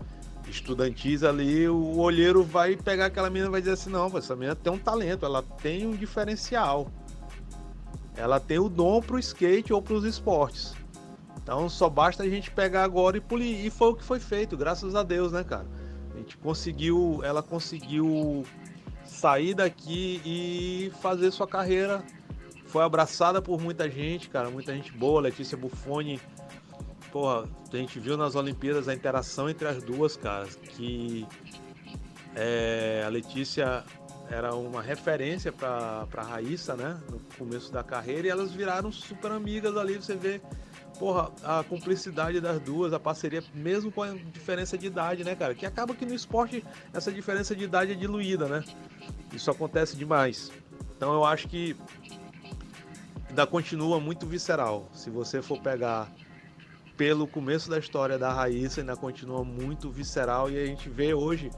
estudantis 0.49 1.23
ali, 1.23 1.69
o 1.69 1.99
olheiro 1.99 2.43
vai 2.43 2.77
pegar 2.77 3.07
aquela 3.07 3.31
menina 3.31 3.49
e 3.49 3.51
vai 3.51 3.61
dizer 3.61 3.75
assim, 3.75 3.91
não, 3.91 4.17
essa 4.17 4.35
menina 4.35 4.57
tem 4.57 4.73
um 4.73 4.79
talento, 4.79 5.25
ela 5.25 5.43
tem 5.43 5.87
um 5.87 5.93
diferencial. 5.93 6.91
Ela 8.17 8.39
tem 8.39 8.59
o 8.59 8.69
dom 8.69 9.01
pro 9.01 9.19
skate 9.19 9.73
ou 9.73 9.81
pros 9.81 10.05
esportes. 10.05 10.75
Então 11.43 11.69
só 11.69 11.89
basta 11.89 12.23
a 12.23 12.29
gente 12.29 12.51
pegar 12.51 12.85
agora 12.85 13.17
e 13.17 13.21
polir. 13.21 13.65
E 13.65 13.71
foi 13.71 13.89
o 13.89 13.95
que 13.95 14.05
foi 14.05 14.21
feito, 14.21 14.57
graças 14.57 14.95
a 14.95 15.03
Deus, 15.03 15.33
né, 15.33 15.43
cara? 15.43 15.67
A 16.15 16.19
gente 16.19 16.37
conseguiu, 16.37 17.21
ela 17.25 17.43
conseguiu 17.43 18.45
sair 19.05 19.55
daqui 19.55 20.21
e 20.25 20.93
fazer 21.01 21.31
sua 21.31 21.47
carreira. 21.47 22.05
Foi 22.73 22.83
abraçada 22.83 23.43
por 23.43 23.61
muita 23.61 23.89
gente, 23.89 24.31
cara, 24.31 24.49
muita 24.49 24.75
gente 24.75 24.91
boa. 24.93 25.21
Letícia 25.21 25.59
Buffoni, 25.59 26.19
porra, 27.13 27.47
a 27.71 27.77
gente 27.77 28.01
viu 28.01 28.17
nas 28.17 28.35
Olimpíadas 28.35 28.89
a 28.89 28.95
interação 28.95 29.51
entre 29.51 29.69
as 29.69 29.83
duas, 29.83 30.17
cara, 30.17 30.47
que 30.47 31.29
é, 32.35 33.03
a 33.05 33.11
Letícia 33.11 33.85
era 34.31 34.55
uma 34.55 34.81
referência 34.81 35.53
para 35.53 36.09
a 36.17 36.23
Raíssa, 36.23 36.75
né, 36.75 36.99
no 37.11 37.21
começo 37.37 37.71
da 37.71 37.83
carreira, 37.83 38.29
e 38.29 38.31
elas 38.31 38.53
viraram 38.53 38.91
super 38.91 39.33
amigas 39.33 39.77
ali, 39.77 39.97
você 39.97 40.17
vê, 40.17 40.41
porra, 40.99 41.31
a 41.45 41.63
cumplicidade 41.63 42.41
das 42.41 42.59
duas, 42.59 42.95
a 42.95 42.99
parceria, 42.99 43.45
mesmo 43.53 43.93
com 43.93 44.03
a 44.03 44.15
diferença 44.15 44.79
de 44.79 44.87
idade, 44.87 45.25
né, 45.25 45.37
cara, 45.37 45.55
que 45.55 45.67
acaba 45.67 45.95
que 45.95 46.07
no 46.07 46.15
esporte 46.15 46.65
essa 46.95 47.13
diferença 47.13 47.55
de 47.55 47.65
idade 47.65 47.93
é 47.93 47.95
diluída, 47.95 48.49
né, 48.49 48.65
isso 49.31 49.51
acontece 49.51 49.95
demais. 49.95 50.51
Então 50.97 51.13
eu 51.13 51.27
acho 51.27 51.49
que 51.49 51.77
ainda 53.33 53.47
continua 53.47 53.99
muito 53.99 54.27
visceral. 54.27 54.91
Se 54.93 55.09
você 55.09 55.41
for 55.41 55.59
pegar 55.59 56.13
pelo 56.99 57.27
começo 57.27 57.71
da 57.71 57.79
história 57.79 58.19
da 58.19 58.31
Raíssa, 58.31 58.83
ainda 58.83 58.95
continua 58.95 59.43
muito 59.43 59.91
visceral 59.91 60.51
e 60.51 60.63
a 60.63 60.67
gente 60.67 60.91
vê 60.91 61.15
hoje, 61.15 61.51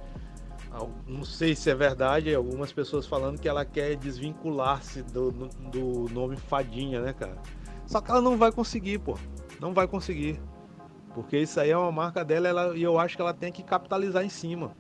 não 1.05 1.25
sei 1.25 1.57
se 1.57 1.69
é 1.69 1.75
verdade, 1.75 2.33
algumas 2.33 2.73
pessoas 2.73 3.09
falando 3.09 3.41
que 3.41 3.49
ela 3.49 3.65
quer 3.65 3.97
desvincular-se 3.97 5.03
do, 5.03 5.33
do 5.33 6.09
nome 6.13 6.37
Fadinha, 6.37 7.01
né, 7.01 7.13
cara? 7.13 7.39
Só 7.87 8.01
que 8.01 8.09
ela 8.09 8.23
não 8.23 8.39
vai 8.39 8.53
conseguir, 8.53 9.01
pô. 9.01 9.19
Não 9.61 9.75
vai 9.75 9.89
conseguir. 9.89 10.41
Porque 11.13 11.39
isso 11.39 11.59
aí 11.59 11.71
é 11.71 11.77
uma 11.77 11.91
marca 11.91 12.25
dela 12.25 12.47
ela- 12.49 12.77
e 12.77 12.83
eu 12.85 13.01
acho 13.01 13.17
que 13.17 13.23
ela 13.23 13.35
tem 13.35 13.51
que 13.51 13.65
capitalizar 13.65 14.25
em 14.25 14.29
cima. 14.29 14.73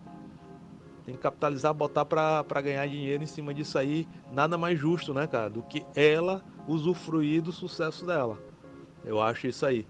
Tem 1.04 1.16
que 1.16 1.20
capitalizar, 1.20 1.74
botar 1.74 2.04
pra 2.04 2.62
ganhar 2.62 2.86
dinheiro 2.86 3.22
em 3.22 3.26
cima 3.26 3.52
disso 3.52 3.76
aí. 3.76 4.08
Nada 4.32 4.56
mais 4.56 4.78
justo, 4.78 5.12
né, 5.12 5.26
cara? 5.26 5.50
Do 5.50 5.62
que 5.62 5.84
ela 5.94 6.42
usufruir 6.66 7.42
do 7.42 7.52
sucesso 7.52 8.06
dela. 8.06 8.38
Eu 9.04 9.20
acho 9.20 9.46
isso 9.46 9.64
aí. 9.66 9.86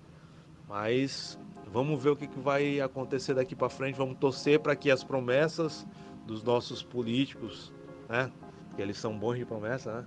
Mas 0.68 1.38
vamos 1.72 2.02
ver 2.02 2.10
o 2.10 2.16
que, 2.16 2.26
que 2.26 2.38
vai 2.38 2.80
acontecer 2.80 3.34
daqui 3.34 3.54
para 3.54 3.68
frente. 3.68 3.96
Vamos 3.96 4.16
torcer 4.18 4.60
para 4.60 4.74
que 4.74 4.90
as 4.90 5.04
promessas 5.04 5.86
dos 6.26 6.42
nossos 6.42 6.82
políticos, 6.82 7.72
né, 8.08 8.30
que 8.74 8.82
eles 8.82 8.96
são 8.96 9.16
bons 9.16 9.36
de 9.36 9.44
promessa, 9.44 10.00
né, 10.00 10.06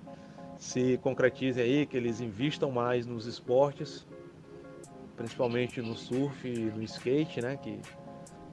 se 0.57 0.97
concretizem 0.97 1.63
aí, 1.63 1.85
que 1.85 1.95
eles 1.95 2.19
investam 2.19 2.71
mais 2.71 3.05
nos 3.05 3.25
esportes, 3.25 4.07
principalmente 5.15 5.81
no 5.81 5.95
surf 5.95 6.47
e 6.47 6.71
no 6.71 6.81
skate, 6.83 7.41
né, 7.41 7.57
que, 7.57 7.77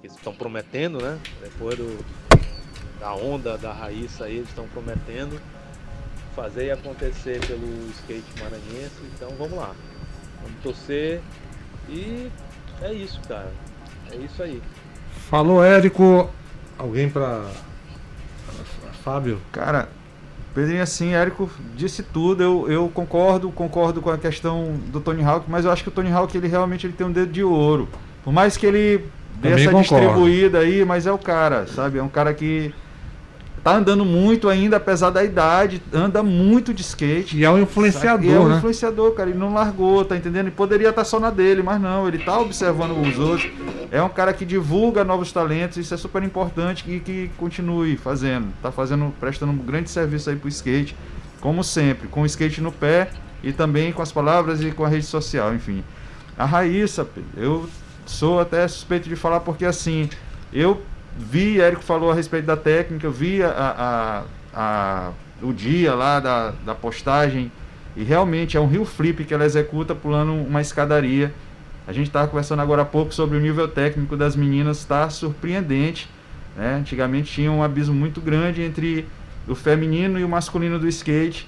que 0.00 0.06
eles 0.06 0.16
estão 0.16 0.34
prometendo, 0.34 1.00
né, 1.00 1.18
depois 1.40 1.76
do, 1.78 2.04
da 3.00 3.14
onda 3.14 3.56
da 3.56 3.72
Raíssa 3.72 4.24
aí, 4.24 4.36
eles 4.36 4.48
estão 4.48 4.68
prometendo. 4.68 5.40
Fazer 6.34 6.66
e 6.66 6.70
acontecer 6.70 7.40
pelo 7.46 7.88
skate 7.90 8.24
maranhense. 8.40 9.00
Então 9.14 9.28
vamos 9.38 9.56
lá. 9.58 9.72
Vamos 10.42 10.58
torcer 10.62 11.20
e 11.88 12.30
é 12.82 12.92
isso, 12.92 13.20
cara. 13.28 13.52
É 14.10 14.16
isso 14.16 14.42
aí. 14.42 14.60
Falou, 15.30 15.64
Érico. 15.64 16.30
Alguém 16.78 17.08
para 17.08 17.44
Fábio? 19.02 19.38
Cara, 19.52 19.88
Pedrinho, 20.54 20.82
assim, 20.82 21.14
Érico 21.14 21.50
disse 21.76 22.02
tudo. 22.02 22.42
Eu, 22.42 22.70
eu 22.70 22.88
concordo, 22.88 23.50
concordo 23.50 24.00
com 24.00 24.10
a 24.10 24.18
questão 24.18 24.76
do 24.88 25.00
Tony 25.00 25.22
Hawk, 25.24 25.46
mas 25.48 25.64
eu 25.64 25.70
acho 25.70 25.82
que 25.82 25.88
o 25.88 25.92
Tony 25.92 26.12
Hawk 26.12 26.36
ele 26.36 26.48
realmente 26.48 26.86
ele 26.86 26.94
tem 26.94 27.06
um 27.06 27.12
dedo 27.12 27.32
de 27.32 27.42
ouro. 27.42 27.88
Por 28.22 28.32
mais 28.32 28.56
que 28.56 28.64
ele 28.66 28.98
dê 29.36 29.50
Também 29.50 29.64
essa 29.64 29.72
concordo. 29.72 30.06
distribuída 30.06 30.58
aí, 30.60 30.84
mas 30.84 31.06
é 31.06 31.12
o 31.12 31.18
cara, 31.18 31.66
sabe? 31.66 31.98
É 31.98 32.02
um 32.02 32.08
cara 32.08 32.32
que 32.32 32.72
tá 33.64 33.76
andando 33.76 34.04
muito 34.04 34.50
ainda, 34.50 34.76
apesar 34.76 35.08
da 35.08 35.24
idade, 35.24 35.82
anda 35.90 36.22
muito 36.22 36.74
de 36.74 36.82
skate. 36.82 37.38
E 37.38 37.44
é 37.44 37.50
um 37.50 37.62
influenciador, 37.62 38.22
E 38.22 38.30
é 38.30 38.38
um 38.38 38.46
né? 38.46 38.58
influenciador, 38.58 39.12
cara. 39.12 39.30
Ele 39.30 39.38
não 39.38 39.54
largou, 39.54 40.04
tá 40.04 40.14
entendendo? 40.14 40.48
Ele 40.48 40.50
poderia 40.50 40.90
estar 40.90 41.02
só 41.02 41.18
na 41.18 41.30
dele, 41.30 41.62
mas 41.62 41.80
não, 41.80 42.06
ele 42.06 42.18
tá 42.18 42.38
observando 42.38 43.00
os 43.00 43.18
outros. 43.18 43.50
É 43.90 44.02
um 44.02 44.08
cara 44.10 44.34
que 44.34 44.44
divulga 44.44 45.02
novos 45.02 45.32
talentos, 45.32 45.78
isso 45.78 45.94
é 45.94 45.96
super 45.96 46.22
importante 46.22 46.84
e 46.86 47.00
que 47.00 47.30
continue 47.38 47.96
fazendo. 47.96 48.48
Tá 48.62 48.70
fazendo, 48.70 49.14
prestando 49.18 49.52
um 49.52 49.56
grande 49.56 49.88
serviço 49.88 50.28
aí 50.28 50.36
pro 50.36 50.48
skate, 50.50 50.94
como 51.40 51.64
sempre, 51.64 52.06
com 52.06 52.20
o 52.20 52.26
skate 52.26 52.60
no 52.60 52.70
pé 52.70 53.08
e 53.42 53.50
também 53.50 53.92
com 53.92 54.02
as 54.02 54.12
palavras 54.12 54.62
e 54.62 54.72
com 54.72 54.84
a 54.84 54.88
rede 54.88 55.06
social, 55.06 55.54
enfim. 55.54 55.82
A 56.36 56.44
Raíssa, 56.44 57.08
eu 57.34 57.66
sou 58.04 58.40
até 58.40 58.68
suspeito 58.68 59.08
de 59.08 59.16
falar 59.16 59.40
porque 59.40 59.64
assim, 59.64 60.10
eu 60.52 60.82
vi, 61.18 61.60
Érico 61.60 61.82
falou 61.82 62.10
a 62.10 62.14
respeito 62.14 62.44
da 62.46 62.56
técnica, 62.56 63.08
vi 63.10 63.42
a, 63.42 63.50
a, 63.50 64.22
a- 64.54 65.10
o 65.42 65.52
dia 65.52 65.94
lá 65.94 66.20
da, 66.20 66.52
da 66.64 66.74
postagem 66.74 67.50
e 67.96 68.02
realmente 68.02 68.56
é 68.56 68.60
um 68.60 68.66
rio 68.66 68.84
flip 68.84 69.24
que 69.24 69.34
ela 69.34 69.44
executa 69.44 69.94
pulando 69.94 70.32
uma 70.32 70.60
escadaria. 70.60 71.32
A 71.86 71.92
gente 71.92 72.06
estava 72.06 72.26
conversando 72.28 72.62
agora 72.62 72.82
há 72.82 72.84
pouco 72.84 73.12
sobre 73.12 73.36
o 73.36 73.40
nível 73.40 73.68
técnico 73.68 74.16
das 74.16 74.34
meninas, 74.34 74.78
está 74.78 75.08
surpreendente. 75.10 76.08
Né? 76.56 76.76
Antigamente 76.80 77.32
tinha 77.32 77.50
um 77.52 77.62
abismo 77.62 77.94
muito 77.94 78.20
grande 78.20 78.62
entre 78.62 79.06
o 79.46 79.54
feminino 79.54 80.18
e 80.18 80.24
o 80.24 80.28
masculino 80.28 80.78
do 80.78 80.88
skate. 80.88 81.46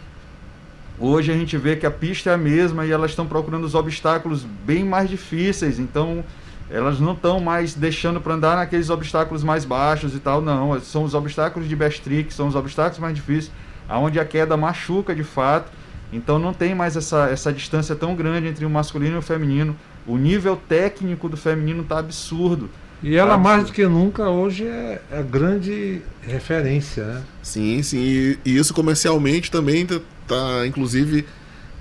Hoje 0.98 1.32
a 1.32 1.34
gente 1.34 1.56
vê 1.56 1.76
que 1.76 1.86
a 1.86 1.90
pista 1.90 2.30
é 2.30 2.34
a 2.34 2.38
mesma 2.38 2.84
e 2.84 2.90
elas 2.90 3.12
estão 3.12 3.26
procurando 3.26 3.64
os 3.64 3.74
obstáculos 3.74 4.44
bem 4.44 4.84
mais 4.84 5.08
difíceis. 5.08 5.78
Então 5.78 6.22
elas 6.70 6.98
não 6.98 7.12
estão 7.12 7.38
mais 7.40 7.74
deixando 7.74 8.20
para 8.20 8.34
andar 8.34 8.56
naqueles 8.56 8.90
obstáculos 8.90 9.44
mais 9.44 9.64
baixos 9.64 10.14
e 10.14 10.18
tal, 10.18 10.40
não. 10.42 10.78
São 10.80 11.04
os 11.04 11.14
obstáculos 11.14 11.68
de 11.68 11.76
best 11.76 12.02
trick, 12.02 12.32
são 12.34 12.48
os 12.48 12.54
obstáculos 12.54 12.98
mais 12.98 13.14
difíceis, 13.14 13.50
aonde 13.88 14.18
a 14.18 14.24
queda 14.24 14.56
machuca 14.56 15.14
de 15.14 15.22
fato. 15.24 15.70
Então 16.12 16.38
não 16.38 16.52
tem 16.52 16.74
mais 16.74 16.96
essa, 16.96 17.28
essa 17.30 17.52
distância 17.52 17.94
tão 17.94 18.14
grande 18.14 18.46
entre 18.48 18.64
o 18.64 18.70
masculino 18.70 19.16
e 19.16 19.18
o 19.18 19.22
feminino. 19.22 19.76
O 20.06 20.16
nível 20.16 20.56
técnico 20.56 21.28
do 21.28 21.36
feminino 21.36 21.82
tá 21.84 21.98
absurdo. 21.98 22.68
E 23.02 23.14
ela, 23.14 23.32
Tá 23.32 23.38
mais 23.38 23.60
absurdo. 23.60 23.72
do 23.72 23.74
que 23.74 23.86
nunca, 23.86 24.28
hoje 24.28 24.64
é 24.64 25.00
a 25.12 25.20
grande 25.22 26.00
referência, 26.22 27.04
né? 27.04 27.22
Sim, 27.42 27.82
sim. 27.82 27.98
E, 27.98 28.38
e 28.44 28.56
isso 28.56 28.72
comercialmente 28.72 29.50
também 29.50 29.84
tá, 29.84 30.00
tá, 30.26 30.66
inclusive, 30.66 31.26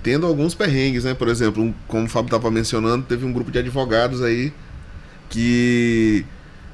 tendo 0.02 0.26
alguns 0.26 0.54
perrengues, 0.54 1.04
né? 1.04 1.14
Por 1.14 1.28
exemplo, 1.28 1.62
um- 1.62 1.74
como 1.88 2.04
o 2.04 2.08
Fábio 2.08 2.26
estava 2.26 2.50
mencionando, 2.50 3.04
teve 3.04 3.24
um 3.24 3.32
grupo 3.32 3.50
de 3.50 3.58
advogados 3.58 4.22
aí 4.22 4.52
que 5.28 6.24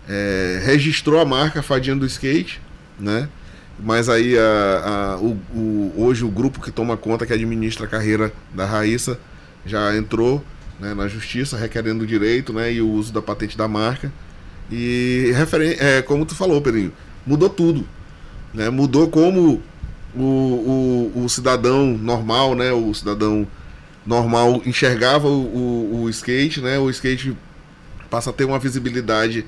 é, 0.09 0.61
registrou 0.65 1.21
a 1.21 1.25
marca 1.25 1.63
Fadinha 1.63 1.97
do 1.97 2.07
Skate, 2.07 2.61
né? 2.99 3.29
Mas 3.79 4.09
aí 4.09 4.37
a, 4.39 5.15
a- 5.15 5.19
o, 5.19 5.37
o- 5.55 5.95
hoje 5.97 6.25
o 6.25 6.29
grupo 6.29 6.61
que 6.61 6.71
toma 6.71 6.97
conta, 6.97 7.27
que 7.27 7.33
administra 7.33 7.87
a 7.87 7.89
carreira 7.89 8.33
da 8.55 8.65
Raíssa, 8.67 9.19
já 9.65 9.97
entrou 9.97 10.45
né, 10.79 10.95
na 10.95 11.09
justiça 11.09 11.57
requerendo 11.57 12.05
o 12.05 12.07
direito 12.07 12.53
né, 12.53 12.73
e 12.73 12.81
o 12.81 12.89
uso 12.91 13.13
da 13.13 13.23
patente 13.23 13.57
da 13.57 13.67
marca. 13.69 14.13
E 14.71 15.33
é, 15.79 16.03
como 16.03 16.25
tu 16.25 16.35
falou, 16.35 16.61
Pedrinho, 16.61 16.93
mudou 17.27 17.49
tudo. 17.49 17.87
Né? 18.55 18.71
Mudou 18.71 19.09
como 19.09 19.63
o, 20.15 21.13
o, 21.15 21.25
o 21.25 21.29
cidadão 21.29 21.87
normal, 21.99 22.55
né? 22.55 22.73
O 22.73 22.93
cidadão 22.95 23.47
normal 24.07 24.63
enxergava 24.67 25.29
o, 25.29 25.43
o, 25.43 26.03
o 26.05 26.11
skate, 26.11 26.61
né? 26.61 26.79
O 26.79 26.91
skate 26.91 27.37
passa 28.13 28.29
a 28.29 28.33
ter 28.33 28.45
uma 28.45 28.59
visibilidade 28.59 29.47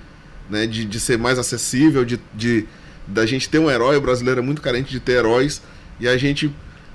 né? 0.48 0.66
de, 0.66 0.86
de 0.86 0.98
ser 0.98 1.18
mais 1.18 1.38
acessível, 1.38 2.02
de, 2.02 2.18
de 2.32 2.66
da 3.06 3.26
gente 3.26 3.46
ter 3.46 3.58
um 3.58 3.70
herói. 3.70 3.98
O 3.98 4.00
brasileiro 4.00 4.40
é 4.40 4.42
muito 4.42 4.62
carente 4.62 4.90
de 4.90 4.98
ter 4.98 5.18
heróis. 5.18 5.60
E 6.00 6.08
a 6.08 6.16
gente 6.16 6.50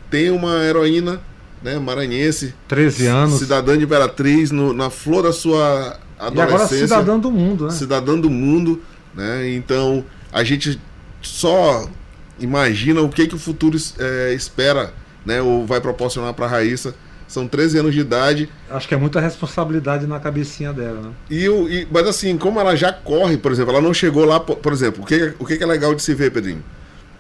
tem 0.09 0.32
uma 0.32 0.63
heroína 0.63 1.22
né? 1.61 1.78
maranhense, 1.78 2.55
13 2.67 3.05
anos. 3.05 3.38
cidadã 3.38 3.78
de 3.78 3.84
Imperatriz, 3.84 4.49
no, 4.49 4.74
na 4.74 4.89
flor 4.89 5.22
da 5.22 5.32
sua 5.32 5.99
E 6.17 6.24
agora 6.24 6.47
adolescência 6.47 6.88
cidadã 6.88 7.20
do 7.20 7.32
mundo, 7.32 7.65
né? 7.65 7.72
cidadã 7.72 8.20
do 8.20 8.30
mundo, 8.32 8.82
né? 9.13 9.51
Então 9.51 10.03
a 10.32 10.43
gente 10.43 10.82
só 11.22 11.88
imagina 12.39 13.01
o 13.01 13.09
que 13.09 13.28
que 13.28 13.36
o 13.36 13.39
futuro 13.39 13.78
é, 13.99 14.34
espera, 14.34 14.91
né? 15.24 15.39
Ou 15.39 15.67
vai 15.67 15.80
proporcionar 15.80 16.34
para 16.34 16.47
Raíssa. 16.47 16.95
São 17.30 17.47
13 17.47 17.77
anos 17.77 17.93
de 17.93 17.99
idade 18.01 18.49
Acho 18.69 18.88
que 18.88 18.93
é 18.95 18.97
muita 18.97 19.19
responsabilidade 19.21 20.07
na 20.07 20.19
cabecinha 20.19 20.73
dela, 20.73 20.99
né? 20.99 21.09
e, 21.30 21.47
o- 21.47 21.69
e- 21.69 21.88
mas 21.91 22.07
assim, 22.07 22.36
como 22.38 22.59
ela 22.59 22.75
já 22.75 22.91
corre, 22.91 23.38
por 23.38 23.51
exemplo, 23.51 23.71
ela 23.71 23.82
não 23.82 23.93
chegou 23.93 24.25
lá, 24.25 24.39
por, 24.39 24.73
exemplo, 24.73 25.03
o 25.03 25.05
que, 25.05 25.34
o 25.38 25.45
que 25.45 25.63
é 25.63 25.65
legal 25.65 25.93
de 25.93 26.01
se 26.01 26.13
ver, 26.15 26.32
Pedrinho? 26.32 26.63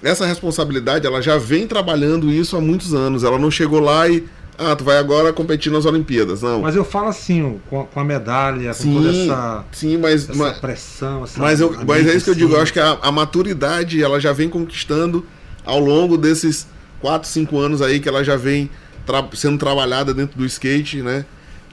Essa 0.01 0.25
responsabilidade, 0.25 1.05
ela 1.05 1.21
já 1.21 1.37
vem 1.37 1.67
trabalhando 1.67 2.31
isso 2.31 2.57
há 2.57 2.61
muitos 2.61 2.93
anos. 2.93 3.23
Ela 3.23 3.37
não 3.37 3.51
chegou 3.51 3.79
lá 3.81 4.07
e, 4.07 4.23
ah, 4.57 4.73
tu 4.75 4.83
vai 4.83 4.97
agora 4.97 5.31
competir 5.33 5.71
nas 5.71 5.85
Olimpíadas. 5.85 6.41
Não. 6.41 6.61
Mas 6.61 6.75
eu 6.75 6.85
falo 6.85 7.09
assim, 7.09 7.59
com 7.69 7.81
a, 7.81 7.85
com 7.85 7.99
a 7.99 8.03
medalha, 8.03 8.69
com 8.69 8.73
sim, 8.73 8.93
toda 8.95 9.09
essa, 9.09 9.65
sim, 9.73 9.97
mas, 9.97 10.23
essa 10.29 10.33
mas, 10.35 10.57
pressão, 10.57 11.23
essa 11.25 11.39
Mas, 11.39 11.59
eu, 11.59 11.75
mas 11.85 12.07
é 12.07 12.15
isso 12.15 12.25
que 12.25 12.31
eu 12.31 12.35
digo, 12.35 12.53
eu 12.55 12.61
acho 12.61 12.71
que 12.73 12.79
que 12.79 12.85
a, 12.85 12.97
a 13.01 13.11
maturidade 13.11 14.01
ela 14.01 14.19
já 14.21 14.31
vem 14.33 14.49
conquistando 14.49 15.25
ao 15.65 15.79
longo 15.79 16.17
desses 16.17 16.65
4, 17.01 17.27
5 17.29 17.59
anos 17.59 17.81
aí 17.81 17.99
que 17.99 18.07
ela 18.07 18.23
já 18.23 18.37
vem 18.37 18.69
tra- 19.09 19.27
sendo 19.33 19.57
trabalhada 19.57 20.13
dentro 20.13 20.37
do 20.37 20.45
skate, 20.45 21.01
né? 21.01 21.25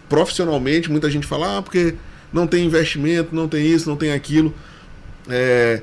Profissionalmente, 0.08 0.90
muita 0.90 1.10
gente 1.10 1.26
fala, 1.26 1.58
ah, 1.58 1.62
porque 1.62 1.94
não 2.32 2.46
tem 2.46 2.64
investimento, 2.64 3.34
não 3.34 3.46
tem 3.46 3.66
isso, 3.66 3.88
não 3.90 3.96
tem 3.96 4.12
aquilo. 4.12 4.54
É, 5.28 5.82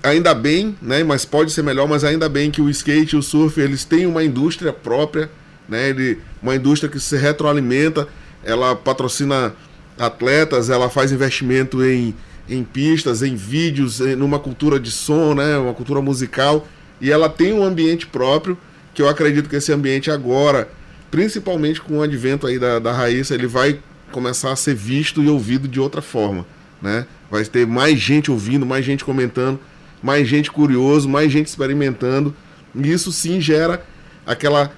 ainda 0.00 0.32
bem, 0.32 0.76
né? 0.80 1.02
Mas 1.02 1.24
pode 1.24 1.50
ser 1.50 1.62
melhor, 1.62 1.88
mas 1.88 2.04
ainda 2.04 2.28
bem 2.28 2.52
que 2.52 2.62
o 2.62 2.70
skate 2.70 3.16
e 3.16 3.18
o 3.18 3.22
surf 3.22 3.60
eles 3.60 3.84
têm 3.84 4.06
uma 4.06 4.22
indústria 4.22 4.72
própria, 4.72 5.28
né? 5.68 5.88
Ele, 5.88 6.18
uma 6.40 6.54
indústria 6.54 6.88
que 6.88 7.00
se 7.00 7.16
retroalimenta, 7.16 8.06
ela 8.44 8.76
patrocina 8.76 9.52
atletas, 9.98 10.70
ela 10.70 10.88
faz 10.88 11.10
investimento 11.10 11.84
em, 11.84 12.14
em 12.48 12.62
pistas, 12.62 13.22
em 13.22 13.34
vídeos, 13.34 14.00
em, 14.00 14.14
numa 14.14 14.38
cultura 14.38 14.78
de 14.78 14.92
som, 14.92 15.34
né? 15.34 15.58
Uma 15.58 15.74
cultura 15.74 16.00
musical 16.00 16.66
e 17.00 17.10
ela 17.10 17.28
tem 17.28 17.52
um 17.52 17.64
ambiente 17.64 18.06
próprio 18.06 18.56
que 18.94 19.02
eu 19.02 19.08
acredito 19.08 19.48
que 19.48 19.56
esse 19.56 19.72
ambiente 19.72 20.10
agora, 20.10 20.68
principalmente 21.10 21.80
com 21.80 21.98
o 21.98 22.02
advento 22.02 22.46
aí 22.46 22.58
da, 22.58 22.78
da 22.78 22.92
Raíssa, 22.92 23.34
ele 23.34 23.46
vai 23.46 23.78
começar 24.10 24.52
a 24.52 24.56
ser 24.56 24.74
visto 24.74 25.22
e 25.22 25.28
ouvido 25.28 25.68
de 25.68 25.80
outra 25.80 26.02
forma, 26.02 26.44
né? 26.82 27.06
Vai 27.30 27.44
ter 27.44 27.66
mais 27.66 27.98
gente 27.98 28.30
ouvindo, 28.30 28.66
mais 28.66 28.84
gente 28.84 29.04
comentando, 29.04 29.60
mais 30.02 30.26
gente 30.26 30.50
curioso, 30.50 31.08
mais 31.08 31.30
gente 31.30 31.46
experimentando. 31.46 32.34
E 32.74 32.90
isso 32.90 33.12
sim 33.12 33.40
gera 33.40 33.84
aquela, 34.26 34.72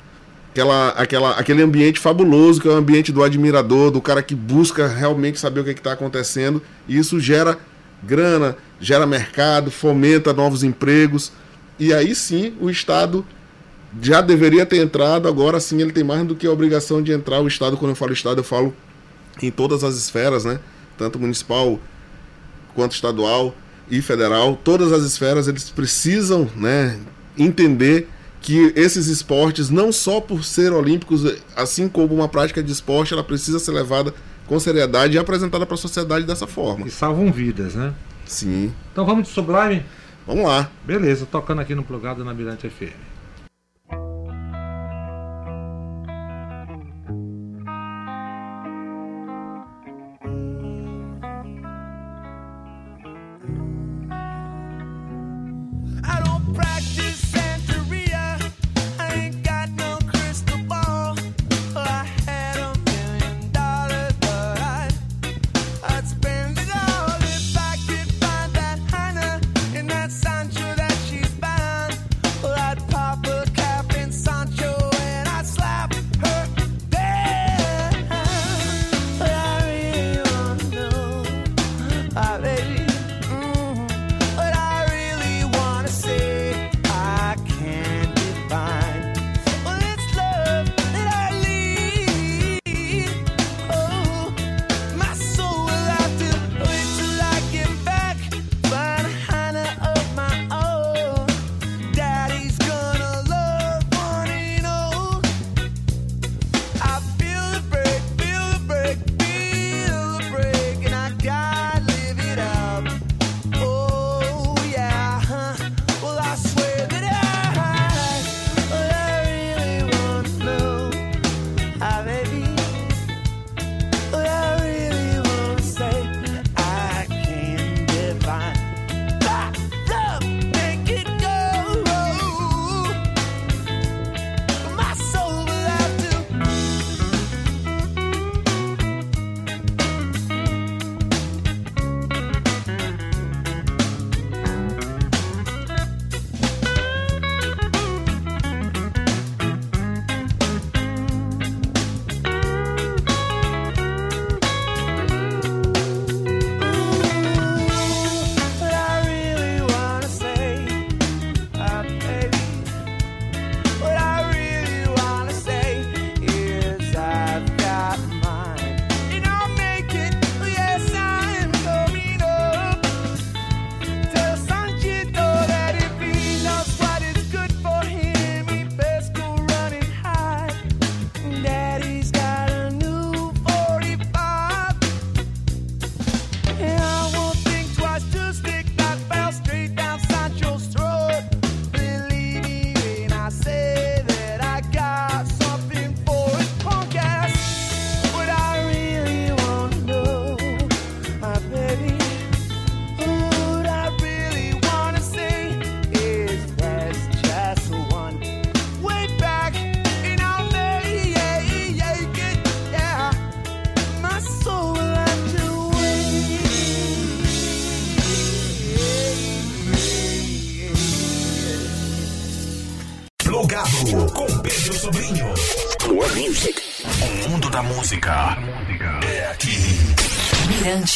aquela, 0.50 0.88
aquela, 0.90 1.30
aquele 1.32 1.62
ambiente 1.62 1.98
fabuloso 1.98 2.60
que 2.60 2.68
é 2.68 2.70
o 2.70 2.74
ambiente 2.74 3.10
do 3.10 3.22
admirador, 3.22 3.90
do 3.90 4.00
cara 4.00 4.22
que 4.22 4.34
busca 4.34 4.86
realmente 4.86 5.38
saber 5.38 5.60
o 5.60 5.64
que 5.64 5.70
está 5.70 5.92
acontecendo. 5.92 6.62
E 6.86 6.98
isso 6.98 7.18
gera 7.18 7.58
grana, 8.02 8.56
gera 8.80 9.06
mercado, 9.06 9.70
fomenta 9.70 10.32
novos 10.32 10.62
empregos. 10.62 11.32
E 11.78 11.92
aí 11.94 12.14
sim 12.14 12.54
o 12.60 12.68
Estado 12.68 13.24
já 14.00 14.20
deveria 14.20 14.64
ter 14.64 14.78
entrado, 14.78 15.28
agora 15.28 15.60
sim 15.60 15.80
ele 15.80 15.92
tem 15.92 16.04
mais 16.04 16.26
do 16.26 16.34
que 16.34 16.46
a 16.46 16.50
obrigação 16.50 17.02
de 17.02 17.12
entrar. 17.12 17.40
O 17.40 17.48
Estado, 17.48 17.76
quando 17.76 17.90
eu 17.90 17.96
falo 17.96 18.12
Estado, 18.12 18.40
eu 18.40 18.44
falo 18.44 18.74
em 19.42 19.50
todas 19.50 19.84
as 19.84 19.96
esferas, 19.96 20.44
né? 20.44 20.60
Tanto 20.96 21.18
municipal 21.18 21.78
quanto 22.74 22.92
estadual 22.92 23.54
e 23.90 24.00
federal, 24.00 24.58
todas 24.62 24.92
as 24.92 25.02
esferas 25.02 25.48
eles 25.48 25.68
precisam, 25.68 26.48
né, 26.56 26.98
entender 27.36 28.08
que 28.40 28.72
esses 28.74 29.06
esportes 29.06 29.70
não 29.70 29.92
só 29.92 30.20
por 30.20 30.44
ser 30.44 30.72
olímpicos, 30.72 31.24
assim 31.54 31.88
como 31.88 32.14
uma 32.14 32.28
prática 32.28 32.62
de 32.62 32.72
esporte, 32.72 33.12
ela 33.12 33.22
precisa 33.22 33.58
ser 33.58 33.70
levada 33.72 34.12
com 34.46 34.58
seriedade 34.58 35.14
e 35.14 35.18
apresentada 35.18 35.64
para 35.64 35.74
a 35.74 35.78
sociedade 35.78 36.26
dessa 36.26 36.46
forma. 36.46 36.86
E 36.86 36.90
salvam 36.90 37.30
vidas, 37.30 37.74
né? 37.74 37.94
Sim. 38.26 38.72
Então 38.90 39.04
vamos 39.04 39.28
de 39.28 39.34
Sublime? 39.34 39.84
Vamos 40.26 40.44
lá. 40.44 40.70
Beleza, 40.84 41.26
tocando 41.30 41.60
aqui 41.60 41.74
no 41.74 41.84
plugado 41.84 42.24
na 42.24 42.34
Mirante 42.34 42.68
FM. 42.68 43.11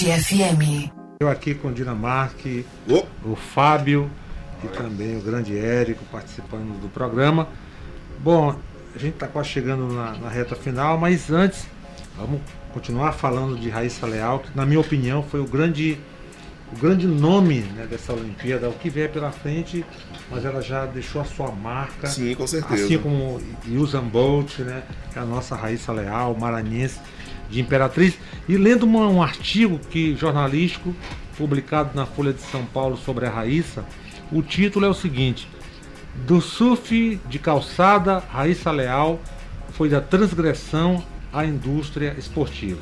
FM. 0.05 0.91
Eu 1.21 1.31
aqui 1.31 1.55
com 1.55 1.69
o 1.69 1.73
Dinamarque, 1.73 2.67
o 3.25 3.35
Fábio 3.35 4.11
e 4.63 4.69
também 4.69 5.17
o 5.17 5.23
grande 5.23 5.57
Érico 5.57 6.05
participando 6.13 6.79
do 6.81 6.89
programa. 6.89 7.49
Bom, 8.19 8.55
a 8.95 8.99
gente 8.99 9.15
está 9.15 9.27
quase 9.27 9.49
chegando 9.49 9.91
na, 9.95 10.13
na, 10.19 10.29
reta 10.29 10.55
final, 10.55 10.99
mas 10.99 11.31
antes 11.31 11.67
vamos 12.15 12.43
continuar 12.75 13.13
falando 13.13 13.59
de 13.59 13.71
Raíssa 13.71 14.07
Leal, 14.07 14.41
que 14.41 14.55
na 14.55 14.67
minha 14.67 14.81
opinião 14.81 15.23
foi 15.23 15.41
o 15.41 15.47
grande, 15.47 15.99
o 16.71 16.79
grande 16.79 17.07
nome 17.07 17.61
né, 17.61 17.87
dessa 17.89 18.13
Olimpíada, 18.13 18.69
o 18.69 18.75
que 18.75 18.91
vier 18.91 19.11
pela 19.11 19.33
frente, 19.33 19.83
mas 20.31 20.45
ela 20.45 20.61
já 20.61 20.85
deixou 20.85 21.23
a 21.23 21.25
sua 21.25 21.51
marca. 21.51 22.07
Sim, 22.09 22.35
com 22.35 22.47
certeza. 22.47 22.85
Assim 22.85 22.99
como 22.99 23.41
Usain 23.67 24.03
Bolt, 24.03 24.59
né, 24.59 24.83
que 25.11 25.19
é 25.19 25.23
a 25.23 25.25
nossa 25.25 25.57
Raíssa 25.57 25.91
Leal, 25.91 26.37
maranhense 26.39 27.01
de 27.49 27.61
Imperatriz. 27.61 28.19
E 28.49 28.57
lendo 28.57 28.85
uma, 28.85 29.09
um 29.09 29.23
artigo 29.23 29.79
que 29.79 30.17
jornalístico 30.17 30.95
publicado 31.37 31.91
na 31.95 32.07
Folha 32.07 32.33
de 32.33 32.41
São 32.43 32.65
Paulo 32.65 32.97
sobre 32.97 33.27
a 33.27 33.31
Raíssa, 33.31 33.85
o 34.33 34.43
título 34.43 34.87
é 34.87 34.89
o 34.89 34.95
seguinte: 34.95 35.49
Do 36.27 36.41
surf 36.41 37.21
de 37.29 37.39
calçada, 37.39 38.19
Raíssa 38.19 38.71
Leal 38.71 39.21
foi 39.71 39.89
da 39.89 40.01
transgressão 40.01 41.05
à 41.33 41.45
indústria 41.45 42.15
esportiva. 42.19 42.81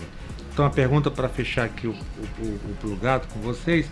Então 0.52 0.64
a 0.64 0.70
pergunta 0.70 1.10
para 1.10 1.28
fechar 1.28 1.64
aqui 1.64 1.88
o, 1.88 1.90
o, 1.90 2.44
o 2.44 2.76
plugado 2.80 3.26
com 3.32 3.40
vocês 3.40 3.86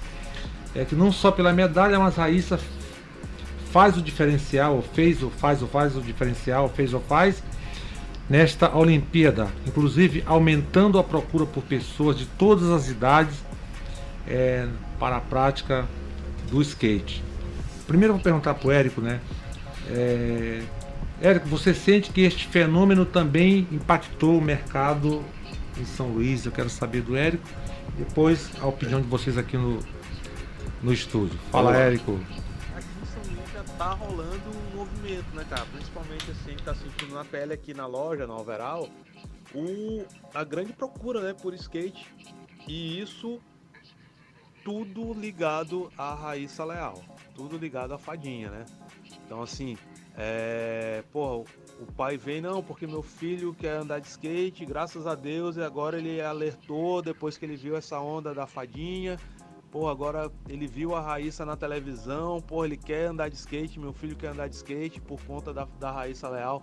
é 0.75 0.85
que 0.85 0.95
não 0.95 1.11
só 1.11 1.31
pela 1.31 1.53
medalha, 1.53 1.99
mas 1.99 2.17
Raíssa 2.17 2.59
faz 3.73 3.97
o 3.97 4.03
diferencial, 4.03 4.77
ou 4.77 4.83
fez 4.83 5.23
o 5.23 5.31
faz 5.31 5.63
o 5.63 5.67
faz 5.67 5.97
o 5.97 6.01
diferencial, 6.01 6.69
fez 6.69 6.95
ou 6.95 7.01
faz 7.01 7.43
nesta 8.33 8.75
Olimpíada, 8.75 9.49
inclusive 9.67 10.23
aumentando 10.25 10.99
a 10.99 11.05
procura 11.05 11.45
por 11.45 11.63
pessoas 11.65 12.17
de 12.17 12.25
todas 12.25 12.71
as 12.71 12.89
idades 12.89 13.37
é, 14.27 14.67
para 14.99 15.17
a 15.17 15.21
prática 15.21 15.87
do 16.51 16.63
skate. 16.63 17.23
Primeiro 17.87 18.15
vou 18.15 18.23
perguntar 18.23 18.55
para 18.55 18.69
o 18.69 18.73
Érico, 18.73 19.03
né? 19.03 19.21
É, 19.91 20.63
Érico, 21.21 21.47
você 21.47 21.75
sente 21.75 22.11
que 22.11 22.23
este 22.23 22.47
fenômeno 22.47 23.05
também 23.05 23.69
impactou 23.71 24.39
o 24.39 24.41
mercado 24.41 25.23
em 25.79 25.85
São 25.85 26.07
Luís? 26.07 26.47
Eu 26.47 26.53
quero 26.53 26.71
saber 26.71 27.03
do 27.03 27.15
Érico. 27.15 27.47
Depois 27.99 28.51
a 28.63 28.67
opinião 28.67 29.03
de 29.03 29.09
vocês 29.09 29.37
aqui 29.37 29.59
no, 29.59 29.79
no 30.83 30.91
estúdio. 30.91 31.39
Fala, 31.51 31.69
Olá. 31.69 31.81
Érico. 31.81 32.19
Tá 33.83 33.95
rolando 33.95 34.49
um 34.49 34.77
movimento, 34.77 35.35
né, 35.35 35.45
cara? 35.51 35.67
Principalmente 35.67 36.31
assim, 36.31 36.55
tá 36.65 36.73
sentindo 36.73 37.15
na 37.15 37.25
pele 37.25 37.53
aqui 37.53 37.75
na 37.75 37.85
loja, 37.85 38.29
na 38.29 38.37
Overall, 38.37 38.89
o, 39.53 40.05
a 40.33 40.45
grande 40.45 40.73
procura, 40.73 41.21
né, 41.21 41.35
por 41.35 41.53
skate. 41.53 42.07
E 42.69 43.01
isso 43.01 43.41
tudo 44.63 45.13
ligado 45.13 45.91
à 45.99 46.15
Raíssa 46.15 46.65
Leal. 46.65 47.03
Tudo 47.35 47.59
ligado 47.59 47.93
à 47.93 47.99
fadinha, 47.99 48.51
né? 48.51 48.67
Então 49.27 49.43
assim, 49.43 49.77
é, 50.17 51.03
porra, 51.13 51.45
o 51.81 51.93
pai 51.97 52.17
vem, 52.17 52.41
não, 52.41 52.63
porque 52.63 52.87
meu 52.87 53.03
filho 53.03 53.53
quer 53.53 53.79
andar 53.79 53.99
de 53.99 54.07
skate, 54.07 54.65
graças 54.65 55.09
a 55.09 55.17
Deus, 55.17 55.57
e 55.57 55.61
agora 55.61 55.99
ele 55.99 56.21
alertou 56.21 57.03
depois 57.03 57.37
que 57.37 57.45
ele 57.45 57.57
viu 57.57 57.77
essa 57.77 57.99
onda 57.99 58.33
da 58.33 58.47
fadinha. 58.47 59.19
Pô, 59.73 59.89
agora 59.89 60.31
ele 60.51 60.67
viu 60.67 60.95
a 60.95 61.01
Raíssa 61.01 61.47
na 61.47 61.57
televisão, 61.57 62.43
pô, 62.43 62.63
ele 62.63 62.77
quer 62.77 63.07
andar 63.07 63.31
de 63.31 63.37
skate, 63.37 63.81
meu 63.81 63.95
filho 63.95 64.15
quer 64.15 64.29
andar 64.29 64.47
de 64.47 64.55
skate 64.55 65.01
por 65.01 65.19
conta 65.25 65.51
da, 65.51 65.67
da 65.81 65.91
Raíssa 65.91 66.29
Leal. 66.29 66.63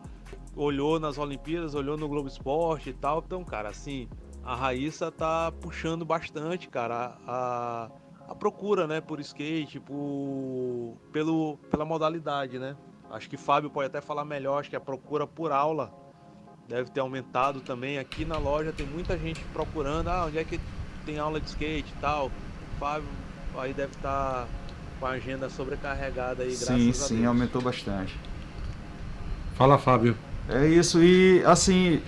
Olhou 0.56 1.00
nas 1.00 1.18
Olimpíadas, 1.18 1.74
olhou 1.74 1.98
no 1.98 2.08
Globo 2.08 2.28
Esporte 2.28 2.92
e 2.92 2.94
tal. 2.94 3.24
Então, 3.26 3.44
cara, 3.44 3.70
assim, 3.70 4.08
a 4.44 4.54
Raíssa 4.54 5.12
tá 5.12 5.52
puxando 5.52 6.06
bastante, 6.06 6.70
cara, 6.70 7.18
a, 7.26 7.90
a 8.28 8.36
procura, 8.36 8.86
né, 8.86 9.02
por 9.02 9.20
skate, 9.20 9.80
por, 9.80 10.96
pelo, 11.12 11.58
pela 11.72 11.86
modalidade, 11.86 12.60
né? 12.60 12.78
Acho 13.10 13.28
que 13.28 13.38
Fábio 13.38 13.72
pode 13.72 13.88
até 13.88 14.02
falar 14.02 14.24
melhor, 14.24 14.60
acho 14.60 14.70
que 14.70 14.76
a 14.76 14.80
procura 14.80 15.26
por 15.26 15.52
aula 15.52 15.92
deve 16.68 16.92
ter 16.92 17.00
aumentado 17.00 17.60
também. 17.62 17.98
Aqui 17.98 18.24
na 18.24 18.38
loja 18.38 18.72
tem 18.72 18.86
muita 18.86 19.18
gente 19.18 19.44
procurando, 19.46 20.10
ah, 20.10 20.26
onde 20.28 20.38
é 20.38 20.44
que 20.44 20.62
tem 21.04 21.18
aula 21.18 21.42
de 21.42 21.48
skate 21.50 21.92
e 21.92 22.00
tal. 22.00 22.32
Fábio 22.80 23.08
aí 23.58 23.74
deve 23.74 23.92
estar 23.92 24.44
tá 24.44 24.48
com 25.00 25.06
a 25.06 25.10
agenda 25.12 25.50
sobrecarregada 25.50 26.44
aí, 26.44 26.50
graças 26.50 26.68
sim, 26.68 26.74
a 26.74 26.78
Deus. 26.78 26.98
Sim, 26.98 27.18
sim, 27.18 27.26
aumentou 27.26 27.62
bastante. 27.62 28.18
Fala, 29.56 29.78
Fábio. 29.78 30.16
É 30.48 30.66
isso, 30.66 31.04
e 31.04 31.44
assim, 31.46 32.02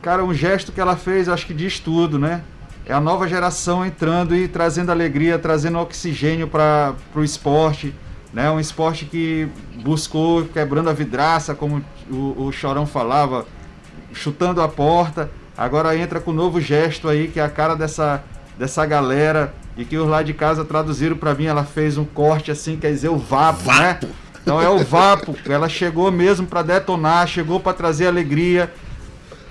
cara, 0.00 0.24
um 0.24 0.32
gesto 0.32 0.72
que 0.72 0.80
ela 0.80 0.96
fez, 0.96 1.28
acho 1.28 1.46
que 1.46 1.52
diz 1.52 1.80
tudo, 1.80 2.18
né? 2.18 2.42
É 2.86 2.92
a 2.92 3.00
nova 3.00 3.26
geração 3.26 3.84
entrando 3.84 4.34
e 4.34 4.46
trazendo 4.46 4.92
alegria, 4.92 5.38
trazendo 5.38 5.78
oxigênio 5.78 6.46
para 6.46 6.94
o 7.14 7.24
esporte 7.24 7.92
né? 8.36 8.50
Um 8.50 8.60
esporte 8.60 9.06
que 9.06 9.48
buscou 9.82 10.44
quebrando 10.44 10.90
a 10.90 10.92
vidraça, 10.92 11.54
como 11.54 11.82
o, 12.10 12.44
o 12.44 12.52
Chorão 12.52 12.86
falava, 12.86 13.46
chutando 14.12 14.60
a 14.60 14.68
porta. 14.68 15.30
Agora 15.56 15.96
entra 15.96 16.20
com 16.20 16.32
um 16.32 16.34
novo 16.34 16.60
gesto 16.60 17.08
aí, 17.08 17.28
que 17.28 17.40
é 17.40 17.42
a 17.42 17.48
cara 17.48 17.74
dessa, 17.74 18.22
dessa 18.58 18.84
galera. 18.84 19.54
E 19.76 19.84
que 19.84 19.96
os 19.96 20.08
lá 20.08 20.22
de 20.22 20.32
casa 20.32 20.64
traduziram 20.64 21.16
para 21.16 21.34
mim. 21.34 21.46
Ela 21.46 21.64
fez 21.64 21.98
um 21.98 22.04
corte 22.04 22.50
assim, 22.50 22.76
quer 22.76 22.90
dizer, 22.90 23.08
o 23.08 23.16
vapo, 23.18 23.64
vapo. 23.64 24.06
né? 24.06 24.12
Então 24.42 24.60
é 24.60 24.68
o 24.68 24.78
vapo. 24.78 25.36
Ela 25.46 25.68
chegou 25.68 26.10
mesmo 26.10 26.46
para 26.46 26.62
detonar, 26.62 27.26
chegou 27.26 27.60
para 27.60 27.72
trazer 27.72 28.06
alegria. 28.06 28.72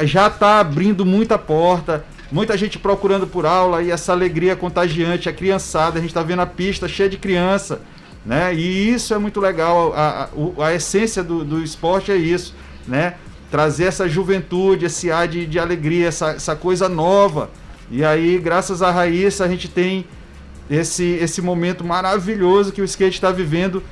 Já 0.04 0.28
está 0.28 0.60
abrindo 0.60 1.06
muita 1.06 1.38
porta. 1.38 2.06
Muita 2.32 2.58
gente 2.58 2.80
procurando 2.80 3.28
por 3.28 3.46
aula 3.46 3.84
e 3.84 3.92
essa 3.92 4.12
alegria 4.12 4.56
contagiante, 4.56 5.30
a 5.30 5.34
criançada, 5.34 6.00
a 6.00 6.02
gente 6.02 6.10
está 6.10 6.24
vendo 6.24 6.42
a 6.42 6.46
pista 6.46 6.88
cheia 6.88 7.08
de 7.08 7.18
criança 7.18 7.80
né? 8.26 8.54
E 8.56 8.92
isso 8.92 9.14
é 9.14 9.18
muito 9.18 9.40
legal, 9.40 9.94
a, 9.94 10.30
a, 10.60 10.66
a 10.66 10.74
essência 10.74 11.24
do, 11.24 11.46
do 11.46 11.62
esporte 11.62 12.12
é 12.12 12.16
isso, 12.16 12.56
né? 12.88 13.16
Trazer 13.52 13.86
essa 13.86 14.10
juventude, 14.10 14.86
esse 14.86 15.12
ar 15.12 15.28
de, 15.28 15.46
de 15.46 15.60
alegria, 15.60 16.08
essa, 16.08 16.32
essa 16.32 16.56
coisa 16.56 16.90
nova. 16.90 17.52
E 17.90 18.04
aí, 18.04 18.40
graças 18.40 18.82
à 18.82 18.92
Raíssa, 18.92 19.46
a 19.46 19.48
gente 19.48 19.68
tem 19.68 20.06
esse, 20.70 21.04
esse 21.04 21.42
momento 21.42 21.84
maravilhoso 21.84 22.72
que 22.72 22.82
o 22.82 22.86
skate 22.86 23.16
está 23.16 23.32
vivendo. 23.32 23.84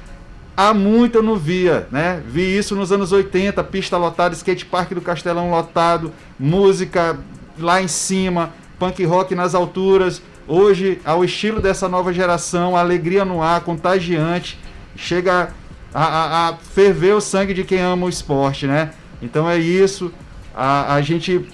Há 0.56 0.74
muito 0.74 1.18
eu 1.18 1.24
não 1.24 1.36
via, 1.36 1.88
né? 1.92 2.22
Vi 2.28 2.58
isso 2.58 2.76
nos 2.76 2.92
anos 2.92 3.12
80, 3.12 3.64
pista 3.64 3.98
lotada, 3.98 4.36
skate 4.36 4.66
park 4.66 4.92
do 4.94 5.02
Castelão 5.02 5.50
lotado, 5.50 6.12
música 6.40 7.18
lá 7.58 7.82
em 7.82 7.88
cima, 7.88 8.52
punk 8.78 9.04
rock 9.06 9.34
nas 9.36 9.56
alturas. 9.56 10.22
Hoje, 10.48 11.00
ao 11.06 11.24
estilo 11.24 11.62
dessa 11.62 11.88
nova 11.88 12.12
geração, 12.12 12.76
a 12.76 12.82
alegria 12.82 13.24
no 13.24 13.42
ar, 13.42 13.62
contagiante, 13.62 14.60
chega 14.96 15.54
a, 15.94 16.04
a, 16.04 16.50
a 16.50 16.58
ferver 16.58 17.16
o 17.16 17.22
sangue 17.22 17.54
de 17.54 17.64
quem 17.64 17.80
ama 17.80 18.06
o 18.06 18.10
esporte, 18.10 18.68
né? 18.68 18.92
Então 19.22 19.50
é 19.50 19.58
isso. 19.58 20.12
A, 20.54 20.96
a 20.96 21.02
gente 21.02 21.48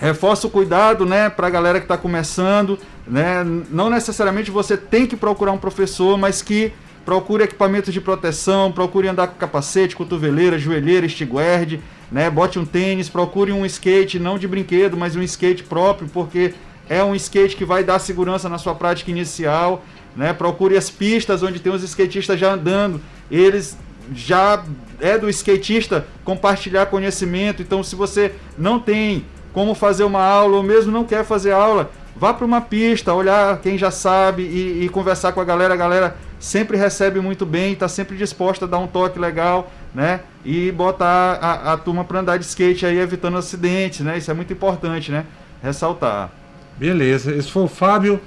reforça 0.00 0.46
o 0.46 0.50
cuidado, 0.50 1.04
né, 1.04 1.28
para 1.28 1.46
a 1.46 1.50
galera 1.50 1.78
que 1.78 1.84
está 1.84 1.96
começando, 1.96 2.78
né? 3.06 3.44
Não 3.70 3.90
necessariamente 3.90 4.50
você 4.50 4.74
tem 4.74 5.06
que 5.06 5.14
procurar 5.14 5.52
um 5.52 5.58
professor, 5.58 6.16
mas 6.16 6.40
que 6.40 6.72
procure 7.04 7.44
equipamentos 7.44 7.92
de 7.92 8.00
proteção, 8.00 8.72
procure 8.72 9.08
andar 9.08 9.26
com 9.28 9.34
capacete, 9.34 9.94
cotoveleira, 9.94 10.58
joelheira, 10.58 11.06
stiguard, 11.06 11.80
né? 12.10 12.30
Bote 12.30 12.58
um 12.58 12.64
tênis, 12.64 13.10
procure 13.10 13.52
um 13.52 13.66
skate, 13.66 14.18
não 14.18 14.38
de 14.38 14.48
brinquedo, 14.48 14.96
mas 14.96 15.14
um 15.16 15.22
skate 15.22 15.64
próprio, 15.64 16.08
porque 16.08 16.54
é 16.88 17.04
um 17.04 17.14
skate 17.14 17.54
que 17.54 17.64
vai 17.66 17.84
dar 17.84 17.98
segurança 17.98 18.48
na 18.48 18.56
sua 18.56 18.74
prática 18.74 19.10
inicial, 19.10 19.84
né? 20.16 20.32
Procure 20.32 20.78
as 20.78 20.88
pistas 20.88 21.42
onde 21.42 21.60
tem 21.60 21.70
os 21.70 21.82
skatistas 21.82 22.40
já 22.40 22.54
andando. 22.54 23.02
Eles 23.30 23.76
já 24.14 24.64
é 24.98 25.18
do 25.18 25.28
skatista 25.28 26.06
compartilhar 26.24 26.86
conhecimento. 26.86 27.60
Então, 27.60 27.82
se 27.82 27.94
você 27.94 28.32
não 28.56 28.80
tem 28.80 29.26
como 29.52 29.74
fazer 29.74 30.04
uma 30.04 30.22
aula 30.22 30.56
ou 30.56 30.62
mesmo 30.62 30.92
não 30.92 31.04
quer 31.04 31.24
fazer 31.24 31.52
aula, 31.52 31.90
vá 32.16 32.34
para 32.34 32.44
uma 32.44 32.60
pista, 32.60 33.14
olhar 33.14 33.60
quem 33.60 33.78
já 33.78 33.90
sabe 33.90 34.42
e, 34.42 34.84
e, 34.84 34.88
conversar 34.88 35.32
com 35.32 35.40
a 35.40 35.44
galera. 35.44 35.74
A 35.74 35.76
galera 35.76 36.16
sempre 36.38 36.76
recebe 36.76 37.20
muito 37.20 37.46
bem, 37.46 37.72
está 37.72 37.88
sempre 37.88 38.16
disposta 38.16 38.64
a 38.64 38.68
dar 38.68 38.78
um 38.78 38.86
toque 38.86 39.18
legal, 39.18 39.70
né? 39.94 40.20
E 40.44 40.70
botar 40.72 41.38
a, 41.40 41.72
a 41.72 41.76
turma 41.76 42.04
para 42.04 42.20
andar 42.20 42.38
de 42.38 42.44
skate 42.44 42.86
aí, 42.86 42.98
evitando 42.98 43.36
acidentes, 43.36 44.00
né? 44.00 44.18
Isso 44.18 44.30
é 44.30 44.34
muito 44.34 44.52
importante, 44.52 45.10
né? 45.10 45.24
Ressaltar. 45.62 46.30
Beleza, 46.78 47.34
esse 47.34 47.50
foi 47.50 47.64
o 47.64 47.68
Fábio. 47.68 48.20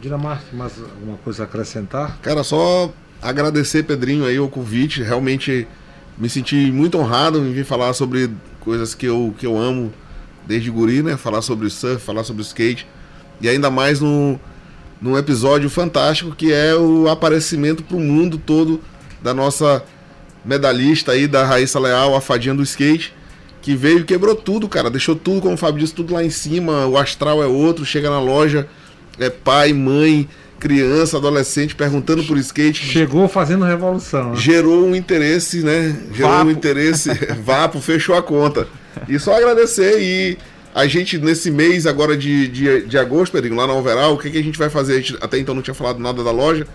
Dinamarca, 0.00 0.44
mais 0.52 0.78
alguma 0.78 1.16
coisa 1.18 1.44
a 1.44 1.46
acrescentar? 1.46 2.18
Cara, 2.22 2.44
só 2.44 2.90
agradecer, 3.22 3.82
Pedrinho, 3.82 4.26
aí 4.26 4.38
o 4.38 4.48
convite. 4.48 5.02
Realmente 5.02 5.66
me 6.18 6.28
senti 6.28 6.70
muito 6.70 6.98
honrado 6.98 7.38
em 7.38 7.52
vir 7.52 7.64
falar 7.64 7.92
sobre 7.94 8.30
coisas 8.60 8.94
que 8.94 9.06
eu, 9.06 9.34
que 9.38 9.46
eu 9.46 9.56
amo 9.56 9.92
desde 10.46 10.70
guri, 10.70 11.02
né? 11.02 11.16
Falar 11.16 11.42
sobre 11.42 11.68
surf, 11.68 12.04
falar 12.04 12.24
sobre 12.24 12.42
skate. 12.42 12.86
E 13.40 13.48
ainda 13.48 13.70
mais 13.70 14.00
no, 14.00 14.38
num 15.00 15.16
episódio 15.16 15.68
fantástico 15.68 16.34
que 16.34 16.52
é 16.52 16.74
o 16.74 17.08
aparecimento 17.08 17.82
para 17.82 17.96
o 17.96 18.00
mundo 18.00 18.38
todo 18.38 18.80
da 19.22 19.34
nossa 19.34 19.82
medalhista 20.44 21.12
aí 21.12 21.26
da 21.26 21.44
Raíssa 21.44 21.80
Leal, 21.80 22.14
a 22.14 22.20
fadinha 22.20 22.54
do 22.54 22.62
skate, 22.62 23.12
que 23.60 23.74
veio 23.74 24.00
e 24.00 24.04
quebrou 24.04 24.34
tudo, 24.34 24.68
cara. 24.68 24.88
Deixou 24.88 25.16
tudo, 25.16 25.40
como 25.40 25.54
o 25.54 25.58
Fábio 25.58 25.80
disse, 25.80 25.92
tudo 25.92 26.14
lá 26.14 26.24
em 26.24 26.30
cima. 26.30 26.86
O 26.86 26.96
astral 26.96 27.42
é 27.42 27.46
outro, 27.46 27.84
chega 27.84 28.08
na 28.08 28.20
loja, 28.20 28.68
é 29.18 29.28
pai, 29.28 29.72
mãe, 29.72 30.28
criança, 30.60 31.16
adolescente 31.16 31.74
perguntando 31.74 32.22
por 32.24 32.38
skate. 32.38 32.86
Chegou 32.86 33.28
fazendo 33.28 33.64
revolução. 33.64 34.30
Né? 34.30 34.36
Gerou 34.36 34.86
um 34.86 34.94
interesse, 34.94 35.62
né? 35.62 35.96
Gerou 36.12 36.30
Vapo. 36.30 36.46
um 36.46 36.50
interesse. 36.50 37.10
Vapo, 37.44 37.80
fechou 37.80 38.14
a 38.14 38.22
conta. 38.22 38.68
E 39.08 39.18
só 39.18 39.36
agradecer 39.36 40.00
e 40.00 40.38
a 40.74 40.86
gente, 40.86 41.16
nesse 41.18 41.50
mês 41.50 41.86
agora 41.86 42.16
de, 42.16 42.48
de, 42.48 42.82
de 42.86 42.98
agosto, 42.98 43.32
Pedrinho, 43.32 43.56
lá 43.56 43.66
na 43.66 43.72
Overall, 43.72 44.14
o 44.14 44.18
que, 44.18 44.30
que 44.30 44.38
a 44.38 44.42
gente 44.42 44.58
vai 44.58 44.68
fazer? 44.68 44.96
Gente 45.02 45.16
até 45.20 45.38
então 45.38 45.54
não 45.54 45.62
tinha 45.62 45.74
falado 45.74 45.98
nada 45.98 46.22
da 46.22 46.30
loja, 46.30 46.66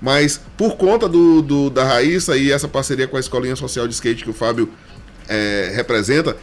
mas 0.00 0.40
por 0.56 0.76
conta 0.76 1.08
do, 1.08 1.42
do- 1.42 1.70
da 1.70 1.84
Raíssa 1.84 2.36
e 2.36 2.52
essa 2.52 2.68
parceria 2.68 3.08
com 3.08 3.16
a 3.16 3.20
Escolinha 3.20 3.56
Social 3.56 3.88
de 3.88 3.94
Skate 3.94 4.24
que 4.24 4.30
o 4.30 4.34
Fábio 4.34 4.68
é, 5.28 5.72
representa, 5.74 6.36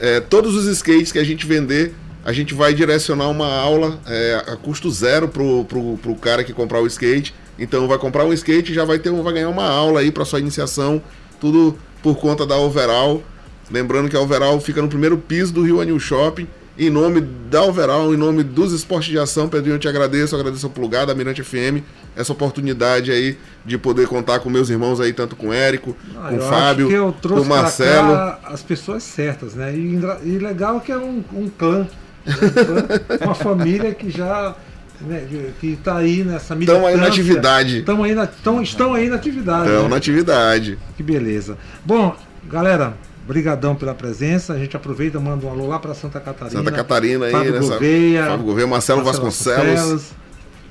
é, 0.00 0.20
todos 0.20 0.54
os 0.54 0.66
skates 0.66 1.12
que 1.12 1.18
a 1.18 1.24
gente 1.24 1.46
vender, 1.46 1.94
a 2.24 2.32
gente 2.32 2.54
vai 2.54 2.74
direcionar 2.74 3.28
uma 3.28 3.46
aula 3.54 4.00
é, 4.06 4.42
a 4.48 4.56
custo 4.56 4.90
zero 4.90 5.28
pro, 5.28 5.64
pro, 5.64 5.96
pro 5.98 6.14
cara 6.16 6.42
que 6.42 6.52
comprar 6.52 6.80
o 6.80 6.86
skate. 6.86 7.32
Então 7.58 7.86
vai 7.86 7.96
comprar 7.98 8.24
um 8.24 8.32
skate 8.32 8.72
e 8.72 8.74
já 8.74 8.84
vai 8.84 8.98
ter 8.98 9.10
um, 9.10 9.22
vai 9.22 9.32
ganhar 9.32 9.48
uma 9.48 9.64
aula 9.66 10.00
aí 10.00 10.10
para 10.10 10.24
sua 10.24 10.40
iniciação, 10.40 11.00
tudo 11.40 11.78
por 12.02 12.16
conta 12.18 12.44
da 12.44 12.56
Overall. 12.56 13.22
Lembrando 13.70 14.08
que 14.08 14.16
a 14.16 14.20
Overall 14.20 14.60
fica 14.60 14.80
no 14.80 14.88
primeiro 14.88 15.18
piso 15.18 15.52
do 15.52 15.62
Rio 15.62 15.80
Anil 15.80 15.98
Shopping. 15.98 16.46
Em 16.78 16.90
nome 16.90 17.22
da 17.22 17.62
Overall, 17.62 18.12
em 18.12 18.18
nome 18.18 18.42
dos 18.42 18.70
esportes 18.72 19.08
de 19.08 19.18
ação, 19.18 19.48
Pedrinho, 19.48 19.76
eu 19.76 19.78
te 19.78 19.88
agradeço, 19.88 20.34
eu 20.34 20.40
agradeço 20.40 20.66
ao 20.66 20.72
Plugado, 20.72 21.10
a 21.10 21.14
Mirante 21.14 21.42
FM, 21.42 21.82
essa 22.14 22.32
oportunidade 22.32 23.10
aí 23.10 23.38
de 23.64 23.78
poder 23.78 24.06
contar 24.06 24.40
com 24.40 24.50
meus 24.50 24.68
irmãos 24.68 25.00
aí, 25.00 25.14
tanto 25.14 25.34
com 25.34 25.48
o 25.48 25.52
Érico, 25.54 25.96
Ah, 26.14 26.28
com 26.28 26.36
o 26.36 26.40
Fábio, 26.42 26.86
acho 26.86 26.94
que 26.94 27.28
eu 27.28 27.34
com 27.34 27.40
o 27.40 27.44
Marcelo. 27.46 28.12
as 28.44 28.62
pessoas 28.62 29.02
certas, 29.04 29.54
né? 29.54 29.74
E, 29.74 29.98
e 30.22 30.38
legal 30.38 30.78
que 30.78 30.92
é 30.92 30.98
um, 30.98 31.24
um 31.32 31.48
clã, 31.48 31.88
né? 32.26 32.34
Um 32.34 32.64
clã, 32.64 32.86
uma 33.24 33.34
família 33.34 33.94
que 33.94 34.10
já 34.10 34.54
né, 35.00 35.26
que 35.58 35.68
está 35.68 35.96
aí 35.96 36.24
nessa 36.24 36.54
Estão 36.54 36.86
aí 36.86 36.96
na 36.96 37.06
atividade. 37.06 37.78
Estão 37.78 38.02
aí 38.02 38.14
na, 38.14 38.26
tão, 38.26 38.62
estão 38.62 38.92
aí 38.92 39.08
na 39.08 39.16
atividade. 39.16 39.70
Então, 39.70 39.82
né? 39.84 39.88
na 39.88 39.96
atividade. 39.96 40.78
Que 40.96 41.02
beleza. 41.02 41.56
Bom, 41.84 42.14
galera, 42.44 42.94
brigadão 43.26 43.74
pela 43.74 43.94
presença. 43.94 44.52
A 44.52 44.58
gente 44.58 44.76
aproveita, 44.76 45.18
manda 45.18 45.46
um 45.46 45.50
alô 45.50 45.66
lá 45.66 45.78
para 45.78 45.94
Santa 45.94 46.20
Catarina. 46.20 46.58
Santa 46.60 46.72
Catarina 46.72 47.26
aí, 47.26 47.32
Fábio 47.32 47.52
nessa. 47.52 47.68
Gouveia, 47.68 48.24
Fábio 48.26 48.44
Gouveia, 48.46 48.66
Marcelo, 48.66 49.02
Vasconcelos. 49.04 50.12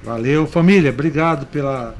Valeu, 0.03 0.45
família. 0.47 0.91
Obrigado 0.91 1.45
pela, 1.47 1.95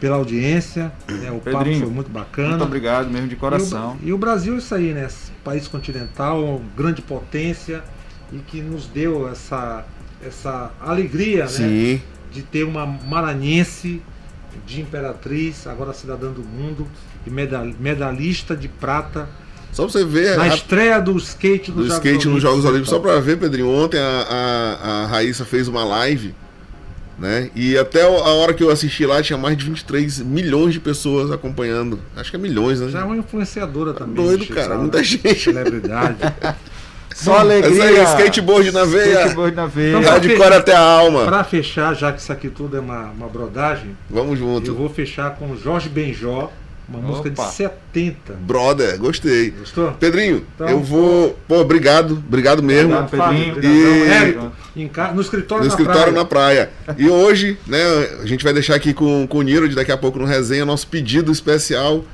pela 0.00 0.16
audiência. 0.16 0.92
né? 1.08 1.30
O 1.30 1.40
papo 1.40 1.58
Pedrinho, 1.58 1.80
foi 1.86 1.90
muito 1.94 2.10
bacana. 2.10 2.48
Muito 2.50 2.64
obrigado 2.64 3.10
mesmo 3.10 3.28
de 3.28 3.36
coração. 3.36 3.96
E 4.00 4.06
o, 4.06 4.08
e 4.08 4.12
o 4.12 4.18
Brasil 4.18 4.54
é 4.54 4.58
isso 4.58 4.74
aí, 4.74 4.92
né? 4.92 5.08
País 5.44 5.66
continental, 5.68 6.62
grande 6.76 7.02
potência 7.02 7.82
e 8.32 8.38
que 8.38 8.60
nos 8.60 8.86
deu 8.86 9.28
essa, 9.28 9.84
essa 10.24 10.70
alegria, 10.80 11.42
né? 11.44 11.48
Sim. 11.48 12.02
De 12.30 12.42
ter 12.42 12.62
uma 12.64 12.86
maranhense 12.86 14.02
de 14.66 14.80
Imperatriz, 14.80 15.66
agora 15.66 15.92
cidadã 15.92 16.30
do 16.30 16.42
mundo 16.42 16.86
e 17.26 17.30
medal- 17.30 17.66
medalhista 17.80 18.54
de 18.56 18.68
prata 18.68 19.28
Só 19.78 19.84
pra 19.84 19.92
você 19.92 20.04
ver 20.04 20.36
na 20.36 20.42
a- 20.42 20.48
estreia 20.48 21.00
do 21.00 21.16
skate 21.18 21.70
do 21.70 21.76
nos 21.78 21.86
Jogos 21.86 22.04
skate 22.04 22.26
nos 22.26 22.42
Jogos 22.42 22.64
Olímpicos. 22.64 22.90
Só 22.90 22.98
pra 22.98 23.20
ver, 23.20 23.38
Pedrinho, 23.38 23.70
ontem 23.70 24.00
a, 24.00 24.26
a, 24.28 25.02
a 25.04 25.06
Raíssa 25.06 25.44
fez 25.44 25.68
uma 25.68 25.84
live, 25.84 26.34
né? 27.16 27.48
E 27.54 27.78
até 27.78 28.02
a 28.02 28.08
hora 28.08 28.52
que 28.52 28.60
eu 28.60 28.70
assisti 28.70 29.06
lá 29.06 29.22
tinha 29.22 29.38
mais 29.38 29.56
de 29.56 29.64
23 29.64 30.18
milhões 30.22 30.72
de 30.74 30.80
pessoas 30.80 31.30
acompanhando. 31.30 32.00
Acho 32.16 32.28
que 32.28 32.36
é 32.36 32.40
milhões, 32.40 32.80
né? 32.80 32.88
Já 32.88 33.02
é 33.02 33.04
uma 33.04 33.16
influenciadora 33.18 33.92
também. 33.92 34.16
doido, 34.16 34.46
cara, 34.48 34.70
né? 34.70 34.80
muita 34.80 35.00
gente. 35.04 35.36
Celebridade. 35.44 36.16
Só 37.14 37.34
Bom, 37.34 37.38
alegria. 37.38 37.84
Essa 37.84 38.16
aí, 38.16 38.22
skateboard 38.22 38.72
na 38.72 38.84
veia. 38.84 39.12
Skateboard 39.20 39.54
na 39.54 39.66
veia. 39.66 39.96
Então, 39.98 40.10
Hardcore 40.12 40.54
até 40.54 40.74
a 40.74 40.80
alma. 40.82 41.24
Pra 41.24 41.44
fechar, 41.44 41.94
já 41.94 42.12
que 42.12 42.20
isso 42.20 42.32
aqui 42.32 42.48
tudo 42.48 42.76
é 42.76 42.80
uma, 42.80 43.10
uma 43.10 43.28
brodagem, 43.28 43.96
Vamos 44.10 44.40
eu 44.40 44.46
junto. 44.46 44.74
vou 44.74 44.88
fechar 44.88 45.36
com 45.36 45.56
Jorge 45.56 45.88
Benjó, 45.88 46.50
uma 46.88 47.00
música 47.00 47.30
de 47.30 47.40
Opa. 47.40 47.50
70. 47.50 48.32
Brother, 48.40 48.98
gostei. 48.98 49.50
Gostou? 49.50 49.92
Pedrinho, 49.92 50.44
Então, 50.54 50.68
eu 50.68 50.80
vou. 50.80 51.38
Pô, 51.46 51.58
obrigado, 51.60 52.12
obrigado 52.26 52.62
mesmo. 52.62 52.94
Obrigado, 52.96 53.54
Pedrinho. 53.54 54.52
E- 54.74 54.82
em 54.82 54.88
ca- 54.88 55.12
no 55.12 55.20
escritório, 55.20 55.64
no 55.64 55.68
na 55.68 55.74
escritório 55.74 56.02
praia. 56.12 56.16
na 56.16 56.24
praia. 56.24 56.70
E 56.96 57.08
hoje, 57.08 57.58
né, 57.66 57.82
a 58.22 58.26
gente 58.26 58.44
vai 58.44 58.52
deixar 58.52 58.74
aqui 58.76 58.94
com, 58.94 59.26
com 59.26 59.38
o 59.38 59.42
Niro, 59.42 59.68
de 59.68 59.74
daqui 59.74 59.90
a 59.92 59.96
pouco 59.96 60.18
no 60.18 60.24
resenha, 60.24 60.64
nosso 60.64 60.86
pedido 60.86 61.30
especial, 61.32 62.04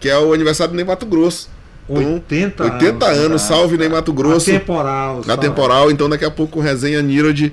que 0.00 0.08
é 0.08 0.18
o 0.18 0.32
aniversário 0.32 0.72
do 0.72 0.76
Ney 0.76 0.84
Mato 0.84 1.06
Grosso. 1.06 1.48
Então, 1.88 2.14
80 2.14 2.64
80 2.64 3.06
anos, 3.06 3.18
anos, 3.24 3.42
salve 3.42 3.76
Ney 3.76 3.90
Mato 3.90 4.10
Grosso. 4.12 4.50
Na 4.50 4.58
temporal. 4.58 5.22
Na 5.26 5.36
temporal, 5.36 5.90
então 5.90 6.08
daqui 6.08 6.24
a 6.24 6.30
pouco 6.30 6.58
resenha 6.60 7.02
Nirod 7.02 7.52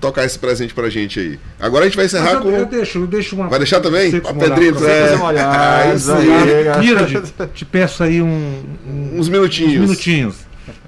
tocar 0.00 0.24
esse 0.24 0.38
presente 0.38 0.72
pra 0.74 0.88
gente 0.88 1.18
aí. 1.18 1.38
Agora 1.60 1.84
a 1.84 1.88
gente 1.88 1.96
vai 1.96 2.06
encerrar 2.06 2.32
eu, 2.34 2.40
com. 2.42 2.50
eu 2.50 2.66
deixo, 2.66 2.98
eu 2.98 3.06
deixo 3.06 3.34
uma. 3.36 3.48
Vai 3.48 3.58
deixar 3.58 3.80
também? 3.80 4.10
secos 4.10 4.30
A 4.30 4.32
molhados 4.32 4.54
Pedrito, 4.58 4.78
pra 4.80 4.90
é. 4.90 5.00
você. 5.02 5.06
Secos 5.08 5.20
molhados, 5.20 5.56
Ah, 5.56 5.94
isso 5.94 6.12
aí. 6.12 6.26
galera. 6.26 6.78
Mirad, 6.78 7.24
te 7.54 7.64
peço 7.64 8.02
aí 8.02 8.20
um, 8.22 8.62
um- 8.86 9.18
Uns 9.18 9.28
minutinhos. 9.28 9.74
uns 9.74 9.80
minutinhos. 9.80 10.36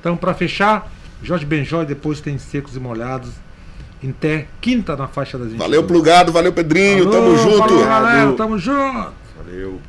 Então, 0.01 0.17
pra 0.17 0.35
fechar, 0.35 0.91
Jorge 1.23 1.45
Benjó 1.47 1.83
e 1.83 1.87
depois 1.87 2.21
tem 2.21 2.39
secos 2.39 2.77
e 2.77 2.81
molhados. 2.81 3.31
Em 4.03 4.11
até 4.11 4.47
quinta 4.61 4.95
na 4.97 5.09
faixa 5.09 5.37
das 5.37 5.49
20. 5.49 5.59
Valeu, 5.59 5.83
plugado, 5.83 6.31
valeu, 6.31 6.53
Pedrinho. 6.53 7.03
Alô, 7.03 7.11
tamo 7.11 7.37
junto. 7.39 7.59
Falou, 7.59 7.85
galera, 7.85 8.33
tamo 8.35 8.59
junto. 8.59 9.13
Valeu. 9.37 9.81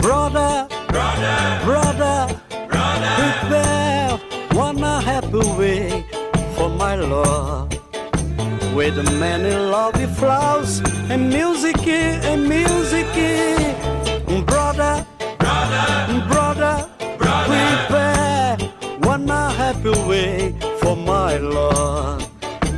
Brother, 0.00 0.66
brother, 1.64 2.40
brother, 2.68 3.14
prepare 3.18 4.10
one 4.52 4.78
happy 4.78 5.38
way 5.58 6.04
for 6.56 6.68
my 6.68 6.94
love. 6.96 7.70
With 8.74 8.96
many 9.18 9.54
lovely 9.54 10.06
flowers 10.06 10.80
and 11.10 11.28
music, 11.28 11.86
and 11.86 12.48
music. 12.48 13.06
Brother, 14.46 15.06
brother, 15.38 16.22
brother, 16.28 16.88
brother, 17.18 17.48
prepare 17.48 18.56
one 18.98 19.28
happy 19.28 19.90
way 20.08 20.54
for 20.80 20.96
my 20.96 21.36
love. 21.36 22.28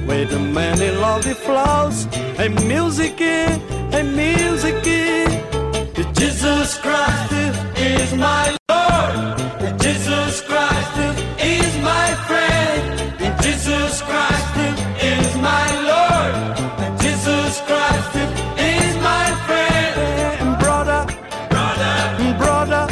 With 0.06 0.32
many 0.52 0.90
lovely 0.90 1.34
flowers 1.34 2.06
and 2.38 2.54
music, 2.68 3.20
and 3.20 4.14
music. 4.14 5.45
Jesus 6.46 6.78
Christ 6.78 7.32
is 7.76 8.14
my 8.14 8.56
Lord. 8.70 9.36
Jesus 9.80 10.42
Christ 10.42 10.96
is 11.42 11.72
my 11.82 12.08
friend. 12.28 13.42
Jesus 13.42 14.00
Christ 14.02 14.56
is 15.02 15.28
my 15.38 15.66
Lord. 15.90 16.34
Jesus 17.00 17.60
Christ 17.62 18.14
is 18.62 18.94
my 19.02 19.26
friend. 19.46 20.56
Brother, 20.60 21.02
brother, 21.50 21.96
brother, 22.38 22.84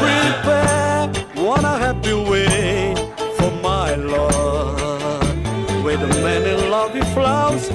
prepare 0.00 1.08
one 1.44 1.64
happy 1.64 2.14
way 2.14 2.94
for 3.36 3.50
my 3.60 3.96
Lord. 3.96 5.84
With 5.84 6.00
the 6.00 6.20
many 6.22 6.54
lovely 6.70 7.02
flowers 7.12 7.68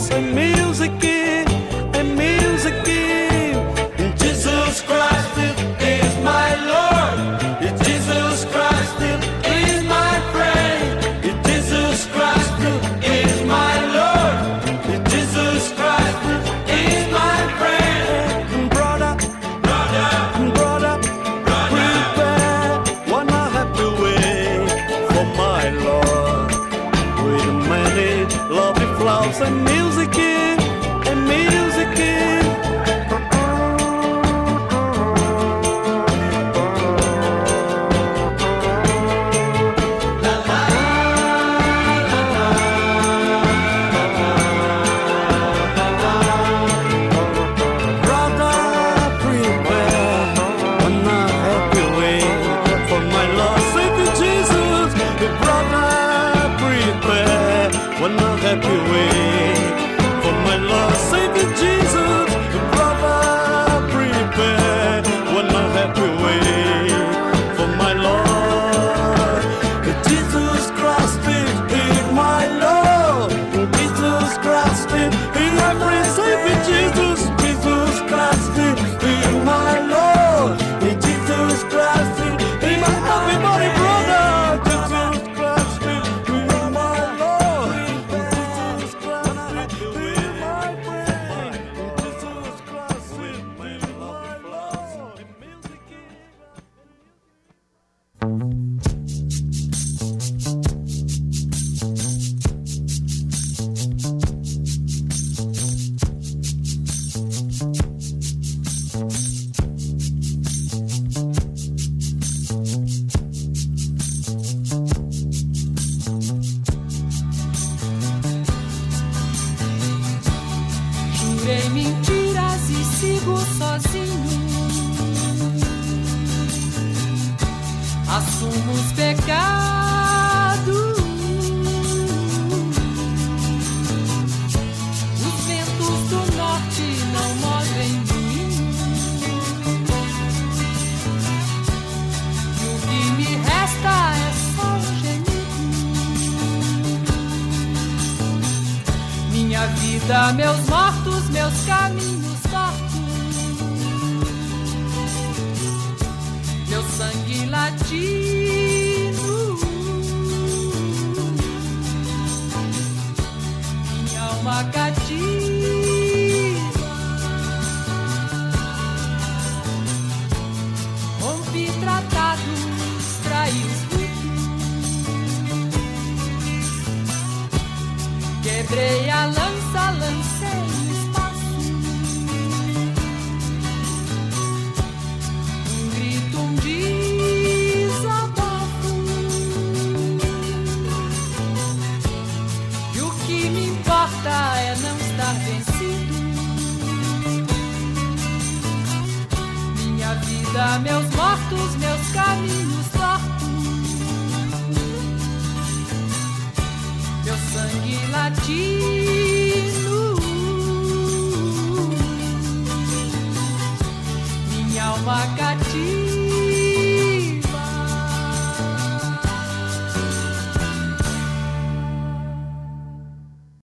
lovely 0.00 0.08
flowers 0.08 0.10
and 0.10 0.34
music, 0.34 1.04
and 1.04 1.49